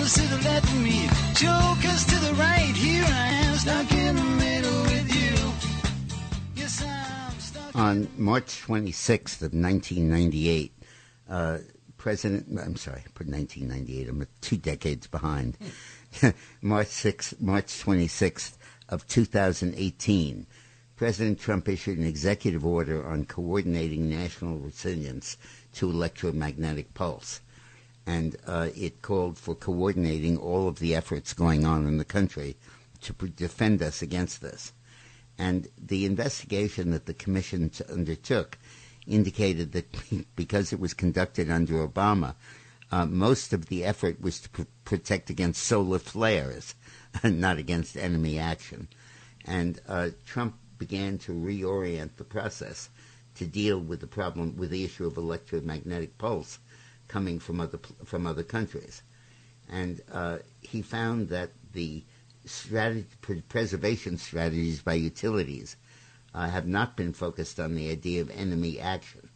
To 0.06 0.22
the 0.22 0.38
left 0.48 0.68
of 0.72 0.82
me, 0.84 1.08
jokers 1.34 2.06
to 2.06 2.16
the 2.20 2.36
right. 2.38 2.76
Here 2.76 3.04
I 3.04 3.28
am, 3.44 3.56
stuck 3.56 3.92
in 3.92 4.16
the 4.16 4.22
middle 4.22 4.82
with 4.84 5.12
you. 5.12 6.54
Yes, 6.56 6.84
I'm 6.86 7.40
stuck. 7.40 7.76
On 7.76 8.08
March 8.16 8.62
26th 8.68 9.42
of 9.42 9.52
1998, 9.56 10.74
uh, 11.28 11.58
President, 11.98 12.46
I'm 12.64 12.76
sorry, 12.76 13.02
put 13.16 13.26
1998, 13.28 14.08
I'm 14.08 14.28
two 14.42 14.58
decades 14.58 15.08
behind. 15.08 15.58
March 16.62 16.88
6th, 16.88 17.42
March 17.42 17.66
26th 17.66 18.58
of 18.90 19.08
2018, 19.08 20.46
President 20.98 21.40
Trump 21.40 21.68
issued 21.68 21.98
an 21.98 22.06
executive 22.06 22.64
order 22.64 23.04
on 23.08 23.26
coordinating 23.26 24.08
national 24.08 24.60
resilience 24.60 25.36
to 25.74 25.90
electromagnetic 25.90 26.94
pulse. 26.94 27.42
And 28.06 28.36
uh, 28.46 28.70
it 28.76 29.02
called 29.02 29.38
for 29.38 29.56
coordinating 29.56 30.38
all 30.38 30.68
of 30.68 30.80
the 30.80 30.94
efforts 30.94 31.34
going 31.34 31.66
on 31.66 31.88
in 31.88 31.98
the 31.98 32.06
country 32.06 32.56
to 33.02 33.14
pr- 33.14 33.28
defend 33.28 33.82
us 33.82 34.02
against 34.02 34.42
this. 34.42 34.74
And 35.38 35.68
the 35.78 36.06
investigation 36.06 36.92
that 36.92 37.08
the 37.08 37.14
commission 37.14 37.72
undertook 37.90 38.58
indicated 39.08 39.72
that 39.74 39.96
because 40.36 40.72
it 40.72 40.80
was 40.80 40.94
conducted 40.94 41.50
under 41.50 41.86
Obama, 41.88 42.36
uh, 42.92 43.06
most 43.06 43.54
of 43.54 43.66
the 43.66 43.84
effort 43.84 44.22
was 44.22 44.40
to 44.42 44.50
pr- 44.50 44.62
protect 44.84 45.30
against 45.30 45.64
solar 45.64 46.00
flares, 46.00 46.76
not 47.24 47.58
against 47.58 47.98
enemy 47.98 48.38
action. 48.40 48.88
And 49.46 49.80
uh, 49.88 50.10
Trump 50.26 50.56
began 50.78 51.18
to 51.20 51.32
reorient 51.32 52.16
the 52.18 52.24
process 52.24 52.90
to 53.36 53.46
deal 53.46 53.80
with 53.80 54.00
the 54.00 54.08
problem 54.08 54.56
with 54.58 54.70
the 54.70 54.84
issue 54.84 55.06
of 55.06 55.18
electromagnetic 55.18 56.18
pulse 56.18 56.60
coming 57.08 57.40
from 57.40 57.60
other 57.60 57.80
from 58.04 58.26
other 58.28 58.44
countries. 58.44 59.02
And 59.70 60.02
uh, 60.12 60.38
he 60.62 60.82
found 60.82 61.30
that 61.30 61.50
the 61.74 62.04
strategy, 62.46 63.06
preservation 63.50 64.18
strategies 64.18 64.82
by 64.82 64.94
utilities 64.94 65.76
uh, 66.34 66.50
have 66.50 66.68
not 66.68 66.96
been 66.96 67.14
focused 67.14 67.60
on 67.60 67.76
the 67.76 67.90
idea 67.90 68.22
of 68.22 68.30
enemy 68.30 68.80
action. 68.80 69.30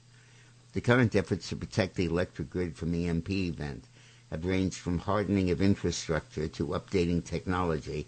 The 0.73 0.81
current 0.81 1.15
efforts 1.15 1.49
to 1.49 1.55
protect 1.55 1.95
the 1.95 2.05
electric 2.05 2.49
grid 2.51 2.75
from 2.75 2.93
EMP 2.93 3.29
event 3.31 3.85
have 4.29 4.45
ranged 4.45 4.77
from 4.77 4.99
hardening 4.99 5.49
of 5.49 5.61
infrastructure 5.61 6.47
to 6.47 6.67
updating 6.67 7.23
technology 7.25 8.05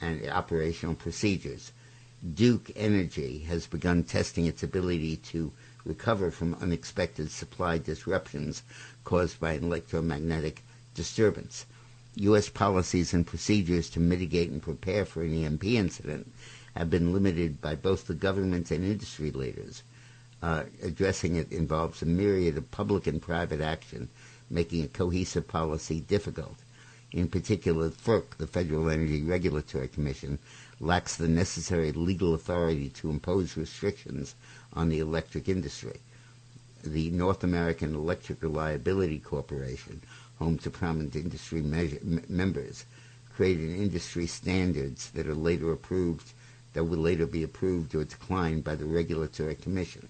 and 0.00 0.28
operational 0.28 0.94
procedures. 0.94 1.72
Duke 2.34 2.70
Energy 2.76 3.40
has 3.40 3.66
begun 3.66 4.04
testing 4.04 4.46
its 4.46 4.62
ability 4.62 5.16
to 5.16 5.52
recover 5.84 6.30
from 6.30 6.54
unexpected 6.60 7.30
supply 7.30 7.78
disruptions 7.78 8.62
caused 9.06 9.38
by 9.38 9.52
an 9.52 9.62
electromagnetic 9.62 10.64
disturbance. 10.96 11.64
U.S. 12.16 12.48
policies 12.48 13.14
and 13.14 13.24
procedures 13.24 13.88
to 13.90 14.00
mitigate 14.00 14.50
and 14.50 14.60
prepare 14.60 15.04
for 15.04 15.22
an 15.22 15.44
EMP 15.44 15.62
incident 15.64 16.32
have 16.74 16.90
been 16.90 17.12
limited 17.12 17.60
by 17.60 17.76
both 17.76 18.08
the 18.08 18.14
government 18.14 18.70
and 18.72 18.84
industry 18.84 19.30
leaders. 19.30 19.84
Uh, 20.42 20.64
addressing 20.82 21.36
it 21.36 21.52
involves 21.52 22.02
a 22.02 22.06
myriad 22.06 22.58
of 22.58 22.68
public 22.72 23.06
and 23.06 23.22
private 23.22 23.60
action, 23.60 24.08
making 24.50 24.82
a 24.82 24.88
cohesive 24.88 25.46
policy 25.46 26.00
difficult. 26.00 26.56
In 27.12 27.28
particular, 27.28 27.90
FERC, 27.90 28.36
the 28.38 28.46
Federal 28.48 28.90
Energy 28.90 29.22
Regulatory 29.22 29.86
Commission, 29.86 30.40
lacks 30.80 31.14
the 31.14 31.28
necessary 31.28 31.92
legal 31.92 32.34
authority 32.34 32.88
to 32.90 33.10
impose 33.10 33.56
restrictions 33.56 34.34
on 34.72 34.88
the 34.88 34.98
electric 34.98 35.48
industry. 35.48 36.00
The 36.86 37.10
North 37.10 37.42
American 37.44 37.94
Electric 37.94 38.42
Reliability 38.42 39.18
Corporation, 39.18 40.00
home 40.38 40.58
to 40.58 40.70
prominent 40.70 41.16
industry 41.16 41.60
measure, 41.62 41.98
m- 42.00 42.22
members, 42.28 42.84
created 43.34 43.70
industry 43.70 44.26
standards 44.26 45.10
that 45.10 45.26
are 45.26 45.34
later 45.34 45.72
approved, 45.72 46.32
that 46.72 46.84
will 46.84 46.98
later 46.98 47.26
be 47.26 47.42
approved 47.42 47.94
or 47.94 48.04
declined 48.04 48.62
by 48.64 48.74
the 48.74 48.84
Regulatory 48.84 49.54
Commission. 49.54 50.08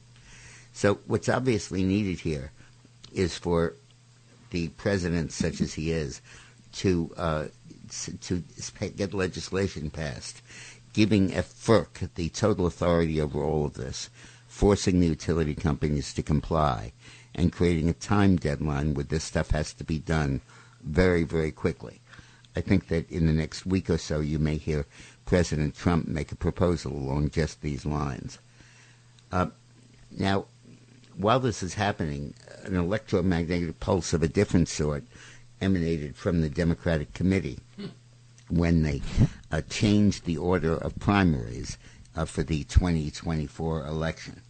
So 0.73 0.99
what's 1.07 1.29
obviously 1.29 1.83
needed 1.83 2.21
here 2.21 2.53
is 3.13 3.39
for 3.39 3.75
the 4.51 4.69
president, 4.69 5.33
such 5.33 5.61
as 5.61 5.75
he 5.75 5.91
is, 5.91 6.21
to 6.75 7.11
uh, 7.17 7.45
to 8.21 8.43
get 8.97 9.15
legislation 9.15 9.91
passed, 9.91 10.43
giving 10.93 11.31
FERC 11.31 12.09
the 12.15 12.29
total 12.31 12.67
authority 12.67 13.21
over 13.21 13.43
all 13.43 13.65
of 13.67 13.75
this, 13.75 14.11
forcing 14.57 15.01
the 15.01 15.07
utility 15.09 15.55
companies 15.55 16.15
to 16.15 16.23
comply, 16.23 16.91
and 17.35 17.53
creating 17.53 17.91
a 17.91 17.93
time 17.93 18.37
deadline 18.37 18.95
where 18.95 19.05
this 19.05 19.23
stuff 19.23 19.51
has 19.51 19.75
to 19.75 19.85
be 19.85 19.99
done 19.99 20.41
very, 20.83 21.25
very 21.25 21.53
quickly. 21.53 22.01
I 22.57 22.63
think 22.63 22.89
that 22.89 23.11
in 23.11 23.27
the 23.27 23.35
next 23.35 23.67
week 23.67 23.91
or 23.91 23.99
so, 23.99 24.21
you 24.21 24.39
may 24.39 24.57
hear 24.57 24.87
President 25.27 25.77
Trump 25.77 26.09
make 26.09 26.33
a 26.33 26.37
proposal 26.37 26.93
along 26.93 27.33
just 27.33 27.61
these 27.61 27.85
lines. 27.85 28.39
Uh, 29.31 29.49
now, 30.11 30.47
while 31.19 31.39
this 31.39 31.63
is 31.63 31.75
happening, 31.75 32.33
an 32.65 32.77
electromagnetic 32.77 33.79
pulse 33.79 34.15
of 34.15 34.23
a 34.23 34.29
different 34.29 34.71
sort 34.71 35.05
emanated 35.61 36.17
from 36.17 36.41
the 36.41 36.49
Democratic 36.49 37.13
committee 37.13 37.59
when 38.49 38.83
they 38.85 39.03
uh, 39.53 39.61
changed 39.69 40.25
the 40.25 40.39
order 40.39 40.79
of 40.79 40.99
primaries 40.99 41.77
uh, 42.17 42.25
for 42.25 42.43
the 42.43 42.65
2024 42.65 43.85
election. 43.85 44.41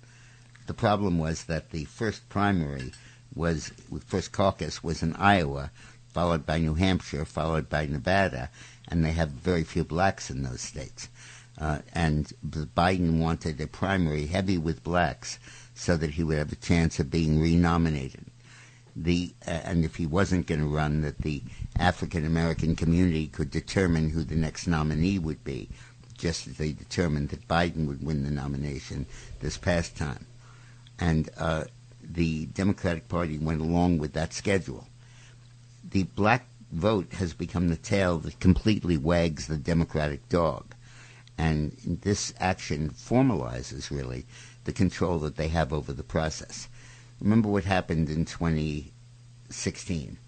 The 0.66 0.74
problem 0.74 1.18
was 1.18 1.44
that 1.44 1.70
the 1.70 1.84
first 1.84 2.28
primary 2.28 2.92
was, 3.34 3.70
first 4.04 4.32
caucus 4.32 4.82
was 4.82 5.00
in 5.00 5.14
Iowa, 5.14 5.70
followed 6.08 6.44
by 6.44 6.58
New 6.58 6.74
Hampshire, 6.74 7.24
followed 7.24 7.68
by 7.68 7.86
Nevada, 7.86 8.50
and 8.88 9.04
they 9.04 9.12
have 9.12 9.30
very 9.30 9.62
few 9.62 9.84
blacks 9.84 10.28
in 10.28 10.42
those 10.42 10.60
states. 10.60 11.08
Uh, 11.58 11.78
and 11.92 12.32
Biden 12.44 13.20
wanted 13.20 13.60
a 13.60 13.68
primary 13.68 14.26
heavy 14.26 14.58
with 14.58 14.82
blacks 14.82 15.38
so 15.74 15.96
that 15.96 16.10
he 16.10 16.24
would 16.24 16.38
have 16.38 16.52
a 16.52 16.56
chance 16.56 16.98
of 16.98 17.10
being 17.10 17.40
renominated. 17.40 18.26
The 18.96 19.34
uh, 19.46 19.50
and 19.50 19.84
if 19.84 19.96
he 19.96 20.06
wasn't 20.06 20.46
going 20.46 20.60
to 20.62 20.66
run, 20.66 21.02
that 21.02 21.18
the 21.18 21.42
African 21.78 22.24
American 22.24 22.74
community 22.74 23.28
could 23.28 23.50
determine 23.50 24.10
who 24.10 24.24
the 24.24 24.36
next 24.36 24.66
nominee 24.66 25.18
would 25.18 25.44
be, 25.44 25.68
just 26.16 26.46
as 26.46 26.56
they 26.56 26.72
determined 26.72 27.28
that 27.28 27.46
Biden 27.46 27.86
would 27.86 28.02
win 28.02 28.24
the 28.24 28.30
nomination 28.30 29.06
this 29.40 29.58
past 29.58 29.96
time. 29.96 30.26
And 30.98 31.28
uh, 31.36 31.64
the 32.02 32.46
Democratic 32.46 33.08
Party 33.08 33.38
went 33.38 33.60
along 33.60 33.98
with 33.98 34.12
that 34.14 34.32
schedule. 34.32 34.86
The 35.90 36.04
black 36.04 36.46
vote 36.72 37.12
has 37.14 37.32
become 37.34 37.68
the 37.68 37.76
tail 37.76 38.18
that 38.18 38.40
completely 38.40 38.96
wags 38.96 39.46
the 39.46 39.56
Democratic 39.56 40.28
dog. 40.28 40.74
And 41.38 41.76
this 42.02 42.32
action 42.40 42.90
formalizes, 42.90 43.90
really, 43.90 44.24
the 44.64 44.72
control 44.72 45.18
that 45.20 45.36
they 45.36 45.48
have 45.48 45.72
over 45.72 45.92
the 45.92 46.02
process. 46.02 46.68
Remember 47.20 47.48
what 47.48 47.64
happened 47.64 48.08
in 48.10 48.24
2016. 48.24 50.18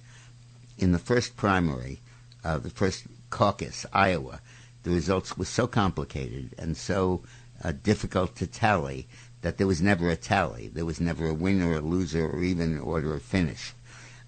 In 0.78 0.92
the 0.92 0.98
first 0.98 1.36
primary, 1.36 2.00
uh, 2.44 2.58
the 2.58 2.70
first 2.70 3.04
caucus, 3.30 3.84
Iowa, 3.92 4.40
the 4.84 4.90
results 4.90 5.36
were 5.36 5.44
so 5.44 5.66
complicated 5.66 6.54
and 6.58 6.76
so 6.76 7.22
uh, 7.64 7.72
difficult 7.72 8.36
to 8.36 8.46
tally 8.46 9.08
that 9.42 9.56
there 9.56 9.66
was 9.66 9.80
never 9.80 10.10
a 10.10 10.16
tally. 10.16 10.68
There 10.68 10.84
was 10.84 11.00
never 11.00 11.28
a 11.28 11.34
winner, 11.34 11.74
a 11.74 11.80
loser, 11.80 12.28
or 12.28 12.42
even 12.42 12.72
an 12.72 12.80
order 12.80 13.14
of 13.14 13.22
finish. 13.22 13.74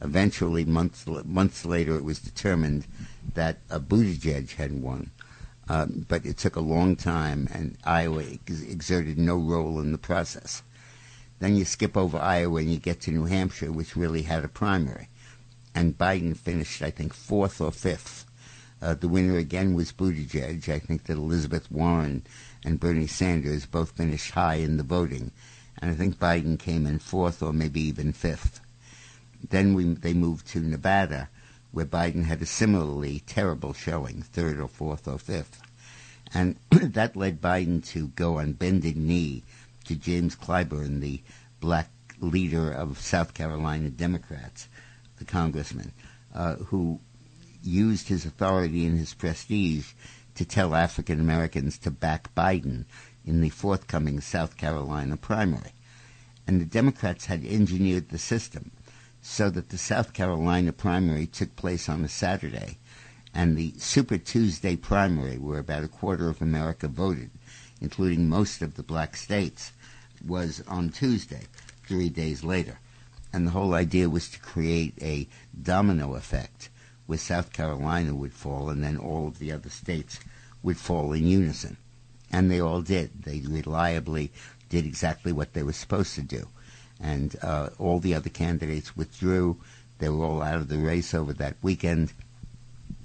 Eventually, 0.00 0.64
months 0.64 1.06
months 1.06 1.64
later, 1.64 1.94
it 1.96 2.04
was 2.04 2.20
determined 2.20 2.86
that 3.34 3.58
uh, 3.70 3.78
Buttigieg 3.78 4.52
had 4.52 4.80
won. 4.80 5.10
Um, 5.68 6.06
but 6.08 6.26
it 6.26 6.36
took 6.36 6.56
a 6.56 6.60
long 6.60 6.96
time, 6.96 7.48
and 7.52 7.76
Iowa 7.84 8.24
ex- 8.24 8.62
exerted 8.62 9.18
no 9.18 9.36
role 9.36 9.78
in 9.80 9.92
the 9.92 9.98
process. 9.98 10.62
Then 11.38 11.56
you 11.56 11.64
skip 11.64 11.96
over 11.96 12.18
Iowa 12.18 12.60
and 12.60 12.70
you 12.70 12.78
get 12.78 13.00
to 13.02 13.10
New 13.10 13.24
Hampshire, 13.24 13.72
which 13.72 13.96
really 13.96 14.22
had 14.22 14.44
a 14.44 14.48
primary. 14.48 15.08
And 15.74 15.96
Biden 15.96 16.36
finished, 16.36 16.82
I 16.82 16.90
think, 16.90 17.14
fourth 17.14 17.60
or 17.60 17.72
fifth. 17.72 18.26
Uh, 18.82 18.94
the 18.94 19.08
winner 19.08 19.38
again 19.38 19.74
was 19.74 19.92
Buttigieg. 19.92 20.68
I 20.68 20.78
think 20.78 21.04
that 21.04 21.16
Elizabeth 21.16 21.70
Warren 21.70 22.24
and 22.64 22.80
Bernie 22.80 23.06
Sanders 23.06 23.66
both 23.66 23.92
finished 23.92 24.32
high 24.32 24.56
in 24.56 24.76
the 24.76 24.82
voting. 24.82 25.30
And 25.78 25.90
I 25.90 25.94
think 25.94 26.18
Biden 26.18 26.58
came 26.58 26.86
in 26.86 26.98
fourth 26.98 27.42
or 27.42 27.52
maybe 27.52 27.80
even 27.80 28.12
fifth. 28.12 28.60
Then 29.48 29.74
we, 29.74 29.84
they 29.94 30.12
moved 30.12 30.46
to 30.48 30.60
Nevada, 30.60 31.28
where 31.72 31.86
Biden 31.86 32.24
had 32.24 32.42
a 32.42 32.46
similarly 32.46 33.22
terrible 33.26 33.72
showing, 33.72 34.22
third 34.22 34.60
or 34.60 34.68
fourth 34.68 35.08
or 35.08 35.18
fifth. 35.18 35.62
And 36.34 36.56
that 36.70 37.16
led 37.16 37.40
Biden 37.40 37.84
to 37.88 38.08
go 38.08 38.38
on 38.38 38.52
bended 38.52 38.96
knee 38.96 39.42
to 39.86 39.96
James 39.96 40.36
Clyburn, 40.36 41.00
the 41.00 41.22
black 41.60 41.88
leader 42.20 42.70
of 42.70 43.00
South 43.00 43.32
Carolina 43.32 43.88
Democrats, 43.88 44.68
the 45.18 45.24
congressman, 45.24 45.92
uh, 46.34 46.56
who 46.56 47.00
used 47.62 48.08
his 48.08 48.24
authority 48.24 48.86
and 48.86 48.98
his 48.98 49.14
prestige 49.14 49.92
to 50.40 50.44
tell 50.46 50.74
African 50.74 51.20
Americans 51.20 51.76
to 51.76 51.90
back 51.90 52.34
Biden 52.34 52.86
in 53.26 53.42
the 53.42 53.50
forthcoming 53.50 54.22
South 54.22 54.56
Carolina 54.56 55.18
primary. 55.18 55.72
And 56.46 56.58
the 56.58 56.64
Democrats 56.64 57.26
had 57.26 57.44
engineered 57.44 58.08
the 58.08 58.16
system 58.16 58.70
so 59.20 59.50
that 59.50 59.68
the 59.68 59.76
South 59.76 60.14
Carolina 60.14 60.72
primary 60.72 61.26
took 61.26 61.54
place 61.56 61.90
on 61.90 62.02
a 62.02 62.08
Saturday, 62.08 62.78
and 63.34 63.54
the 63.54 63.74
Super 63.76 64.16
Tuesday 64.16 64.76
primary, 64.76 65.36
where 65.36 65.58
about 65.58 65.84
a 65.84 65.88
quarter 65.88 66.30
of 66.30 66.40
America 66.40 66.88
voted, 66.88 67.30
including 67.82 68.26
most 68.26 68.62
of 68.62 68.76
the 68.76 68.82
black 68.82 69.18
states, 69.18 69.72
was 70.26 70.62
on 70.66 70.88
Tuesday, 70.88 71.42
three 71.86 72.08
days 72.08 72.42
later. 72.42 72.78
And 73.30 73.46
the 73.46 73.50
whole 73.50 73.74
idea 73.74 74.08
was 74.08 74.30
to 74.30 74.40
create 74.40 74.94
a 75.02 75.28
domino 75.62 76.14
effect 76.14 76.70
where 77.10 77.18
South 77.18 77.52
Carolina 77.52 78.14
would 78.14 78.32
fall 78.32 78.70
and 78.70 78.84
then 78.84 78.96
all 78.96 79.26
of 79.26 79.40
the 79.40 79.50
other 79.50 79.68
states 79.68 80.20
would 80.62 80.76
fall 80.76 81.12
in 81.12 81.26
unison. 81.26 81.76
And 82.30 82.48
they 82.48 82.60
all 82.60 82.82
did. 82.82 83.24
They 83.24 83.40
reliably 83.40 84.30
did 84.68 84.86
exactly 84.86 85.32
what 85.32 85.52
they 85.52 85.64
were 85.64 85.72
supposed 85.72 86.14
to 86.14 86.22
do. 86.22 86.46
And 87.00 87.34
uh, 87.42 87.70
all 87.80 87.98
the 87.98 88.14
other 88.14 88.30
candidates 88.30 88.96
withdrew. 88.96 89.56
They 89.98 90.08
were 90.08 90.24
all 90.24 90.40
out 90.40 90.60
of 90.60 90.68
the 90.68 90.78
race 90.78 91.12
over 91.12 91.32
that 91.32 91.56
weekend. 91.62 92.12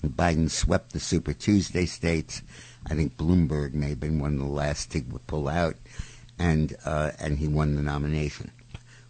Biden 0.05 0.51
swept 0.51 0.93
the 0.93 0.99
Super 0.99 1.33
Tuesday 1.33 1.87
states. 1.87 2.43
I 2.85 2.93
think 2.93 3.17
Bloomberg 3.17 3.73
may 3.73 3.89
have 3.89 3.99
been 3.99 4.19
one 4.19 4.35
of 4.35 4.39
the 4.39 4.45
last 4.45 4.91
to 4.91 5.01
pull 5.25 5.47
out, 5.47 5.77
and 6.37 6.75
uh, 6.85 7.09
and 7.17 7.39
he 7.39 7.47
won 7.47 7.73
the 7.73 7.81
nomination, 7.81 8.51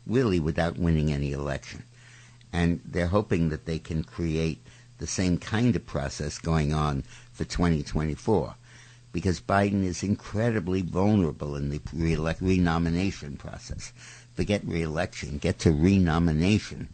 really 0.08 0.39
without 0.39 0.77
winning 0.77 1.12
any 1.12 1.34
election. 1.34 1.84
And 2.53 2.79
they're 2.86 3.08
hoping 3.08 3.49
that 3.49 3.65
they 3.65 3.79
can 3.79 4.05
create 4.05 4.64
the 4.97 5.08
same 5.08 5.38
kind 5.38 5.75
of 5.75 5.86
process 5.86 6.38
going 6.38 6.73
on 6.73 7.03
for 7.31 7.43
2024, 7.43 8.55
because 9.12 9.41
Biden 9.41 9.84
is 9.84 10.03
incredibly 10.03 10.81
vulnerable 10.81 11.55
in 11.55 11.69
the 11.69 11.81
re-elect- 11.93 12.41
renomination 12.41 13.38
process. 13.38 13.91
Forget 14.34 14.62
re-election, 14.65 15.38
get 15.38 15.60
to 15.60 15.71
renomination. 15.71 16.89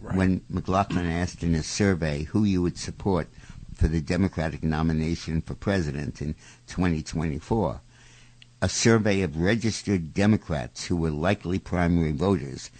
When 0.00 0.40
McLaughlin 0.48 1.06
asked 1.06 1.42
in 1.42 1.54
his 1.54 1.66
survey 1.66 2.24
who 2.24 2.44
you 2.44 2.62
would 2.62 2.78
support 2.78 3.28
for 3.74 3.86
the 3.86 4.00
Democratic 4.00 4.62
nomination 4.62 5.40
for 5.42 5.54
president 5.54 6.22
in 6.22 6.34
2024, 6.66 7.80
a 8.62 8.68
survey 8.68 9.22
of 9.22 9.36
registered 9.36 10.12
Democrats 10.12 10.86
who 10.86 10.96
were 10.96 11.10
likely 11.10 11.58
primary 11.58 12.12
voters 12.12 12.70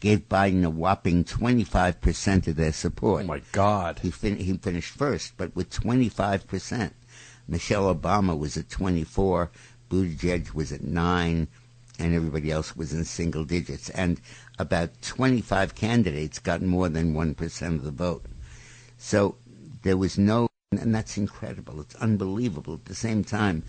gave 0.00 0.28
Biden 0.28 0.64
a 0.64 0.70
whopping 0.70 1.24
25% 1.24 2.48
of 2.48 2.56
their 2.56 2.72
support. 2.72 3.24
Oh 3.24 3.26
my 3.26 3.42
God! 3.52 4.00
He, 4.00 4.10
fin- 4.10 4.38
he 4.38 4.54
finished 4.54 4.96
first, 4.96 5.34
but 5.36 5.54
with 5.54 5.70
25%. 5.70 6.92
Michelle 7.46 7.94
Obama 7.94 8.38
was 8.38 8.56
at 8.56 8.70
24, 8.70 9.50
Buttigieg 9.90 10.54
was 10.54 10.72
at 10.72 10.82
9, 10.82 11.48
and 11.98 12.14
everybody 12.14 12.50
else 12.50 12.76
was 12.76 12.92
in 12.92 13.04
single 13.04 13.44
digits. 13.44 13.90
And 13.90 14.20
about 14.58 15.02
25 15.02 15.74
candidates 15.74 16.38
got 16.38 16.62
more 16.62 16.88
than 16.88 17.14
1% 17.14 17.74
of 17.74 17.84
the 17.84 17.90
vote. 17.90 18.24
So 18.98 19.36
there 19.82 19.96
was 19.96 20.16
no, 20.16 20.48
and 20.70 20.94
that's 20.94 21.18
incredible. 21.18 21.80
It's 21.80 21.96
unbelievable. 21.96 22.74
At 22.74 22.84
the 22.84 22.94
same 22.94 23.24
time, 23.24 23.64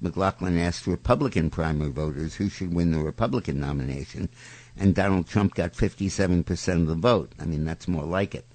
McLaughlin 0.00 0.58
asked 0.58 0.86
Republican 0.86 1.50
primary 1.50 1.90
voters 1.90 2.34
who 2.34 2.48
should 2.48 2.74
win 2.74 2.92
the 2.92 2.98
Republican 2.98 3.60
nomination, 3.60 4.28
and 4.76 4.94
Donald 4.94 5.26
Trump 5.26 5.54
got 5.54 5.72
57% 5.72 6.72
of 6.72 6.86
the 6.86 6.94
vote. 6.94 7.32
I 7.38 7.44
mean, 7.44 7.64
that's 7.64 7.88
more 7.88 8.04
like 8.04 8.34
it. 8.34 8.46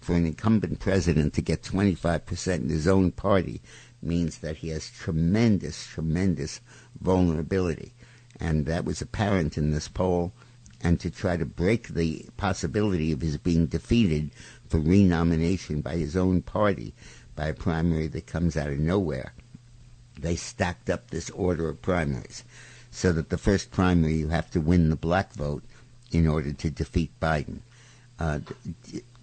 For 0.00 0.14
an 0.14 0.26
incumbent 0.26 0.80
president 0.80 1.34
to 1.34 1.42
get 1.42 1.62
25% 1.62 2.54
in 2.56 2.68
his 2.68 2.86
own 2.86 3.10
party 3.10 3.60
means 4.02 4.38
that 4.38 4.58
he 4.58 4.68
has 4.68 4.90
tremendous, 4.90 5.86
tremendous 5.86 6.60
vulnerability. 7.00 7.94
And 8.38 8.66
that 8.66 8.84
was 8.84 9.00
apparent 9.00 9.56
in 9.56 9.70
this 9.72 9.88
poll. 9.88 10.32
And 10.80 11.00
to 11.00 11.10
try 11.10 11.36
to 11.36 11.46
break 11.46 11.88
the 11.88 12.26
possibility 12.36 13.10
of 13.12 13.22
his 13.22 13.38
being 13.38 13.66
defeated 13.66 14.30
for 14.68 14.78
renomination 14.78 15.80
by 15.80 15.96
his 15.96 16.16
own 16.16 16.42
party 16.42 16.94
by 17.34 17.48
a 17.48 17.54
primary 17.54 18.06
that 18.08 18.26
comes 18.26 18.56
out 18.56 18.68
of 18.68 18.78
nowhere, 18.78 19.32
they 20.20 20.36
stacked 20.36 20.90
up 20.90 21.10
this 21.10 21.30
order 21.30 21.68
of 21.68 21.82
primaries 21.82 22.44
so 22.94 23.12
that 23.12 23.28
the 23.28 23.36
first 23.36 23.72
primary 23.72 24.14
you 24.14 24.28
have 24.28 24.48
to 24.52 24.60
win 24.60 24.88
the 24.88 24.96
black 24.96 25.32
vote 25.32 25.64
in 26.12 26.28
order 26.28 26.52
to 26.52 26.70
defeat 26.70 27.10
Biden. 27.20 27.58
Uh, 28.20 28.38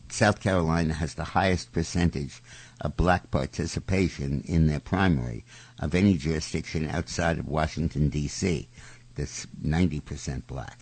South 0.09 0.41
Carolina 0.41 0.93
has 0.93 1.13
the 1.13 1.23
highest 1.23 1.71
percentage 1.71 2.43
of 2.81 2.97
black 2.97 3.31
participation 3.31 4.43
in 4.45 4.67
their 4.67 4.81
primary 4.81 5.45
of 5.79 5.95
any 5.95 6.17
jurisdiction 6.17 6.89
outside 6.89 7.39
of 7.39 7.47
Washington, 7.47 8.09
D.C. 8.09 8.67
That's 9.15 9.47
90% 9.65 10.47
black. 10.47 10.79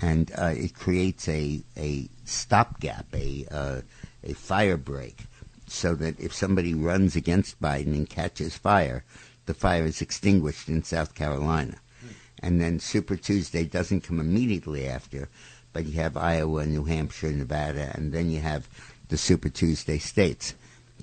And 0.00 0.30
uh, 0.38 0.54
it 0.56 0.76
creates 0.76 1.28
a, 1.28 1.62
a 1.76 2.08
stopgap, 2.24 3.06
a, 3.12 3.46
uh, 3.50 3.80
a 4.22 4.34
fire 4.34 4.76
break, 4.76 5.24
so 5.66 5.96
that 5.96 6.20
if 6.20 6.32
somebody 6.32 6.72
runs 6.72 7.16
against 7.16 7.60
Biden 7.60 7.94
and 7.94 8.08
catches 8.08 8.56
fire, 8.56 9.04
the 9.46 9.54
fire 9.54 9.84
is 9.84 10.00
extinguished 10.00 10.68
in 10.68 10.84
South 10.84 11.16
Carolina. 11.16 11.78
And 12.42 12.60
then 12.60 12.80
Super 12.80 13.16
Tuesday 13.16 13.64
doesn't 13.64 14.00
come 14.02 14.18
immediately 14.18 14.88
after, 14.88 15.28
but 15.72 15.86
you 15.86 15.92
have 16.00 16.16
Iowa, 16.16 16.66
New 16.66 16.84
Hampshire, 16.84 17.32
Nevada, 17.32 17.92
and 17.94 18.12
then 18.12 18.30
you 18.30 18.40
have 18.40 18.68
the 19.08 19.16
Super 19.16 19.48
Tuesday 19.48 19.98
states. 19.98 20.54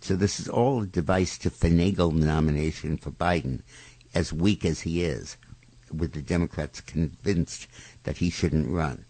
So 0.02 0.15
this 0.15 0.39
is 0.39 0.49
all 0.49 0.84
a 0.84 0.88
device 0.88 1.38
to 1.39 1.49
finagle 1.49 2.12
the 2.19 2.25
nomination 2.25 2.97
for 2.97 3.12
Biden, 3.12 3.62
as 4.13 4.34
weak 4.34 4.65
as 4.65 4.82
he 4.82 5.04
is, 5.04 5.38
with 5.93 6.13
the 6.13 6.21
Democrats 6.21 6.82
convinced 6.82 7.67
that 8.04 8.17
he 8.17 8.30
shouldn't 8.30 8.69
run. 8.69 9.06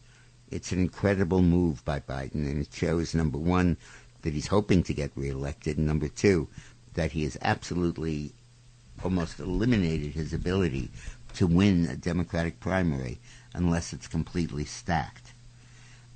It's 0.52 0.72
an 0.72 0.80
incredible 0.80 1.42
move 1.42 1.84
by 1.84 2.00
Biden, 2.00 2.46
and 2.50 2.62
it 2.62 2.74
shows, 2.74 3.14
number 3.14 3.38
one, 3.38 3.78
that 4.22 4.34
he's 4.34 4.48
hoping 4.48 4.84
to 4.84 4.94
get 4.94 5.12
reelected, 5.16 5.78
and 5.78 5.88
number 5.88 6.08
two, 6.08 6.48
that 6.94 7.12
he 7.12 7.24
has 7.24 7.38
absolutely 7.42 8.34
almost 9.04 9.40
eliminated 9.40 10.12
his 10.12 10.34
ability 10.34 10.90
to 11.34 11.48
win 11.48 11.86
a 11.86 11.96
Democratic 11.96 12.60
primary 12.60 13.20
unless 13.54 13.94
it's 13.94 14.08
completely 14.08 14.66
stacked. 14.66 15.34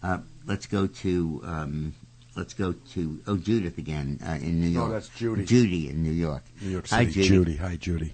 Uh, 0.01 0.19
let's 0.45 0.65
go 0.65 0.87
to 0.87 1.41
um, 1.45 1.93
let's 2.35 2.53
go 2.53 2.73
to 2.93 3.21
oh 3.27 3.37
Judith 3.37 3.77
again 3.77 4.19
uh, 4.25 4.31
in 4.33 4.59
New 4.59 4.69
No, 4.69 4.79
York. 4.81 4.91
that's 4.91 5.09
Judy. 5.09 5.45
Judy 5.45 5.89
in 5.89 6.03
New 6.03 6.11
York. 6.11 6.43
New 6.61 6.69
York 6.71 6.87
City. 6.87 7.05
Hi, 7.05 7.11
City. 7.11 7.27
Judy. 7.27 7.55
Hi, 7.57 7.75
Judy. 7.75 8.13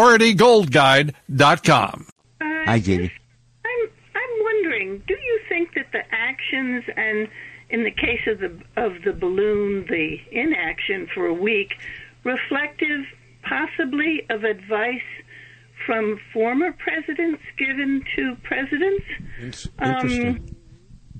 prioritygoldguide.com. 0.00 2.06
Hi, 2.42 2.78
Judy. 2.78 3.12
I'm 3.64 3.90
I'm 4.14 4.42
wondering, 4.42 5.02
do 5.06 5.14
you 5.14 5.40
think 5.48 5.74
that 5.74 5.92
the 5.92 6.02
actions 6.10 6.84
and 6.96 7.28
in 7.70 7.84
the 7.84 7.90
case 7.90 8.20
of 8.26 8.38
the 8.38 8.58
of 8.76 9.02
the 9.04 9.12
balloon, 9.12 9.86
the 9.88 10.18
inaction 10.30 11.08
for 11.14 11.26
a 11.26 11.34
week, 11.34 11.74
reflective 12.24 13.04
possibly 13.42 14.22
of 14.30 14.44
advice 14.44 15.00
from 15.86 16.18
former 16.32 16.72
presidents 16.72 17.42
given 17.58 18.02
to 18.16 18.36
presidents? 18.42 19.04
Interesting. 19.40 20.56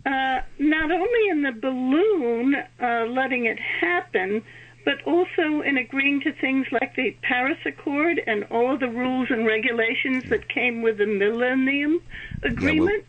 uh, 0.07 0.41
not 0.59 0.91
only 0.91 1.29
in 1.31 1.43
the 1.43 1.53
balloon, 1.53 2.57
uh, 2.83 3.05
letting 3.07 3.45
it 3.47 3.59
happen, 3.59 4.43
but 4.85 5.03
also 5.07 5.61
in 5.63 5.77
agreeing 5.77 6.21
to 6.23 6.33
things 6.33 6.67
like 6.73 6.95
the 6.97 7.17
Paris 7.23 7.59
Accord 7.67 8.21
and 8.27 8.45
all 8.45 8.79
the 8.79 8.89
rules 8.89 9.29
and 9.31 9.47
regulations 9.47 10.25
that 10.31 10.49
came 10.49 10.83
with 10.83 10.99
the 10.99 11.07
Millennium 11.07 12.03
Agreement. 12.43 13.05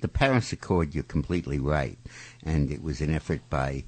The 0.00 0.08
Paris 0.08 0.52
Accord, 0.52 0.94
you're 0.94 1.04
completely 1.04 1.58
right. 1.58 1.98
And 2.44 2.70
it 2.70 2.82
was 2.82 3.00
an 3.00 3.14
effort 3.14 3.40
by 3.48 3.84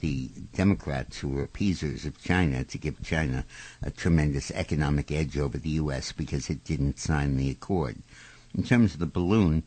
the 0.00 0.28
Democrats 0.54 1.18
who 1.18 1.28
were 1.28 1.42
appeasers 1.42 2.04
of 2.04 2.22
China 2.22 2.64
to 2.64 2.78
give 2.78 3.02
China 3.02 3.44
a 3.82 3.90
tremendous 3.90 4.50
economic 4.52 5.10
edge 5.10 5.36
over 5.36 5.58
the 5.58 5.70
U.S. 5.70 6.12
because 6.12 6.48
it 6.48 6.64
didn't 6.64 6.98
sign 6.98 7.36
the 7.36 7.50
accord. 7.50 7.96
In 8.54 8.62
terms 8.62 8.94
of 8.94 9.00
the 9.00 9.06
balloon, 9.06 9.64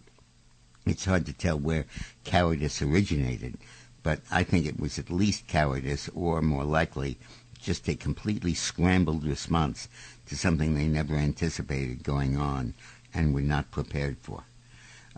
it's 0.85 1.05
hard 1.05 1.25
to 1.27 1.33
tell 1.33 1.59
where 1.59 1.85
cowardice 2.23 2.81
originated, 2.81 3.57
but 4.03 4.19
I 4.31 4.43
think 4.43 4.65
it 4.65 4.79
was 4.79 4.97
at 4.97 5.09
least 5.09 5.47
cowardice 5.47 6.09
or 6.15 6.41
more 6.41 6.63
likely 6.63 7.17
just 7.61 7.87
a 7.87 7.95
completely 7.95 8.53
scrambled 8.53 9.23
response 9.23 9.87
to 10.27 10.35
something 10.35 10.73
they 10.73 10.87
never 10.87 11.15
anticipated 11.15 12.03
going 12.03 12.37
on 12.37 12.73
and 13.13 13.33
were 13.33 13.41
not 13.41 13.71
prepared 13.71 14.17
for. 14.17 14.43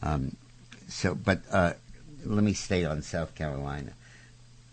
Um, 0.02 0.36
so, 0.88 1.16
but 1.16 1.42
uh, 1.52 1.74
let 2.26 2.44
me 2.44 2.54
stay 2.54 2.84
on 2.84 3.02
South 3.02 3.36
Carolina. 3.36 3.94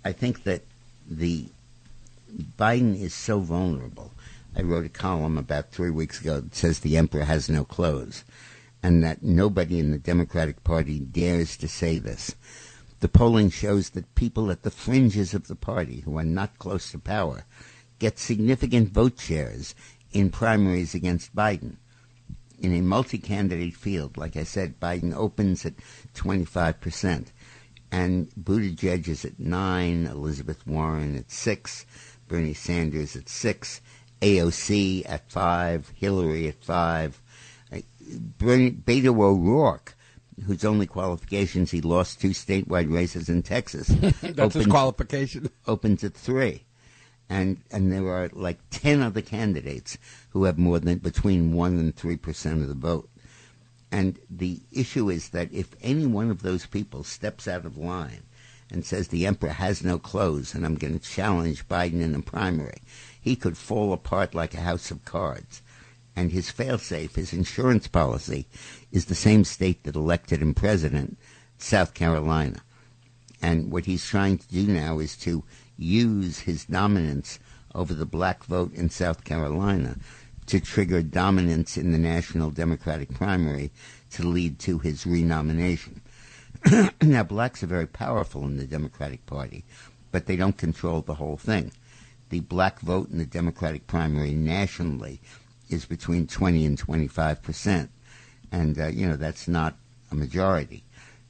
I 0.05 0.13
think 0.13 0.45
that 0.45 0.63
the 1.09 1.47
Biden 2.59 3.01
is 3.01 3.15
so 3.15 3.41
vulnerable. 3.41 4.13
I 4.57 4.63
wrote 4.63 4.87
a 4.87 4.91
column 4.91 5.39
about 5.39 5.71
three 5.71 5.91
weeks 5.91 6.21
ago 6.21 6.41
that 6.41 6.55
says 6.55 6.81
the 6.81 6.97
emperor 6.97 7.25
has 7.25 7.49
no 7.49 7.65
clothes, 7.65 8.25
and 8.83 9.05
that 9.05 9.23
nobody 9.23 9.79
in 9.79 9.91
the 9.93 9.99
Democratic 9.99 10.65
Party 10.65 10.99
dares 10.99 11.57
to 11.59 11.69
say 11.69 11.99
this. 11.99 12.35
The 13.01 13.09
polling 13.09 13.49
shows 13.51 13.91
that 13.91 14.15
people 14.15 14.51
at 14.51 14.63
the 14.63 14.71
fringes 14.71 15.33
of 15.33 15.49
the 15.49 15.57
party, 15.57 16.01
who 16.01 16.19
are 16.19 16.25
not 16.25 16.59
close 16.59 16.91
to 16.93 16.99
power, 16.99 17.45
get 17.99 18.19
significant 18.19 18.91
vote 18.91 19.19
shares 19.19 19.75
in 20.13 20.31
primaries 20.31 20.95
against 20.95 21.35
Biden. 21.35 21.77
In 22.59 22.75
a 22.75 22.83
multi 22.83 23.17
candidate 23.17 23.75
field, 23.75 24.19
like 24.19 24.37
I 24.37 24.45
said, 24.45 24.79
Biden 24.79 25.15
opens 25.15 25.65
at 25.65 25.75
25%, 26.15 27.29
and 27.91 28.31
Buttigieg 28.35 29.09
is 29.09 29.25
at 29.25 29.41
9, 29.41 30.07
Elizabeth 30.07 30.67
Warren 30.67 31.17
at 31.17 31.31
6, 31.31 31.87
Bernie 32.29 32.53
Sanders 32.53 33.17
at 33.17 33.31
6, 33.31 33.81
AOC 34.21 35.09
at 35.09 35.31
5, 35.31 35.89
Hillary 35.97 36.49
at 36.49 36.63
5. 36.63 37.23
Uh, 37.73 37.79
Bernie, 38.39 38.73
Beto 38.73 39.19
O'Rourke, 39.19 39.95
whose 40.47 40.65
only 40.65 40.87
qualifications 40.87 41.71
he 41.71 41.81
lost 41.81 42.21
two 42.21 42.31
statewide 42.31 42.93
races 42.93 43.29
in 43.29 43.43
Texas. 43.43 43.89
That's 44.23 44.55
his 44.55 44.67
qualification. 44.67 45.51
Opens 45.67 46.05
at 46.05 46.15
3 46.15 46.65
and 47.31 47.63
and 47.71 47.93
there 47.93 48.09
are 48.09 48.29
like 48.33 48.59
ten 48.71 49.01
other 49.01 49.23
candidates 49.23 49.97
who 50.31 50.45
have 50.45 50.59
more 50.59 50.81
than 50.81 50.99
between 50.99 51.55
one 51.55 51.79
and 51.79 51.95
three 51.95 52.17
percent 52.17 52.61
of 52.61 52.69
the 52.69 52.75
vote. 52.75 53.09
And 53.93 54.19
the 54.29 54.61
issue 54.73 55.09
is 55.09 55.31
that 55.31 55.53
if 55.53 55.75
any 55.81 56.07
one 56.07 56.31
of 56.31 56.43
those 56.43 56.67
people 56.67 57.05
steps 57.05 57.49
out 57.49 57.65
of 57.65 57.79
line 57.79 58.23
and 58.71 58.85
says 58.85 59.09
the 59.09 59.27
emperor 59.27 59.51
has 59.51 59.83
no 59.83 59.99
clothes 59.99 60.55
and 60.55 60.65
I'm 60.65 60.77
going 60.77 60.99
to 60.99 61.05
challenge 61.05 61.67
Biden 61.67 62.01
in 62.01 62.13
the 62.13 62.21
primary, 62.21 62.83
he 63.21 63.35
could 63.35 63.57
fall 63.57 63.93
apart 63.93 64.35
like 64.35 64.55
a 64.55 64.61
house 64.61 64.91
of 64.91 65.05
cards. 65.05 65.63
And 66.15 66.31
his 66.31 66.53
failsafe, 66.53 67.15
his 67.15 67.33
insurance 67.33 67.89
policy, 67.89 68.47
is 68.93 69.07
the 69.07 69.15
same 69.15 69.45
state 69.45 69.85
that 69.85 69.97
elected 69.97 70.43
him 70.43 70.55
president, 70.55 71.19
South 71.59 71.95
Carolina. 71.95 72.61
And 73.43 73.71
what 73.71 73.87
he's 73.87 74.07
trying 74.07 74.39
to 74.39 74.49
do 74.49 74.67
now 74.67 74.99
is 74.99 75.17
to 75.19 75.45
use 75.79 76.41
his 76.41 76.65
dominance 76.67 77.39
over 77.75 77.95
the 77.95 78.07
black 78.07 78.45
vote 78.45 78.75
in 78.75 78.91
South 78.91 79.25
Carolina 79.25 79.97
to 80.47 80.61
trigger 80.61 81.03
dominance 81.03 81.77
in 81.77 81.93
the 81.93 81.99
national 81.99 82.51
Democratic 82.51 83.15
primary 83.15 83.71
to 84.11 84.27
lead 84.27 84.59
to 84.59 84.79
his 84.79 85.07
renomination. 85.07 86.01
now, 87.03 87.23
blacks 87.23 87.63
are 87.63 87.69
very 87.69 87.87
powerful 87.87 88.45
in 88.45 88.57
the 88.57 88.67
Democratic 88.67 89.25
Party, 89.27 89.65
but 90.11 90.27
they 90.27 90.37
don't 90.37 90.59
control 90.59 91.01
the 91.01 91.15
whole 91.15 91.37
thing. 91.37 91.73
The 92.31 92.41
black 92.41 92.81
vote 92.81 93.11
in 93.11 93.19
the 93.19 93.27
Democratic 93.27 93.87
primary 93.87 94.33
nationally 94.33 95.21
is 95.69 95.85
between 95.85 96.27
20 96.27 96.67
and 96.67 96.77
25 96.77 97.43
percent, 97.43 97.91
and 98.53 98.79
uh, 98.79 98.87
you 98.89 99.07
know 99.07 99.17
that's 99.17 99.49
not 99.49 99.77
a 100.11 100.15
majority. 100.15 100.85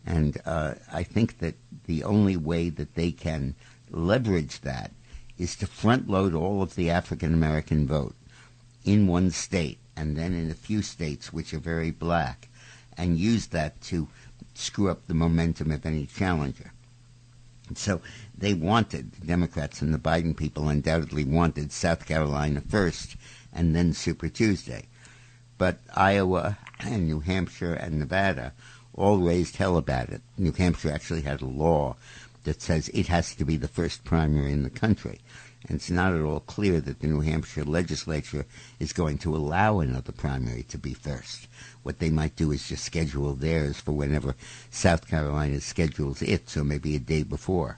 And 0.06 0.40
uh, 0.46 0.74
I 0.92 1.02
think 1.02 1.38
that 1.38 1.54
the 1.86 2.04
only 2.04 2.36
way 2.36 2.70
that 2.70 2.94
they 2.94 3.12
can 3.12 3.54
leverage 3.90 4.60
that 4.62 4.92
is 5.38 5.56
to 5.56 5.66
front 5.66 6.08
load 6.08 6.34
all 6.34 6.62
of 6.62 6.74
the 6.74 6.90
African 6.90 7.34
American 7.34 7.86
vote 7.86 8.14
in 8.84 9.06
one 9.06 9.30
state 9.30 9.78
and 9.96 10.16
then 10.16 10.32
in 10.32 10.50
a 10.50 10.54
few 10.54 10.82
states 10.82 11.32
which 11.32 11.52
are 11.52 11.58
very 11.58 11.90
black 11.90 12.48
and 12.96 13.18
use 13.18 13.48
that 13.48 13.80
to 13.82 14.08
screw 14.54 14.90
up 14.90 15.06
the 15.06 15.14
momentum 15.14 15.70
of 15.70 15.84
any 15.86 16.06
challenger. 16.06 16.72
So 17.74 18.00
they 18.36 18.54
wanted, 18.54 19.12
the 19.12 19.26
Democrats 19.26 19.80
and 19.80 19.94
the 19.94 19.98
Biden 19.98 20.36
people 20.36 20.68
undoubtedly 20.68 21.24
wanted 21.24 21.70
South 21.72 22.06
Carolina 22.06 22.60
first 22.60 23.16
and 23.52 23.74
then 23.76 23.92
Super 23.92 24.28
Tuesday. 24.28 24.86
But 25.60 25.78
Iowa 25.94 26.56
and 26.78 27.06
New 27.06 27.20
Hampshire 27.20 27.74
and 27.74 27.98
Nevada 27.98 28.54
all 28.94 29.18
raised 29.18 29.56
hell 29.56 29.76
about 29.76 30.08
it. 30.08 30.22
New 30.38 30.52
Hampshire 30.52 30.90
actually 30.90 31.20
had 31.20 31.42
a 31.42 31.44
law 31.44 31.96
that 32.44 32.62
says 32.62 32.88
it 32.94 33.08
has 33.08 33.34
to 33.34 33.44
be 33.44 33.58
the 33.58 33.68
first 33.68 34.02
primary 34.02 34.52
in 34.52 34.62
the 34.62 34.70
country. 34.70 35.20
And 35.68 35.76
it's 35.76 35.90
not 35.90 36.14
at 36.14 36.22
all 36.22 36.40
clear 36.40 36.80
that 36.80 37.00
the 37.00 37.08
New 37.08 37.20
Hampshire 37.20 37.66
legislature 37.66 38.46
is 38.78 38.94
going 38.94 39.18
to 39.18 39.36
allow 39.36 39.80
another 39.80 40.12
primary 40.12 40.62
to 40.62 40.78
be 40.78 40.94
first. 40.94 41.46
What 41.82 41.98
they 41.98 42.08
might 42.08 42.36
do 42.36 42.52
is 42.52 42.66
just 42.66 42.82
schedule 42.82 43.34
theirs 43.34 43.78
for 43.78 43.92
whenever 43.92 44.36
South 44.70 45.06
Carolina 45.08 45.60
schedules 45.60 46.22
it, 46.22 46.48
so 46.48 46.64
maybe 46.64 46.96
a 46.96 46.98
day 46.98 47.22
before. 47.22 47.76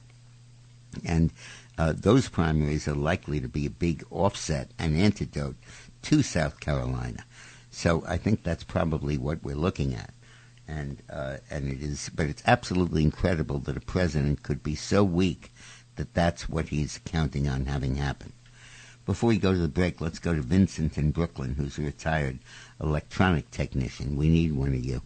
And 1.05 1.33
uh, 1.77 1.95
those 1.97 2.29
primaries 2.29 2.87
are 2.87 2.95
likely 2.95 3.40
to 3.40 3.49
be 3.49 3.66
a 3.66 3.71
big 3.71 4.05
offset, 4.09 4.71
an 4.79 4.95
antidote 4.95 5.57
to 6.03 6.23
South 6.23 6.61
Carolina. 6.61 7.25
So 7.73 8.05
I 8.07 8.17
think 8.19 8.45
that's 8.45 8.63
probably 8.63 9.19
what 9.19 9.43
we're 9.43 9.57
looking 9.57 9.95
at 9.95 10.15
and 10.69 11.03
uh, 11.11 11.39
and 11.51 11.71
it 11.71 11.83
is, 11.83 12.11
but 12.15 12.27
it's 12.27 12.43
absolutely 12.47 13.03
incredible 13.03 13.59
that 13.61 13.77
a 13.77 13.81
president 13.81 14.43
could 14.43 14.63
be 14.63 14.75
so 14.75 15.03
weak 15.03 15.53
that 15.97 16.15
that's 16.15 16.49
what 16.49 16.69
he's 16.69 17.01
counting 17.05 17.49
on 17.49 17.67
having 17.67 17.97
happen. 17.97 18.33
Before 19.05 19.29
we 19.29 19.39
go 19.39 19.53
to 19.53 19.59
the 19.59 19.69
break, 19.69 20.01
let's 20.01 20.21
go 20.21 20.35
to 20.35 20.41
Vincent 20.41 20.97
in 20.97 21.11
Brooklyn, 21.11 21.55
who's 21.55 21.79
a 21.79 21.83
retired 21.83 22.39
electronic 22.81 23.51
technician. 23.51 24.17
We 24.17 24.29
need 24.29 24.53
one 24.53 24.75
of 24.75 24.85
you. 24.85 25.03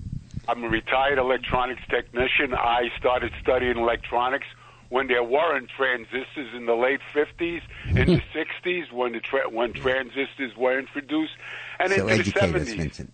I'm 0.48 0.62
a 0.62 0.68
retired 0.68 1.18
electronics 1.18 1.82
technician. 1.88 2.54
I 2.54 2.90
started 2.98 3.32
studying 3.40 3.78
electronics 3.78 4.46
when 4.88 5.08
there 5.08 5.22
weren't 5.22 5.68
transistors 5.68 6.54
in 6.54 6.66
the 6.66 6.74
late 6.74 7.00
50s, 7.14 7.62
in 7.88 8.06
the 8.06 8.22
60s, 8.34 8.92
when 8.92 9.12
the 9.12 9.20
tra- 9.20 9.48
when 9.48 9.72
transistors 9.72 10.56
were 10.56 10.78
introduced, 10.78 11.32
and 11.78 11.92
so 11.92 12.08
into 12.08 12.24
the 12.24 12.30
70s. 12.30 12.60
us, 12.60 12.72
Vincent. 12.72 13.12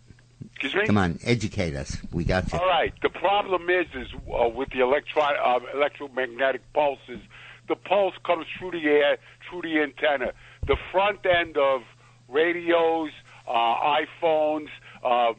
Excuse 0.63 0.75
me? 0.75 0.87
Come 0.87 0.99
on, 0.99 1.19
educate 1.25 1.75
us. 1.75 1.97
We 2.13 2.25
got 2.25 2.53
you. 2.53 2.59
All 2.59 2.67
right. 2.67 2.93
The 3.03 3.09
problem 3.09 3.69
is, 3.71 3.87
is 3.95 4.09
uh, 4.15 4.49
with 4.49 4.71
the 4.71 4.81
electron, 4.81 5.35
uh, 5.43 5.61
electromagnetic 5.75 6.63
pulses, 6.73 7.21
the 7.69 7.77
pulse 7.77 8.15
comes 8.25 8.47
through 8.59 8.73
the 8.73 8.85
air, 8.85 9.19
through 9.49 9.63
the 9.63 9.81
antenna. 9.81 10.33
The 10.67 10.77
front 10.91 11.21
end 11.27 11.57
of 11.57 11.83
radios, 12.29 13.11
uh, 13.49 13.53
iPhones, 13.53 14.69
uh, 15.05 15.33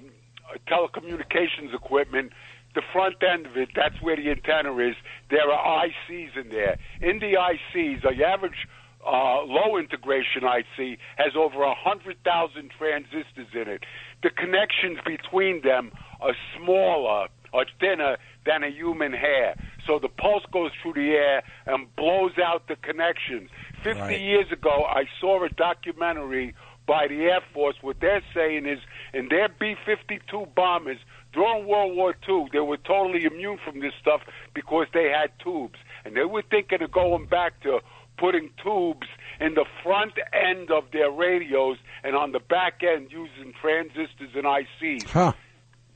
telecommunications 0.68 1.74
equipment. 1.74 2.32
The 2.76 2.82
front 2.92 3.16
end 3.22 3.46
of 3.46 3.56
it, 3.58 3.70
that's 3.76 4.02
where 4.02 4.16
the 4.16 4.30
antenna 4.32 4.76
is. 4.78 4.96
There 5.30 5.50
are 5.52 5.86
ICs 5.86 6.36
in 6.38 6.50
there. 6.50 6.78
In 7.02 7.20
the 7.20 7.34
ICs, 7.34 8.02
the 8.02 8.24
average 8.26 8.68
uh, 9.06 9.44
low 9.44 9.78
integration 9.78 10.44
IC 10.44 10.98
has 11.18 11.36
over 11.36 11.62
a 11.64 11.76
hundred 11.76 12.18
thousand 12.24 12.72
transistors 12.78 13.48
in 13.54 13.68
it. 13.68 13.84
The 14.24 14.30
connections 14.30 14.98
between 15.06 15.62
them 15.62 15.92
are 16.22 16.34
smaller 16.58 17.28
or 17.52 17.66
thinner 17.80 18.18
than 18.46 18.64
a 18.64 18.70
human 18.70 19.12
hair. 19.14 19.56
So 19.86 20.00
the 20.00 20.08
pulse 20.10 20.44
goes 20.52 20.72
through 20.82 20.94
the 20.94 21.12
air 21.12 21.44
and 21.68 21.94
blows 21.96 22.32
out 22.44 22.68
the 22.68 22.76
connections. 22.78 23.50
Fifty 23.84 24.00
Right. 24.02 24.20
years 24.22 24.52
ago, 24.52 24.86
I 24.90 25.04
saw 25.20 25.44
a 25.44 25.50
documentary 25.50 26.56
by 26.88 27.08
the 27.08 27.22
Air 27.26 27.42
Force. 27.54 27.76
What 27.82 28.00
they're 28.00 28.24
saying 28.34 28.66
is, 28.66 28.80
in 29.14 29.30
their 29.30 29.50
B-52 29.50 30.56
bombers 30.56 30.98
during 31.34 31.68
World 31.68 31.96
War 31.96 32.16
II, 32.28 32.48
they 32.52 32.60
were 32.60 32.78
totally 32.78 33.26
immune 33.26 33.58
from 33.64 33.80
this 33.80 33.94
stuff 34.00 34.22
because 34.54 34.88
they 34.94 35.10
had 35.10 35.32
tubes, 35.44 35.80
and 36.06 36.16
they 36.16 36.26
were 36.26 36.44
thinking 36.44 36.82
of 36.82 36.92
going 36.92 37.26
back 37.26 37.60
to 37.62 37.80
putting 38.18 38.52
tubes 38.64 39.08
in 39.40 39.56
the 39.56 39.66
front 39.82 40.14
end 40.32 40.70
of 40.72 40.84
their 40.92 41.10
radios 41.12 41.78
and 42.04 42.16
on 42.16 42.32
the 42.32 42.40
back 42.40 42.82
end 42.84 43.12
using 43.12 43.54
transistors 43.60 44.30
and 44.36 44.44
ICs. 44.46 45.10
Huh. 45.10 45.34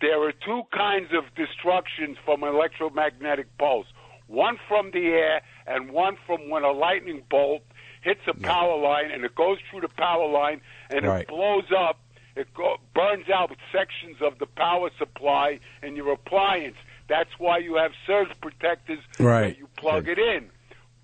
There 0.01 0.21
are 0.27 0.31
two 0.31 0.63
kinds 0.71 1.09
of 1.13 1.23
destructions 1.35 2.17
from 2.25 2.43
an 2.43 2.49
electromagnetic 2.53 3.55
pulse. 3.57 3.87
One 4.27 4.57
from 4.67 4.91
the 4.91 5.05
air 5.07 5.41
and 5.65 5.91
one 5.91 6.17
from 6.25 6.49
when 6.49 6.63
a 6.63 6.71
lightning 6.71 7.23
bolt 7.29 7.61
hits 8.01 8.21
a 8.27 8.33
power 8.33 8.77
line 8.77 9.11
and 9.11 9.23
it 9.23 9.35
goes 9.35 9.57
through 9.69 9.81
the 9.81 9.89
power 9.89 10.27
line 10.27 10.61
and 10.89 11.05
Right. 11.05 11.21
it 11.21 11.27
blows 11.27 11.65
up. 11.77 11.99
It 12.37 12.53
go, 12.53 12.77
burns 12.93 13.29
out 13.29 13.51
sections 13.71 14.17
of 14.21 14.37
the 14.39 14.45
power 14.45 14.89
supply 14.97 15.59
in 15.81 15.95
your 15.95 16.11
appliance. 16.13 16.75
That's 17.09 17.29
why 17.39 17.57
you 17.59 17.75
have 17.75 17.91
surge 18.05 18.29
protectors 18.41 18.99
Right. 19.19 19.57
you 19.57 19.67
plug 19.77 20.07
it 20.07 20.19
in. 20.19 20.49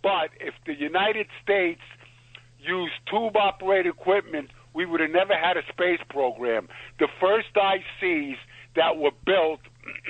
But 0.01 0.31
if 0.39 0.53
the 0.65 0.73
United 0.75 1.27
States 1.41 1.81
used 2.59 2.93
tube 3.09 3.35
operated 3.35 3.93
equipment, 3.93 4.51
we 4.73 4.85
would 4.85 4.99
have 4.99 5.11
never 5.11 5.33
had 5.35 5.57
a 5.57 5.63
space 5.71 6.01
program. 6.09 6.67
The 6.99 7.07
first 7.19 7.53
ICs 7.55 8.37
that 8.75 8.97
were 8.97 9.11
built 9.25 9.61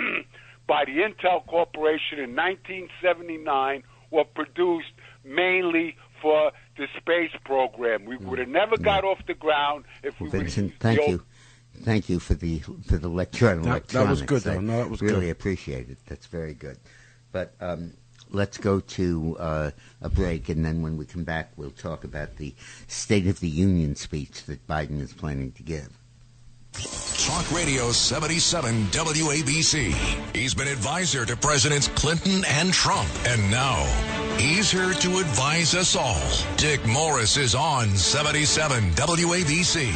by 0.67 0.86
the 0.86 0.99
Intel 0.99 1.45
Corporation 1.45 2.19
in 2.19 2.36
1979 2.36 3.84
were 4.11 4.24
produced 4.24 4.91
mainly 5.24 5.95
for 6.24 6.51
the 6.78 6.88
space 6.97 7.30
program. 7.43 8.05
We 8.05 8.15
would 8.17 8.39
have 8.39 8.47
never 8.47 8.78
got 8.78 9.03
off 9.03 9.19
the 9.28 9.34
ground 9.36 9.84
if 10.01 10.19
we 10.19 10.30
would 10.30 10.34
have 10.34 10.41
Vincent, 10.43 10.74
thank 10.80 10.99
the 11.01 11.09
you. 11.11 11.24
Thank 11.84 12.07
you 12.09 12.19
for 12.19 12.34
the 12.34 12.59
for 12.88 12.97
the 12.97 13.09
lecture 13.09 13.49
on 13.49 13.61
That- 13.63 13.88
that 13.89 14.07
was 14.07 14.21
electronics. 14.21 14.21
good, 14.21 14.41
though. 14.43 14.59
No, 14.61 14.78
that 14.78 14.89
was 14.89 15.01
really 15.01 15.21
good. 15.28 15.32
appreciate 15.32 15.89
it. 15.89 15.97
That's 16.07 16.28
very 16.28 16.53
good. 16.53 16.78
But 17.32 17.53
um, 17.59 17.93
let's 18.30 18.57
go 18.57 18.80
to 18.80 19.36
uh, 19.39 19.71
a 20.01 20.09
break, 20.09 20.49
and 20.49 20.63
then 20.63 20.82
when 20.82 20.97
we 20.97 21.05
come 21.05 21.24
back, 21.24 21.51
we'll 21.57 21.71
talk 21.71 22.03
about 22.03 22.38
the 22.38 22.53
State 22.88 23.28
of 23.28 23.39
the 23.41 23.49
Union 23.49 23.95
speech 23.95 24.45
that 24.45 24.65
Biden 24.67 25.01
is 25.01 25.13
planning 25.13 25.51
to 25.53 25.63
give. 25.63 25.89
Talk 26.74 27.51
Radio 27.51 27.91
77 27.91 28.88
WABC. 28.88 29.93
He's 30.36 30.53
been 30.53 30.67
advisor 30.67 31.26
to 31.26 31.38
Presidents 31.38 31.88
Clinton 31.89 32.43
and 32.47 32.74
Trump. 32.74 33.07
And 33.26 33.51
now, 33.51 33.84
he's 34.38 34.71
here 34.71 34.93
to 34.93 35.19
advise 35.19 35.76
us 35.76 35.95
all. 35.95 36.19
Dick 36.57 36.84
Morris 36.86 37.38
is 37.38 37.53
on 37.53 37.89
77 37.89 38.91
WABC. 38.91 39.91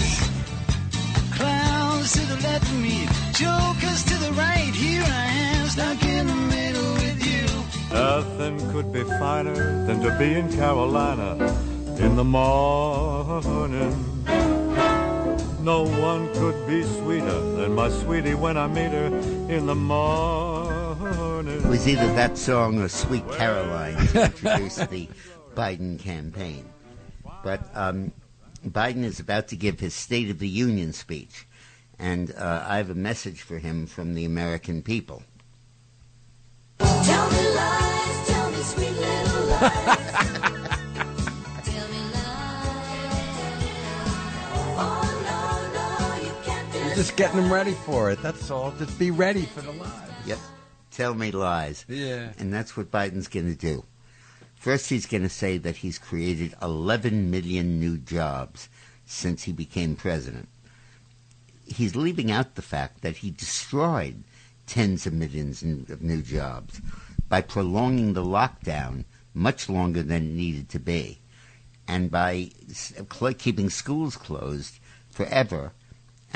Clowns 1.35 2.13
to 2.13 2.21
the 2.21 2.35
left 2.43 2.63
of 2.63 2.79
me, 2.79 3.07
jokers 3.33 4.03
to 4.03 4.17
the 4.19 4.31
right. 4.33 4.73
Here 4.73 5.03
I 5.03 5.25
am, 5.55 5.67
stuck 5.67 6.03
in 6.03 6.27
the 6.27 6.35
middle 6.35 6.93
with 6.93 7.25
you. 7.25 7.45
Nothing 7.93 8.71
could 8.71 8.93
be 8.93 9.03
finer 9.03 9.85
than 9.85 9.99
to 10.01 10.15
be 10.17 10.33
in 10.35 10.51
Carolina 10.53 11.35
in 11.99 12.15
the 12.15 12.23
morning. 12.23 14.17
No 15.59 15.83
one 15.83 16.31
could 16.35 16.67
be 16.67 16.83
sweeter 16.83 17.41
than 17.55 17.73
my 17.73 17.89
sweetie 17.89 18.35
when 18.35 18.57
I 18.57 18.67
meet 18.67 18.91
her 18.91 19.07
in 19.49 19.65
the 19.65 19.75
morning. 19.75 21.47
It 21.47 21.65
was 21.65 21.87
either 21.87 22.07
that 22.13 22.37
song 22.37 22.79
or 22.79 22.87
Sweet 22.87 23.27
Caroline 23.31 23.97
to 24.07 24.25
introduce 24.25 24.75
the 24.75 25.09
Biden 25.55 25.99
campaign. 25.99 26.69
But 27.43 27.69
um, 27.73 28.11
Biden 28.65 29.03
is 29.03 29.19
about 29.19 29.47
to 29.49 29.55
give 29.55 29.79
his 29.79 29.93
State 29.93 30.29
of 30.29 30.39
the 30.39 30.47
Union 30.47 30.93
speech, 30.93 31.47
and 31.97 32.33
uh, 32.35 32.63
I 32.67 32.77
have 32.77 32.89
a 32.89 32.95
message 32.95 33.41
for 33.41 33.57
him 33.57 33.87
from 33.87 34.13
the 34.13 34.25
American 34.25 34.81
people. 34.81 35.23
Tell 36.79 37.31
me 37.31 37.55
lies, 37.55 38.27
tell 38.27 38.51
me 38.51 38.57
sweet 38.57 38.91
little 38.91 39.45
lies. 39.47 40.06
Just 46.97 47.15
getting 47.15 47.39
them 47.39 47.53
ready 47.53 47.73
for 47.73 48.09
it. 48.09 48.19
That's 48.23 48.49
all. 48.49 48.71
Just 48.71 48.97
be 48.97 49.11
ready 49.11 49.43
for 49.43 49.61
the 49.61 49.71
live. 49.71 50.11
Yep. 50.25 50.39
Tell 50.89 51.13
me 51.13 51.29
lies. 51.29 51.85
Yeah. 51.87 52.33
And 52.39 52.51
that's 52.51 52.75
what 52.75 52.89
Biden's 52.89 53.27
going 53.27 53.45
to 53.45 53.55
do. 53.55 53.85
First, 54.55 54.89
he's 54.89 55.05
going 55.05 55.21
to 55.21 55.29
say 55.29 55.59
that 55.59 55.75
he's 55.75 55.99
created 55.99 56.55
11 56.59 57.29
million 57.29 57.79
new 57.79 57.99
jobs 57.99 58.67
since 59.05 59.43
he 59.43 59.51
became 59.53 59.95
president. 59.95 60.49
He's 61.67 61.95
leaving 61.95 62.31
out 62.31 62.55
the 62.55 62.63
fact 62.63 63.01
that 63.01 63.17
he 63.17 63.29
destroyed 63.29 64.23
tens 64.65 65.05
of 65.05 65.13
millions 65.13 65.61
of 65.61 66.01
new 66.01 66.23
jobs 66.23 66.81
by 67.29 67.41
prolonging 67.41 68.13
the 68.13 68.25
lockdown 68.25 69.05
much 69.35 69.69
longer 69.69 70.01
than 70.01 70.23
it 70.23 70.33
needed 70.33 70.67
to 70.69 70.79
be 70.79 71.19
and 71.87 72.09
by 72.09 72.49
keeping 73.37 73.69
schools 73.69 74.17
closed 74.17 74.79
forever 75.11 75.73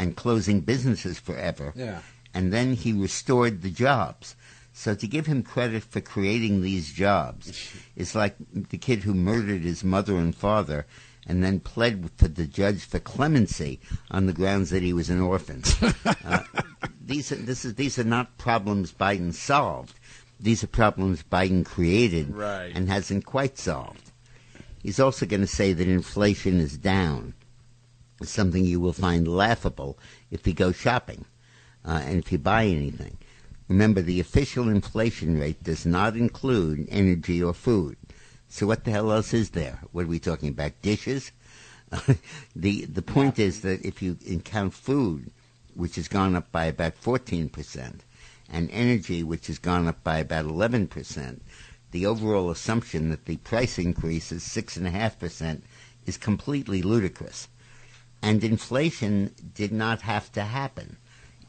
and 0.02 0.16
closing 0.16 0.60
businesses 0.62 1.20
forever 1.20 1.68
Yeah. 1.76 1.99
and 2.34 2.52
then 2.52 2.74
he 2.74 2.91
restored 2.91 3.62
the 3.62 3.70
jobs. 3.88 4.36
So 4.74 4.95
to 4.95 5.08
give 5.16 5.26
him 5.28 5.43
credit 5.43 5.84
for 5.84 6.02
creating 6.02 6.62
these 6.62 6.91
jobs 6.93 7.43
is 7.95 8.16
like 8.16 8.36
the 8.72 8.78
kid 8.78 8.99
who 9.04 9.14
murdered 9.14 9.62
his 9.62 9.84
mother 9.84 10.16
and 10.18 10.34
father 10.36 10.86
and 11.28 11.43
then 11.43 11.60
pled 11.60 12.10
for 12.18 12.28
the 12.30 12.45
judge 12.45 12.84
for 12.86 12.99
clemency 12.99 13.80
on 14.10 14.26
the 14.26 14.34
grounds 14.34 14.70
that 14.72 14.82
he 14.82 14.93
was 14.93 15.10
an 15.10 15.22
orphan. 15.22 15.62
uh, 16.06 16.39
these 17.06 17.32
are, 17.32 17.36
this 17.36 17.64
is 17.66 17.76
these 17.76 17.99
are 17.99 18.04
not 18.18 18.38
problems 18.39 18.91
Biden 18.93 19.34
solved. 19.34 19.93
These 20.39 20.64
are 20.64 20.68
problems 20.82 21.22
Biden 21.32 21.64
created 21.66 22.34
Right. 22.34 22.72
and 22.74 22.89
hasn't 22.89 23.26
quite 23.26 23.60
solved. 23.60 24.12
He's 24.82 24.99
also 24.99 25.28
going 25.28 25.41
to 25.41 25.47
say 25.60 25.74
that 25.74 25.88
inflation 25.88 26.60
is 26.60 26.76
down, 26.78 27.36
something 28.30 28.65
you 28.65 28.80
will 28.80 28.93
find 28.93 29.28
laughable 29.28 29.97
if 30.30 30.45
you 30.45 30.53
go 30.53 30.72
shopping 30.72 31.26
uh, 31.86 32.01
and 32.03 32.19
if 32.19 32.32
you 32.32 32.38
buy 32.38 32.65
anything. 32.65 33.17
Remember, 33.67 34.01
the 34.01 34.19
official 34.19 34.67
inflation 34.67 35.39
rate 35.39 35.63
does 35.63 35.86
not 35.86 36.15
include 36.15 36.88
energy 36.89 37.41
or 37.41 37.53
food. 37.53 37.97
So 38.49 38.67
what 38.67 38.84
the 38.84 38.91
hell 38.91 39.11
else 39.11 39.34
is 39.34 39.51
there? 39.51 39.80
What 39.91 40.03
are 40.05 40.07
we 40.07 40.19
talking 40.19 40.49
about? 40.49 40.82
Dishes? 40.82 41.32
the 42.55 42.86
the 42.86 43.01
point 43.01 43.39
is 43.39 43.61
that 43.61 43.86
if 43.86 44.01
you 44.01 44.15
count 44.43 44.74
food, 44.74 45.32
which 45.74 45.95
has 45.95 46.07
gone 46.07 46.36
up 46.36 46.51
by 46.51 46.65
about 46.65 47.01
14%, 47.01 47.99
and 48.51 48.69
energy, 48.72 49.24
which 49.24 49.47
has 49.47 49.57
gone 49.57 49.88
up 49.88 50.03
by 50.03 50.19
about 50.19 50.45
11%, 50.45 51.39
the 51.91 52.05
overall 52.05 52.51
assumption 52.51 53.09
that 53.09 53.26
the 53.26 53.38
price 53.38 53.80
increase 53.80 54.32
is 54.32 54.43
6.5% 54.43 55.61
is 56.05 56.17
completely 56.17 56.82
ludicrous. 56.82 57.47
And 58.22 58.43
inflation 58.43 59.34
did 59.55 59.72
not 59.72 60.01
have 60.01 60.32
to 60.34 60.43
happen. 60.43 60.97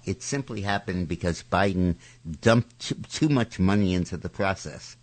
It 0.04 0.22
simply 0.22 0.62
happened 0.62 1.06
because 1.08 1.44
Biden 1.50 1.96
dumped 2.40 2.78
too, 2.80 2.94
too 3.08 3.28
much 3.28 3.58
money 3.58 3.94
into 3.94 4.16
the 4.16 4.28
process 4.28 4.96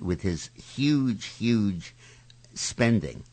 with 0.00 0.22
his 0.22 0.50
huge, 0.54 1.24
huge 1.26 1.94
spending. 2.54 3.24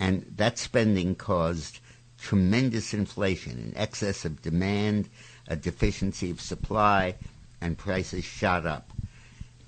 And 0.00 0.32
that 0.36 0.58
spending 0.58 1.14
caused 1.14 1.80
tremendous 2.18 2.92
inflation, 2.92 3.52
an 3.52 3.72
excess 3.76 4.24
of 4.24 4.42
demand, 4.42 5.08
a 5.46 5.56
deficiency 5.56 6.30
of 6.30 6.40
supply, 6.40 7.14
and 7.60 7.78
prices 7.78 8.24
shot 8.24 8.66
up. 8.66 8.90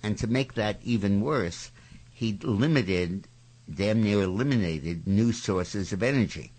And 0.03 0.19
to 0.19 0.27
make 0.27 0.55
that 0.55 0.81
even 0.83 1.21
worse, 1.21 1.71
he 2.13 2.39
limited, 2.43 3.29
damn 3.73 4.03
near 4.03 4.23
eliminated, 4.23 5.07
new 5.07 5.33
sources 5.33 5.93
of 5.93 6.03
energy. 6.03 6.53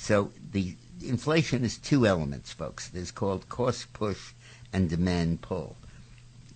So 0.00 0.32
the 0.52 0.74
inflation 1.04 1.62
is 1.62 1.76
two 1.76 2.06
elements, 2.06 2.52
folks. 2.52 2.88
There's 2.88 3.10
called 3.10 3.50
cost 3.50 3.92
push 3.92 4.32
and 4.72 4.88
demand 4.88 5.42
pull. 5.42 5.76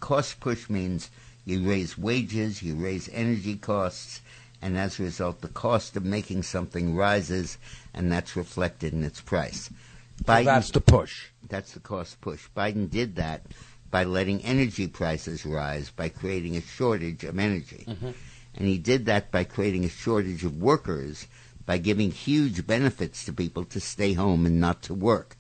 Cost 0.01 0.41
push 0.41 0.71
means 0.71 1.11
you 1.45 1.69
raise 1.69 1.99
wages, 1.99 2.63
you 2.63 2.75
raise 2.75 3.11
energy 3.11 3.57
costs, 3.57 4.23
and 4.63 4.79
as 4.79 4.99
a 4.99 5.03
result, 5.03 5.43
the 5.43 5.49
cost 5.49 5.95
of 5.95 6.07
making 6.07 6.43
something 6.43 6.97
rises, 6.97 7.59
and 7.93 8.11
that's 8.11 8.35
reflected 8.35 8.95
in 8.95 9.05
its 9.05 9.21
price. 9.21 9.69
Biden, 10.25 10.47
that's 10.47 10.71
the 10.71 10.81
push. 10.81 11.27
That's 11.47 11.73
the 11.73 11.81
cost 11.81 12.23
push. 12.23 12.49
Biden 12.57 12.89
did 12.89 13.17
that 13.17 13.43
by 13.91 14.05
letting 14.05 14.43
energy 14.43 14.89
prices 14.89 15.45
rise 15.45 15.91
by 15.91 16.09
creating 16.09 16.57
a 16.57 16.63
shortage 16.63 17.25
of 17.25 17.39
energy. 17.39 17.85
Mm-hmm. 17.87 18.11
And 18.57 18.67
he 18.67 18.79
did 18.79 19.05
that 19.05 19.31
by 19.31 19.45
creating 19.45 19.85
a 19.85 19.91
shortage 19.91 20.45
of 20.45 20.63
workers 20.63 21.27
by 21.67 21.79
giving 21.79 22.11
huge 22.11 22.67
benefits 22.67 23.25
to 23.25 23.33
people 23.33 23.65
to 23.65 23.81
stay 23.81 24.13
home 24.13 24.47
and 24.47 24.61
not 24.61 24.83
to 24.83 24.95
work. 24.95 25.37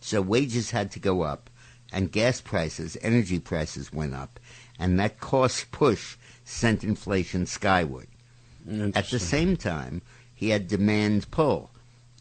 So 0.00 0.20
wages 0.20 0.70
had 0.70 0.90
to 0.92 0.98
go 0.98 1.22
up, 1.22 1.50
and 1.92 2.12
gas 2.12 2.40
prices, 2.40 2.96
energy 3.00 3.38
prices 3.38 3.92
went 3.92 4.14
up, 4.14 4.38
and 4.78 4.98
that 5.00 5.20
cost 5.20 5.70
push 5.72 6.16
sent 6.44 6.84
inflation 6.84 7.46
skyward. 7.46 8.06
At 8.94 9.10
the 9.10 9.18
same 9.18 9.56
time, 9.56 10.02
he 10.34 10.50
had 10.50 10.68
demand 10.68 11.30
pull, 11.30 11.70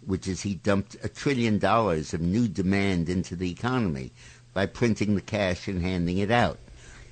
which 0.06 0.28
is 0.28 0.42
he 0.42 0.56
dumped 0.56 0.96
a 1.04 1.10
trillion 1.10 1.60
dollars 1.60 2.14
of 2.14 2.22
new 2.22 2.48
demand 2.48 3.10
into 3.10 3.36
the 3.36 3.52
economy 3.52 4.12
by 4.54 4.66
printing 4.68 5.16
the 5.16 5.22
cash 5.22 5.68
and 5.68 5.82
handing 5.82 6.18
it 6.18 6.32
out. 6.32 6.60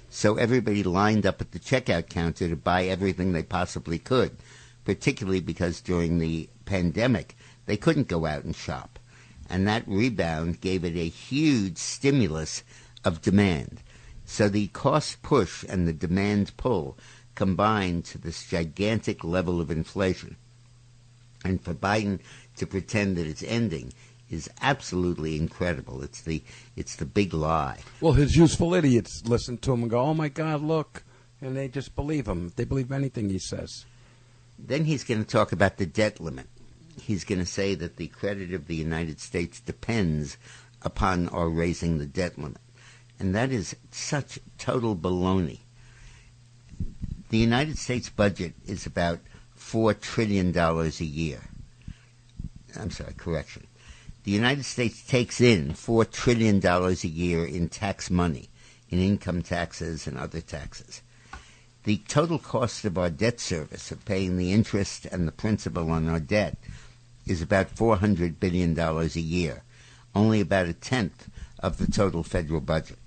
So 0.09 0.35
everybody 0.35 0.83
lined 0.83 1.25
up 1.25 1.41
at 1.41 1.51
the 1.51 1.59
checkout 1.59 2.07
counter 2.07 2.47
to 2.47 2.55
buy 2.55 2.85
everything 2.85 3.33
they 3.33 3.43
possibly 3.43 3.97
could, 3.97 4.37
particularly 4.85 5.39
because 5.39 5.81
during 5.81 6.19
the 6.19 6.49
pandemic 6.65 7.35
they 7.65 7.77
couldn't 7.77 8.07
go 8.07 8.25
out 8.25 8.43
and 8.43 8.55
shop. 8.55 8.99
And 9.49 9.67
that 9.67 9.87
rebound 9.87 10.61
gave 10.61 10.83
it 10.83 10.95
a 10.95 11.07
huge 11.07 11.77
stimulus 11.77 12.63
of 13.03 13.21
demand. 13.21 13.81
So 14.25 14.49
the 14.49 14.67
cost 14.67 15.21
push 15.21 15.63
and 15.67 15.87
the 15.87 15.93
demand 15.93 16.55
pull 16.57 16.97
combined 17.35 18.05
to 18.05 18.17
this 18.17 18.45
gigantic 18.47 19.23
level 19.23 19.59
of 19.59 19.71
inflation. 19.71 20.37
And 21.43 21.61
for 21.61 21.73
Biden 21.73 22.19
to 22.57 22.65
pretend 22.65 23.17
that 23.17 23.27
it's 23.27 23.43
ending 23.43 23.93
is 24.29 24.49
absolutely 24.61 25.37
incredible. 25.37 26.01
It's 26.01 26.21
the 26.21 26.41
it's 26.75 26.95
the 26.95 27.05
big 27.05 27.33
lie. 27.33 27.79
Well, 28.01 28.13
his 28.13 28.35
useful 28.35 28.73
idiots 28.73 29.23
listen 29.25 29.57
to 29.59 29.73
him 29.73 29.81
and 29.83 29.91
go, 29.91 29.99
"Oh 29.99 30.13
my 30.13 30.29
God, 30.29 30.61
look," 30.61 31.03
and 31.41 31.55
they 31.55 31.67
just 31.67 31.95
believe 31.95 32.27
him. 32.27 32.51
They 32.55 32.63
believe 32.63 32.91
anything 32.91 33.29
he 33.29 33.39
says. 33.39 33.85
Then 34.65 34.85
he's 34.85 35.03
going 35.03 35.23
to 35.23 35.29
talk 35.29 35.51
about 35.51 35.77
the 35.77 35.85
debt 35.85 36.21
limit. 36.21 36.47
He's 37.01 37.25
going 37.25 37.39
to 37.39 37.45
say 37.45 37.75
that 37.75 37.97
the 37.97 38.07
credit 38.07 38.53
of 38.53 38.67
the 38.67 38.75
United 38.75 39.19
States 39.19 39.59
depends 39.59 40.37
upon 40.81 41.27
our 41.29 41.49
raising 41.49 41.97
the 41.97 42.05
debt 42.05 42.37
limit. 42.37 42.61
And 43.19 43.35
that 43.35 43.51
is 43.51 43.75
such 43.91 44.39
total 44.57 44.95
baloney. 44.95 45.59
The 47.29 47.37
United 47.37 47.77
States 47.77 48.09
budget 48.09 48.53
is 48.65 48.85
about 48.85 49.19
$4 49.57 49.99
trillion 49.99 50.57
a 50.57 50.89
year. 51.03 51.41
I'm 52.79 52.91
sorry, 52.91 53.13
correction. 53.17 53.67
The 54.23 54.31
United 54.31 54.63
States 54.63 55.05
takes 55.05 55.41
in 55.41 55.73
$4 55.73 56.09
trillion 56.09 56.65
a 56.65 56.91
year 57.07 57.45
in 57.45 57.67
tax 57.67 58.09
money, 58.09 58.49
in 58.89 58.99
income 58.99 59.41
taxes 59.41 60.07
and 60.07 60.17
other 60.17 60.39
taxes. 60.39 61.01
The 61.83 61.97
total 62.07 62.39
cost 62.39 62.85
of 62.85 62.97
our 62.97 63.09
debt 63.09 63.41
service, 63.41 63.91
of 63.91 64.05
paying 64.05 64.37
the 64.37 64.53
interest 64.53 65.05
and 65.05 65.27
the 65.27 65.33
principal 65.33 65.91
on 65.91 66.07
our 66.07 66.19
debt, 66.21 66.57
is 67.27 67.41
about 67.41 67.75
$400 67.75 68.39
billion 68.39 68.77
a 68.79 69.05
year, 69.19 69.63
only 70.15 70.39
about 70.39 70.67
a 70.67 70.73
tenth 70.73 71.27
of 71.59 71.77
the 71.77 71.91
total 71.91 72.23
federal 72.23 72.61
budget. 72.61 72.99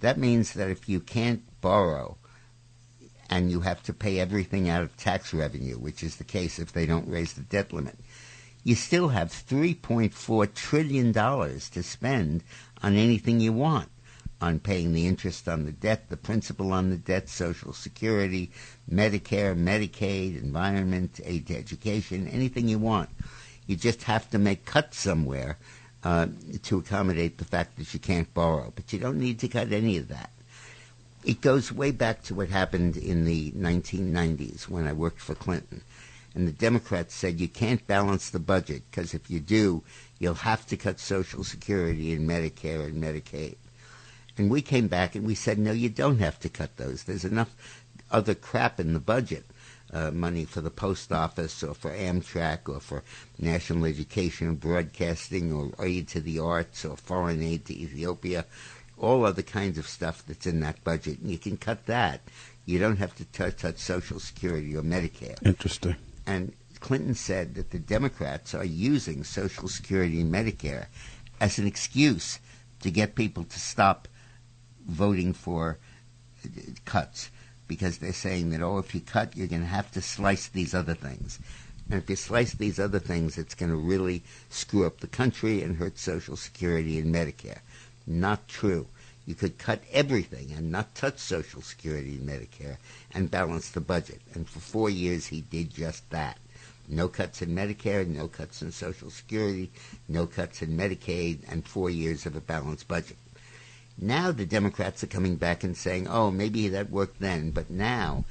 That 0.00 0.18
means 0.18 0.54
that 0.54 0.68
if 0.68 0.88
you 0.88 0.98
can't 0.98 1.42
borrow 1.60 2.16
and 3.30 3.52
you 3.52 3.60
have 3.60 3.84
to 3.84 3.92
pay 3.92 4.18
everything 4.18 4.68
out 4.68 4.82
of 4.82 4.96
tax 4.96 5.32
revenue, 5.32 5.78
which 5.78 6.02
is 6.02 6.16
the 6.16 6.24
case 6.24 6.58
if 6.58 6.72
they 6.72 6.86
don't 6.86 7.08
raise 7.08 7.34
the 7.34 7.42
debt 7.42 7.72
limit, 7.72 7.98
you 8.64 8.74
still 8.74 9.08
have 9.08 9.28
$3.4 9.28 10.54
trillion 10.54 11.12
to 11.12 11.82
spend 11.84 12.42
on 12.82 12.96
anything 12.96 13.38
you 13.38 13.52
want 13.52 13.88
on 14.42 14.58
paying 14.58 14.92
the 14.92 15.06
interest 15.06 15.48
on 15.48 15.64
the 15.64 15.72
debt, 15.72 16.10
the 16.10 16.16
principal 16.16 16.72
on 16.72 16.90
the 16.90 16.96
debt, 16.96 17.28
Social 17.28 17.72
Security, 17.72 18.50
Medicare, 18.90 19.56
Medicaid, 19.56 20.42
environment, 20.42 21.20
aid 21.24 21.46
to 21.46 21.56
education, 21.56 22.26
anything 22.26 22.68
you 22.68 22.78
want. 22.78 23.08
You 23.68 23.76
just 23.76 24.02
have 24.02 24.28
to 24.30 24.38
make 24.38 24.64
cuts 24.64 24.98
somewhere 24.98 25.58
uh, 26.02 26.26
to 26.64 26.78
accommodate 26.78 27.38
the 27.38 27.44
fact 27.44 27.78
that 27.78 27.94
you 27.94 28.00
can't 28.00 28.34
borrow. 28.34 28.72
But 28.74 28.92
you 28.92 28.98
don't 28.98 29.20
need 29.20 29.38
to 29.38 29.48
cut 29.48 29.72
any 29.72 29.96
of 29.96 30.08
that. 30.08 30.30
It 31.24 31.40
goes 31.40 31.70
way 31.70 31.92
back 31.92 32.24
to 32.24 32.34
what 32.34 32.48
happened 32.48 32.96
in 32.96 33.24
the 33.24 33.52
1990s 33.52 34.68
when 34.68 34.88
I 34.88 34.92
worked 34.92 35.20
for 35.20 35.36
Clinton. 35.36 35.82
And 36.34 36.48
the 36.48 36.52
Democrats 36.52 37.14
said 37.14 37.40
you 37.40 37.46
can't 37.46 37.86
balance 37.86 38.30
the 38.30 38.40
budget 38.40 38.82
because 38.90 39.14
if 39.14 39.30
you 39.30 39.38
do, 39.38 39.84
you'll 40.18 40.34
have 40.34 40.66
to 40.66 40.76
cut 40.76 40.98
Social 40.98 41.44
Security 41.44 42.12
and 42.12 42.28
Medicare 42.28 42.86
and 42.86 43.00
Medicaid. 43.00 43.56
And 44.38 44.50
we 44.50 44.62
came 44.62 44.88
back 44.88 45.14
and 45.14 45.26
we 45.26 45.34
said, 45.34 45.58
no, 45.58 45.72
you 45.72 45.88
don't 45.88 46.18
have 46.18 46.38
to 46.40 46.48
cut 46.48 46.76
those. 46.76 47.04
There's 47.04 47.24
enough 47.24 47.54
other 48.10 48.34
crap 48.34 48.80
in 48.80 48.92
the 48.92 49.00
budget. 49.00 49.44
Uh, 49.92 50.10
money 50.10 50.46
for 50.46 50.62
the 50.62 50.70
post 50.70 51.12
office 51.12 51.62
or 51.62 51.74
for 51.74 51.90
Amtrak 51.90 52.66
or 52.66 52.80
for 52.80 53.04
national 53.38 53.84
education 53.84 54.48
and 54.48 54.58
broadcasting 54.58 55.52
or 55.52 55.70
aid 55.84 56.08
to 56.08 56.20
the 56.20 56.38
arts 56.38 56.82
or 56.86 56.96
foreign 56.96 57.42
aid 57.42 57.66
to 57.66 57.78
Ethiopia, 57.78 58.46
all 58.96 59.26
other 59.26 59.42
kinds 59.42 59.76
of 59.76 59.86
stuff 59.86 60.24
that's 60.26 60.46
in 60.46 60.60
that 60.60 60.82
budget. 60.82 61.18
And 61.18 61.30
you 61.30 61.36
can 61.36 61.58
cut 61.58 61.84
that. 61.86 62.22
You 62.64 62.78
don't 62.78 62.96
have 62.96 63.14
to 63.16 63.26
touch, 63.26 63.58
touch 63.58 63.76
Social 63.76 64.18
Security 64.18 64.74
or 64.74 64.82
Medicare. 64.82 65.36
Interesting. 65.44 65.96
And 66.26 66.54
Clinton 66.80 67.14
said 67.14 67.54
that 67.56 67.70
the 67.70 67.78
Democrats 67.78 68.54
are 68.54 68.64
using 68.64 69.24
Social 69.24 69.68
Security 69.68 70.22
and 70.22 70.32
Medicare 70.32 70.86
as 71.38 71.58
an 71.58 71.66
excuse 71.66 72.38
to 72.80 72.90
get 72.90 73.14
people 73.14 73.44
to 73.44 73.60
stop 73.60 74.08
voting 74.86 75.32
for 75.32 75.78
uh, 76.44 76.48
cuts 76.84 77.30
because 77.68 77.98
they're 77.98 78.12
saying 78.12 78.50
that, 78.50 78.60
oh, 78.60 78.78
if 78.78 78.94
you 78.94 79.00
cut, 79.00 79.36
you're 79.36 79.46
going 79.46 79.62
to 79.62 79.68
have 79.68 79.90
to 79.92 80.02
slice 80.02 80.48
these 80.48 80.74
other 80.74 80.94
things. 80.94 81.38
And 81.90 82.02
if 82.02 82.08
you 82.08 82.16
slice 82.16 82.52
these 82.54 82.78
other 82.78 82.98
things, 82.98 83.38
it's 83.38 83.54
going 83.54 83.70
to 83.70 83.76
really 83.76 84.22
screw 84.50 84.86
up 84.86 85.00
the 85.00 85.06
country 85.06 85.62
and 85.62 85.76
hurt 85.76 85.98
Social 85.98 86.36
Security 86.36 86.98
and 86.98 87.14
Medicare. 87.14 87.60
Not 88.06 88.48
true. 88.48 88.86
You 89.24 89.34
could 89.34 89.56
cut 89.56 89.82
everything 89.92 90.52
and 90.52 90.70
not 90.72 90.94
touch 90.94 91.18
Social 91.18 91.62
Security 91.62 92.16
and 92.16 92.28
Medicare 92.28 92.76
and 93.12 93.30
balance 93.30 93.70
the 93.70 93.80
budget. 93.80 94.20
And 94.34 94.48
for 94.48 94.58
four 94.58 94.90
years, 94.90 95.26
he 95.26 95.40
did 95.42 95.72
just 95.72 96.08
that. 96.10 96.38
No 96.88 97.08
cuts 97.08 97.40
in 97.40 97.54
Medicare, 97.54 98.06
no 98.06 98.26
cuts 98.26 98.60
in 98.62 98.72
Social 98.72 99.10
Security, 99.10 99.70
no 100.08 100.26
cuts 100.26 100.62
in 100.62 100.76
Medicaid, 100.76 101.38
and 101.48 101.66
four 101.66 101.88
years 101.88 102.26
of 102.26 102.34
a 102.34 102.40
balanced 102.40 102.88
budget. 102.88 103.16
Now 103.98 104.32
the 104.32 104.46
Democrats 104.46 105.04
are 105.04 105.08
coming 105.08 105.36
back 105.36 105.62
and 105.62 105.76
saying, 105.76 106.08
oh, 106.08 106.30
maybe 106.30 106.68
that 106.68 106.90
worked 106.90 107.20
then, 107.20 107.50
but 107.50 107.70
now 107.70 108.24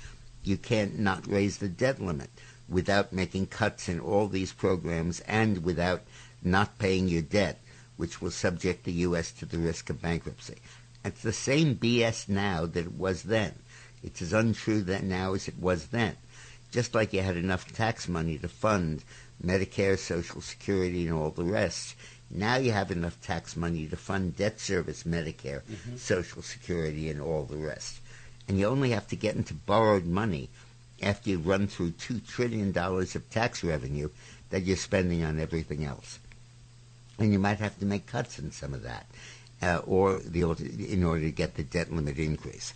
you 0.43 0.57
can't 0.57 0.97
not 0.97 1.28
raise 1.28 1.57
the 1.57 1.70
debt 1.70 2.01
limit 2.01 2.30
without 2.68 3.14
making 3.14 3.47
cuts 3.47 3.88
in 3.88 3.99
all 3.99 4.28
these 4.28 4.53
programs 4.53 5.20
and 5.22 5.64
without 5.64 6.01
not 6.41 6.80
paying 6.80 7.07
your 7.07 7.22
debt, 7.22 7.59
which 7.97 8.22
will 8.22 8.32
subject 8.32 8.84
the 8.84 8.91
U.S. 8.93 9.32
to 9.34 9.45
the 9.45 9.59
risk 9.59 9.89
of 9.89 10.01
bankruptcy. 10.01 10.57
It's 11.03 11.22
the 11.22 11.34
same 11.34 11.76
BS 11.76 12.30
now 12.30 12.66
that 12.66 12.86
it 12.86 12.93
was 12.93 13.24
then. 13.24 13.53
It's 14.03 14.22
as 14.22 14.34
untrue 14.34 14.82
that 14.84 15.03
now 15.03 15.34
as 15.34 15.47
it 15.47 15.59
was 15.59 15.88
then. 15.88 16.16
Just 16.72 16.95
like 16.95 17.14
you 17.14 17.22
had 17.22 17.38
enough 17.38 17.72
tax 17.74 18.07
money 18.07 18.38
to 18.38 18.47
fund 18.47 19.03
Medicare, 19.43 19.97
Social 19.97 20.41
Security, 20.41 21.07
and 21.07 21.16
all 21.16 21.32
the 21.32 21.43
rest, 21.43 21.95
now 22.34 22.55
you 22.55 22.71
have 22.71 22.91
enough 22.91 23.19
tax 23.21 23.55
money 23.55 23.88
to 23.88 23.95
fund 23.95 24.36
debt 24.38 24.59
service, 24.59 25.03
Medicare, 25.03 25.61
Mhm. 25.69 25.99
Social 25.99 26.41
Security, 26.41 27.09
and 27.09 27.19
all 27.21 27.45
the 27.45 27.57
rest. 27.57 27.99
And 28.47 28.57
you 28.59 28.65
only 28.67 28.91
have 28.91 29.07
to 29.09 29.15
get 29.15 29.36
into 29.36 29.53
borrowed 29.53 30.05
money 30.05 30.49
after 31.01 31.29
you 31.29 31.39
run 31.39 31.67
through 31.67 31.91
$2 31.91 32.19
trillion 32.27 32.75
of 32.77 33.29
tax 33.29 33.63
revenue 33.63 34.09
that 34.49 34.63
you're 34.63 34.77
spending 34.77 35.23
on 35.23 35.39
everything 35.39 35.84
else. 35.86 36.19
And 37.17 37.32
you 37.32 37.39
might 37.39 37.59
have 37.59 37.77
to 37.79 37.86
make 37.86 38.07
cuts 38.07 38.39
in 38.39 38.51
some 38.51 38.73
of 38.73 38.84
that 38.84 39.05
uh, 39.61 39.77
or 39.86 40.19
the, 40.19 40.41
in 40.41 41.03
order 41.03 41.21
to 41.25 41.32
get 41.32 41.55
the 41.55 41.63
debt 41.63 41.91
limit 41.91 42.17
increase. 42.17 42.73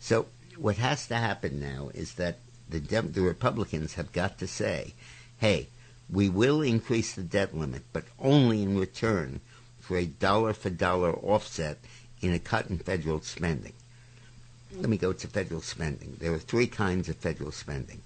So 0.00 0.26
what 0.56 0.76
has 0.76 1.06
to 1.08 1.16
happen 1.16 1.60
now 1.60 1.90
is 1.94 2.14
that 2.14 2.38
the, 2.68 2.78
the 2.80 3.22
Republicans 3.22 3.94
have 3.94 4.12
got 4.12 4.38
to 4.38 4.46
say, 4.46 4.94
hey, 5.38 5.68
we 6.12 6.28
will 6.28 6.62
increase 6.62 7.14
the 7.14 7.22
debt 7.22 7.56
limit, 7.56 7.82
but 7.92 8.04
only 8.18 8.62
in 8.62 8.78
return 8.78 9.40
for 9.78 9.96
a 9.96 10.06
dollar 10.06 10.52
for 10.52 10.70
dollar 10.70 11.12
offset 11.12 11.78
in 12.20 12.32
a 12.32 12.38
cut 12.38 12.68
in 12.68 12.78
federal 12.78 13.20
spending. 13.20 13.72
Let 14.76 14.88
me 14.88 14.96
go 14.96 15.12
to 15.12 15.26
federal 15.26 15.60
spending. 15.62 16.16
There 16.20 16.32
are 16.32 16.38
three 16.38 16.66
kinds 16.66 17.08
of 17.08 17.16
federal 17.16 17.52
spending. 17.52 18.02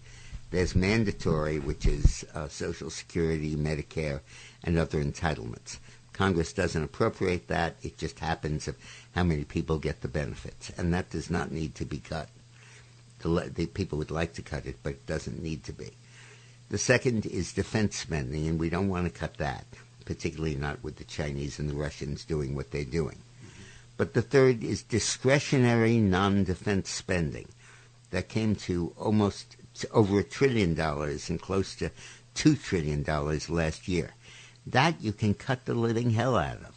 There's 0.51 0.75
mandatory, 0.75 1.59
which 1.59 1.85
is 1.85 2.25
uh, 2.35 2.49
Social 2.49 2.89
Security, 2.89 3.57
Medicare, 3.57 4.21
and 4.63 4.79
other 4.79 5.03
entitlements. 5.03 5.79
Congress 6.13 6.53
doesn't 6.53 6.83
appropriate 6.83 7.49
that. 7.49 7.75
It 7.83 7.99
just 7.99 8.21
happens 8.21 8.69
of 8.69 8.77
how 9.15 9.25
many 9.25 9.45
people 9.45 9.79
get 9.79 10.01
the 10.01 10.09
benefits, 10.09 10.71
and 10.79 10.95
that 10.95 11.11
does 11.11 11.29
not 11.29 11.51
need 11.51 11.75
to 11.75 11.85
be 11.85 11.99
cut. 11.99 12.29
The, 13.19 13.51
the 13.53 13.67
people 13.67 13.99
would 13.99 14.13
like 14.13 14.35
to 14.35 14.43
cut 14.43 14.65
it, 14.65 14.77
but 14.83 14.93
it 14.93 15.07
doesn't 15.07 15.43
need 15.43 15.65
to 15.65 15.73
be. 15.73 15.91
The 16.75 16.79
second 16.79 17.25
is 17.27 17.53
defense 17.53 17.95
spending, 17.95 18.49
and 18.49 18.59
we 18.59 18.69
don't 18.69 18.89
want 18.89 19.05
to 19.07 19.21
cut 19.21 19.37
that. 19.37 19.65
particularly 20.05 20.57
not 20.57 20.83
with 20.83 20.97
the 20.97 21.05
Chinese 21.05 21.61
and 21.61 21.71
the 21.71 21.75
Russians 21.75 22.25
doing 22.25 22.57
what 22.57 22.73
they're 22.73 22.85
doing. 22.85 23.19
But 23.97 24.13
the 24.15 24.23
third 24.23 24.65
is 24.65 24.83
discretionary 24.83 25.99
non-defense 25.99 26.91
spending 26.91 27.47
that 28.11 28.29
came 28.29 28.57
to 28.67 28.93
almost 28.99 29.57
over 29.93 30.19
a 30.19 30.25
trillion 30.25 30.75
dollars 30.75 31.31
and 31.31 31.41
close 31.41 31.77
to 31.77 31.93
two 32.35 32.57
trillion 32.57 33.05
dollars 33.05 33.49
last 33.49 33.87
year. 33.87 34.11
That 34.67 35.01
you 35.01 35.13
can 35.13 35.35
cut 35.35 35.67
the 35.67 35.75
living 35.75 36.11
hell 36.11 36.37
out 36.37 36.57
of 36.59 36.75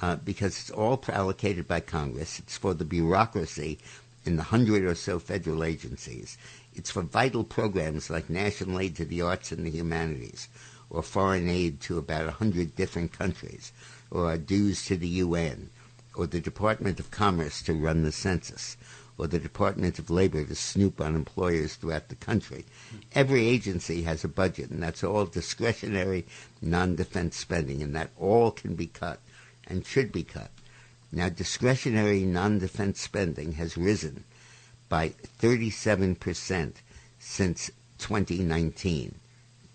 uh, 0.00 0.16
because 0.16 0.58
it's 0.58 0.70
all 0.72 1.00
allocated 1.08 1.68
by 1.68 1.78
Congress. 1.78 2.40
It's 2.40 2.56
for 2.56 2.74
the 2.74 2.84
bureaucracy 2.84 3.78
in 4.24 4.34
the 4.34 4.42
hundred 4.42 4.82
or 4.82 4.96
so 4.96 5.20
federal 5.20 5.62
agencies. 5.62 6.36
It's 6.78 6.92
for 6.92 7.02
vital 7.02 7.42
programs 7.42 8.08
like 8.08 8.30
national 8.30 8.78
aid 8.78 8.94
to 8.98 9.04
the 9.04 9.20
arts 9.20 9.50
and 9.50 9.66
the 9.66 9.70
humanities, 9.70 10.46
or 10.88 11.02
foreign 11.02 11.48
aid 11.48 11.80
to 11.80 11.98
about 11.98 12.28
a 12.28 12.38
hundred 12.38 12.76
different 12.76 13.10
countries, 13.10 13.72
or 14.12 14.38
dues 14.38 14.84
to 14.84 14.96
the 14.96 15.08
UN, 15.08 15.70
or 16.14 16.28
the 16.28 16.38
Department 16.40 17.00
of 17.00 17.10
Commerce 17.10 17.62
to 17.62 17.74
run 17.74 18.04
the 18.04 18.12
census, 18.12 18.76
or 19.18 19.26
the 19.26 19.40
Department 19.40 19.98
of 19.98 20.08
Labor 20.08 20.44
to 20.44 20.54
snoop 20.54 21.00
on 21.00 21.16
employers 21.16 21.74
throughout 21.74 22.10
the 22.10 22.14
country. 22.14 22.64
Every 23.12 23.48
agency 23.48 24.02
has 24.02 24.22
a 24.22 24.28
budget, 24.28 24.70
and 24.70 24.80
that's 24.80 25.02
all 25.02 25.26
discretionary, 25.26 26.26
non-defense 26.62 27.36
spending, 27.36 27.82
and 27.82 27.92
that 27.96 28.10
all 28.16 28.52
can 28.52 28.76
be 28.76 28.86
cut 28.86 29.18
and 29.66 29.84
should 29.84 30.12
be 30.12 30.22
cut. 30.22 30.52
Now, 31.10 31.28
discretionary 31.28 32.20
non-defense 32.20 33.00
spending 33.00 33.54
has 33.54 33.76
risen 33.76 34.22
by 34.88 35.10
37% 35.40 36.72
since 37.18 37.70
2019. 37.98 39.14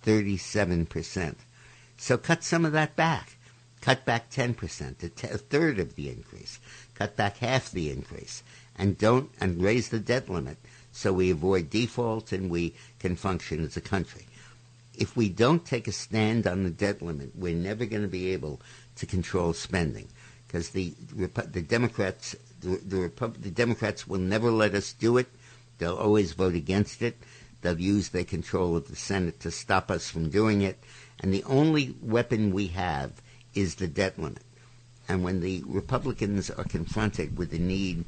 37%. 0.06 1.36
So 1.98 2.18
cut 2.18 2.44
some 2.44 2.66
of 2.66 2.72
that 2.74 2.96
back. 2.96 3.38
Cut 3.82 4.06
back 4.06 4.30
10%, 4.32 5.04
a, 5.04 5.10
t- 5.10 5.28
a 5.28 5.38
third 5.38 5.80
of 5.80 5.96
the 5.96 6.10
increase. 6.10 6.60
Cut 6.96 7.16
back 7.18 7.38
half 7.38 7.70
the 7.72 7.90
increase. 7.92 8.42
And 8.78 8.98
don't, 8.98 9.30
and 9.42 9.62
raise 9.62 9.90
the 9.90 10.00
debt 10.00 10.30
limit 10.30 10.58
so 10.94 11.12
we 11.12 11.32
avoid 11.32 11.70
default 11.70 12.32
and 12.32 12.50
we 12.50 12.74
can 13.00 13.16
function 13.16 13.64
as 13.66 13.76
a 13.76 13.82
country. 13.82 14.26
If 14.96 15.18
we 15.18 15.28
don't 15.28 15.66
take 15.66 15.88
a 15.88 15.92
stand 15.92 16.46
on 16.48 16.64
the 16.64 16.70
debt 16.70 17.02
limit, 17.02 17.32
we're 17.36 17.56
never 17.56 17.86
going 17.86 18.04
to 18.04 18.08
be 18.08 18.32
able 18.32 18.62
to 18.98 19.06
control 19.08 19.54
spending 19.54 20.08
because 20.48 20.70
the 20.70 20.94
the 21.16 21.62
Democrats 21.64 22.36
the 22.64 22.78
the, 22.78 23.10
Repu- 23.10 23.42
the 23.42 23.52
Democrats 23.52 24.08
will 24.08 24.20
never 24.20 24.52
let 24.52 24.74
us 24.74 24.94
do 24.94 25.18
it. 25.18 25.28
They'll 25.78 25.96
always 25.96 26.34
vote 26.34 26.56
against 26.56 27.02
it. 27.02 27.18
They'll 27.62 27.80
use 27.80 28.10
their 28.10 28.26
control 28.26 28.76
of 28.76 28.88
the 28.88 28.96
Senate 28.96 29.40
to 29.42 29.52
stop 29.52 29.90
us 29.90 30.10
from 30.10 30.30
doing 30.30 30.62
it. 30.62 30.84
And 31.20 31.34
the 31.34 31.44
only 31.46 31.96
weapon 32.02 32.52
we 32.52 32.68
have 32.68 33.22
is 33.54 33.76
the 33.76 33.88
debt 33.88 34.20
limit. 34.20 34.44
And 35.08 35.24
when 35.24 35.42
the 35.42 35.64
Republicans 35.66 36.50
are 36.50 36.64
confronted 36.64 37.38
with 37.38 37.52
the 37.52 37.60
need 37.60 38.06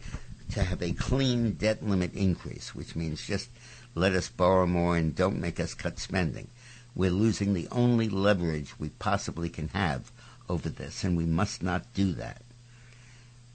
to 0.52 0.64
have 0.64 0.82
a 0.82 0.94
clean 0.94 1.54
debt 1.54 1.84
limit 1.84 2.14
increase, 2.14 2.74
which 2.76 2.96
means 2.96 3.26
just 3.26 3.50
let 3.96 4.14
us 4.14 4.30
borrow 4.30 4.66
more 4.66 4.98
and 4.98 5.16
don't 5.16 5.40
make 5.40 5.60
us 5.60 5.74
cut 5.74 6.00
spending, 6.00 6.48
we're 6.96 7.12
losing 7.12 7.54
the 7.54 7.68
only 7.72 8.08
leverage 8.08 8.80
we 8.80 8.90
possibly 8.90 9.50
can 9.50 9.68
have 9.70 10.12
over 10.48 10.70
this, 10.70 11.04
and 11.04 11.18
we 11.18 11.26
must 11.26 11.62
not 11.64 11.94
do 11.94 12.14
that. 12.14 12.42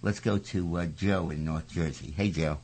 Let's 0.03 0.20
go 0.20 0.38
to 0.38 0.76
uh, 0.78 0.86
Joe 0.86 1.30
in 1.30 1.44
North 1.44 1.68
Jersey. 1.68 2.14
Hey, 2.16 2.30
Joe. 2.30 2.59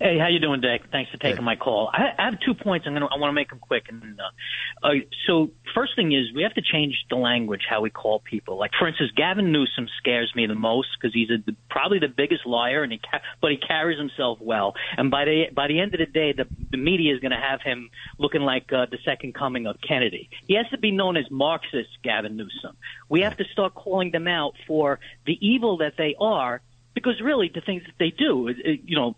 Hey, 0.00 0.18
how 0.18 0.26
you 0.26 0.40
doing, 0.40 0.60
Dick? 0.60 0.82
Thanks 0.90 1.12
for 1.12 1.18
taking 1.18 1.44
my 1.44 1.54
call. 1.54 1.88
I, 1.92 2.10
I 2.18 2.24
have 2.24 2.40
two 2.40 2.54
points. 2.54 2.84
I'm 2.86 2.94
gonna. 2.94 3.06
I 3.06 3.16
want 3.16 3.30
to 3.30 3.32
make 3.32 3.50
them 3.50 3.60
quick. 3.60 3.84
And 3.88 4.20
uh, 4.20 4.86
uh, 4.86 4.90
so, 5.26 5.52
first 5.72 5.94
thing 5.94 6.12
is 6.12 6.34
we 6.34 6.42
have 6.42 6.54
to 6.54 6.62
change 6.62 6.96
the 7.10 7.16
language 7.16 7.62
how 7.68 7.80
we 7.80 7.90
call 7.90 8.18
people. 8.18 8.58
Like, 8.58 8.72
for 8.76 8.88
instance, 8.88 9.12
Gavin 9.16 9.52
Newsom 9.52 9.86
scares 9.98 10.32
me 10.34 10.46
the 10.46 10.56
most 10.56 10.88
because 11.00 11.14
he's 11.14 11.30
a, 11.30 11.38
probably 11.70 12.00
the 12.00 12.08
biggest 12.08 12.44
liar, 12.44 12.82
and 12.82 12.90
he 12.90 12.98
ca- 12.98 13.20
but 13.40 13.52
he 13.52 13.56
carries 13.56 13.96
himself 13.96 14.38
well. 14.40 14.74
And 14.96 15.12
by 15.12 15.26
the 15.26 15.44
by 15.54 15.68
the 15.68 15.78
end 15.78 15.94
of 15.94 16.00
the 16.00 16.06
day, 16.06 16.32
the 16.32 16.46
the 16.72 16.76
media 16.76 17.14
is 17.14 17.20
going 17.20 17.30
to 17.30 17.38
have 17.38 17.62
him 17.62 17.88
looking 18.18 18.42
like 18.42 18.72
uh, 18.72 18.86
the 18.90 18.98
second 19.04 19.34
coming 19.34 19.68
of 19.68 19.76
Kennedy. 19.80 20.28
He 20.48 20.54
has 20.54 20.68
to 20.70 20.78
be 20.78 20.90
known 20.90 21.16
as 21.16 21.30
Marxist 21.30 21.90
Gavin 22.02 22.36
Newsom. 22.36 22.76
We 23.08 23.20
have 23.20 23.36
to 23.36 23.44
start 23.52 23.74
calling 23.74 24.10
them 24.10 24.26
out 24.26 24.54
for 24.66 24.98
the 25.24 25.38
evil 25.40 25.76
that 25.78 25.94
they 25.96 26.16
are 26.20 26.62
because 26.94 27.20
really 27.20 27.50
the 27.52 27.60
things 27.60 27.82
that 27.84 27.94
they 27.98 28.10
do, 28.10 28.48
it, 28.48 28.56
it, 28.64 28.80
you 28.84 28.96
know, 28.96 29.16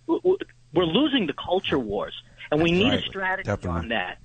we're 0.76 0.84
losing 0.84 1.26
the 1.26 1.32
culture 1.32 1.78
wars, 1.78 2.14
and 2.50 2.62
we 2.62 2.70
need 2.70 2.90
right. 2.90 3.02
a 3.02 3.06
strategy 3.06 3.46
Definitely. 3.46 3.80
on 3.80 3.88
that. 3.88 4.18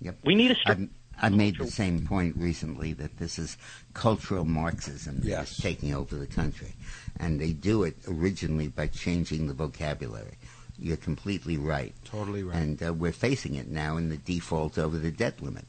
Yep. 0.00 0.18
We 0.24 0.34
need 0.34 0.50
a 0.50 0.54
str- 0.54 0.72
I've, 1.20 1.32
made 1.32 1.58
the 1.58 1.66
same 1.66 2.06
point 2.06 2.36
recently 2.36 2.92
that 2.94 3.16
this 3.16 3.38
is 3.38 3.56
cultural 3.94 4.44
Marxism 4.44 5.20
that 5.20 5.44
is 5.44 5.56
taking 5.56 5.94
over 5.94 6.16
the 6.16 6.26
country. 6.26 6.74
And 7.18 7.40
they 7.40 7.52
do 7.52 7.84
it 7.84 7.96
originally 8.06 8.68
by 8.68 8.88
changing 8.88 9.46
the 9.46 9.54
vocabulary. 9.54 10.36
You're 10.78 10.96
completely 10.96 11.56
right. 11.56 11.94
Totally 12.04 12.42
right. 12.42 12.56
And 12.56 12.82
uh, 12.82 12.92
we're 12.92 13.12
facing 13.12 13.54
it 13.54 13.68
now 13.68 13.96
in 13.96 14.08
the 14.08 14.16
default 14.16 14.76
over 14.76 14.98
the 14.98 15.12
debt 15.12 15.40
limit. 15.40 15.64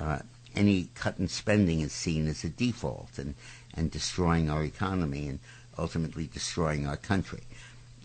Uh, 0.00 0.18
any 0.54 0.88
cut 0.94 1.18
in 1.18 1.28
spending 1.28 1.80
is 1.80 1.92
seen 1.92 2.26
as 2.26 2.42
a 2.42 2.48
default 2.48 3.18
and, 3.18 3.34
and 3.74 3.90
destroying 3.90 4.50
our 4.50 4.64
economy 4.64 5.28
and 5.28 5.38
ultimately 5.78 6.26
destroying 6.26 6.86
our 6.86 6.96
country. 6.96 7.42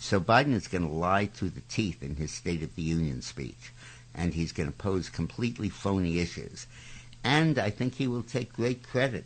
So 0.01 0.19
Biden 0.19 0.55
is 0.55 0.67
going 0.67 0.87
to 0.87 0.93
lie 0.93 1.27
through 1.27 1.51
the 1.51 1.61
teeth 1.69 2.01
in 2.01 2.15
his 2.15 2.31
State 2.31 2.63
of 2.63 2.75
the 2.75 2.81
Union 2.81 3.21
speech, 3.21 3.71
and 4.15 4.33
he's 4.33 4.51
going 4.51 4.69
to 4.69 4.75
pose 4.75 5.09
completely 5.09 5.69
phony 5.69 6.17
issues. 6.17 6.65
And 7.23 7.59
I 7.59 7.69
think 7.69 7.93
he 7.93 8.07
will 8.07 8.23
take 8.23 8.51
great 8.51 8.81
credit 8.81 9.25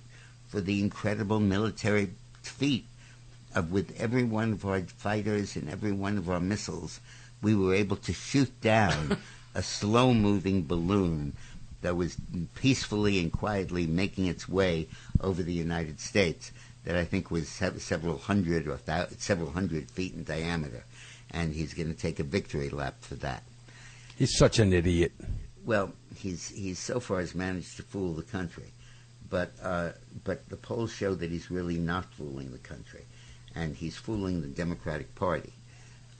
for 0.49 0.59
the 0.59 0.81
incredible 0.81 1.39
military 1.39 2.11
feat 2.41 2.85
of 3.55 3.71
with 3.71 3.97
every 3.97 4.25
one 4.25 4.51
of 4.51 4.65
our 4.65 4.81
fighters 4.81 5.55
and 5.55 5.69
every 5.69 5.93
one 5.93 6.17
of 6.17 6.29
our 6.29 6.41
missiles, 6.41 6.99
we 7.41 7.55
were 7.55 7.73
able 7.73 7.95
to 7.95 8.11
shoot 8.11 8.51
down 8.59 9.17
a 9.55 9.63
slow-moving 9.63 10.65
balloon 10.65 11.31
that 11.83 11.95
was 11.95 12.17
peacefully 12.53 13.19
and 13.21 13.31
quietly 13.31 13.87
making 13.87 14.25
its 14.25 14.49
way 14.49 14.89
over 15.21 15.41
the 15.41 15.53
United 15.53 16.01
States 16.01 16.51
that 16.85 16.95
I 16.95 17.03
think 17.03 17.29
was 17.31 17.49
several 17.49 18.17
hundred 18.17 18.67
or 18.67 18.79
several 19.17 19.51
hundred 19.51 19.91
feet 19.91 20.13
in 20.13 20.23
diameter, 20.23 20.83
and 21.31 21.53
he's 21.53 21.73
going 21.73 21.93
to 21.93 21.99
take 21.99 22.19
a 22.19 22.23
victory 22.23 22.69
lap 22.69 22.95
for 23.01 23.15
that. 23.15 23.43
He's 24.17 24.37
such 24.37 24.59
an 24.59 24.71
idiot. 24.71 25.11
Well, 25.65 25.91
he's 26.15 26.49
he's 26.49 26.79
so 26.79 26.99
far 26.99 27.19
has 27.19 27.35
managed 27.35 27.75
to 27.77 27.83
fool 27.83 28.13
the 28.13 28.23
country, 28.23 28.71
but 29.29 29.51
uh, 29.61 29.89
but 30.23 30.47
the 30.49 30.57
polls 30.57 30.93
show 30.93 31.15
that 31.15 31.31
he's 31.31 31.49
really 31.51 31.77
not 31.77 32.05
fooling 32.13 32.51
the 32.51 32.59
country, 32.59 33.05
and 33.55 33.75
he's 33.75 33.97
fooling 33.97 34.41
the 34.41 34.47
Democratic 34.47 35.13
Party. 35.15 35.53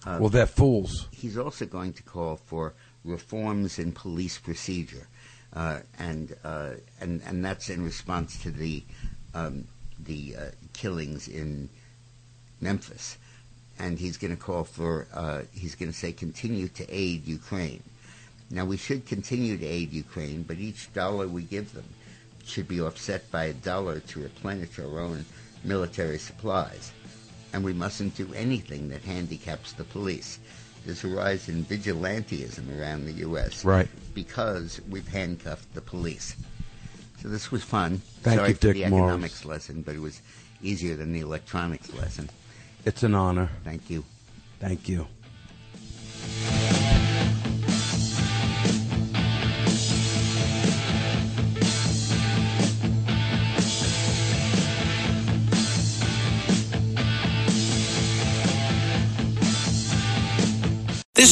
Uh, 0.05 0.17
Well, 0.19 0.29
they're 0.29 0.47
fools. 0.47 1.07
He's 1.11 1.37
also 1.37 1.65
going 1.65 1.93
to 1.93 2.03
call 2.03 2.37
for 2.37 2.73
reforms 3.03 3.77
in 3.77 3.91
police 3.91 4.39
procedure, 4.39 5.07
uh, 5.53 5.79
and 5.99 6.35
uh, 6.43 6.71
and 6.99 7.21
and 7.27 7.45
that's 7.45 7.69
in 7.69 7.83
response 7.83 8.41
to 8.41 8.49
the 8.51 8.83
um, 9.35 9.67
the 9.99 10.35
uh, 10.35 10.41
killings 10.73 11.27
in 11.27 11.69
Memphis, 12.61 13.17
and 13.79 13.99
he's 13.99 14.17
going 14.17 14.35
to 14.35 14.41
call 14.41 14.63
for 14.63 15.07
uh, 15.13 15.41
he's 15.53 15.75
going 15.75 15.91
to 15.91 15.97
say 15.97 16.11
continue 16.11 16.67
to 16.69 16.85
aid 16.89 17.25
Ukraine. 17.27 17.83
Now 18.49 18.65
we 18.65 18.77
should 18.77 19.05
continue 19.05 19.57
to 19.57 19.65
aid 19.65 19.91
Ukraine, 19.91 20.43
but 20.43 20.57
each 20.57 20.93
dollar 20.93 21.27
we 21.27 21.43
give 21.43 21.73
them 21.73 21.85
should 22.45 22.67
be 22.67 22.79
offset 22.79 23.29
by 23.31 23.45
a 23.45 23.53
dollar 23.53 23.99
to 23.99 24.21
replenish 24.21 24.77
our 24.79 24.99
own 24.99 25.25
military 25.63 26.19
supplies, 26.19 26.91
and 27.53 27.63
we 27.63 27.73
mustn't 27.73 28.15
do 28.15 28.31
anything 28.35 28.89
that 28.89 29.01
handicaps 29.01 29.73
the 29.73 29.83
police. 29.83 30.39
There's 30.85 31.03
a 31.03 31.07
rise 31.07 31.49
in 31.49 31.65
vigilantism 31.65 32.79
around 32.79 33.05
the 33.05 33.13
U.S. 33.13 33.65
Right. 33.65 33.89
because 34.13 34.79
we've 34.87 35.07
handcuffed 35.07 35.73
the 35.73 35.81
police. 35.81 36.35
So 37.25 37.31
this 37.31 37.51
was 37.51 37.63
fun. 37.63 38.03
Thank 38.21 38.37
Sorry 38.37 38.49
you, 38.49 38.53
for 38.55 38.61
Dick 38.61 38.73
the 38.75 38.89
Morris. 38.91 39.09
economics 39.09 39.45
lesson, 39.45 39.81
but 39.81 39.95
it 39.95 39.99
was 39.99 40.21
easier 40.61 40.95
than 40.95 41.11
the 41.11 41.21
electronics 41.21 41.91
lesson. 41.91 42.29
It's 42.85 43.01
an 43.01 43.15
honor. 43.15 43.49
Thank 43.63 43.89
you. 43.89 44.05
Thank 44.59 44.87
you. 44.87 45.07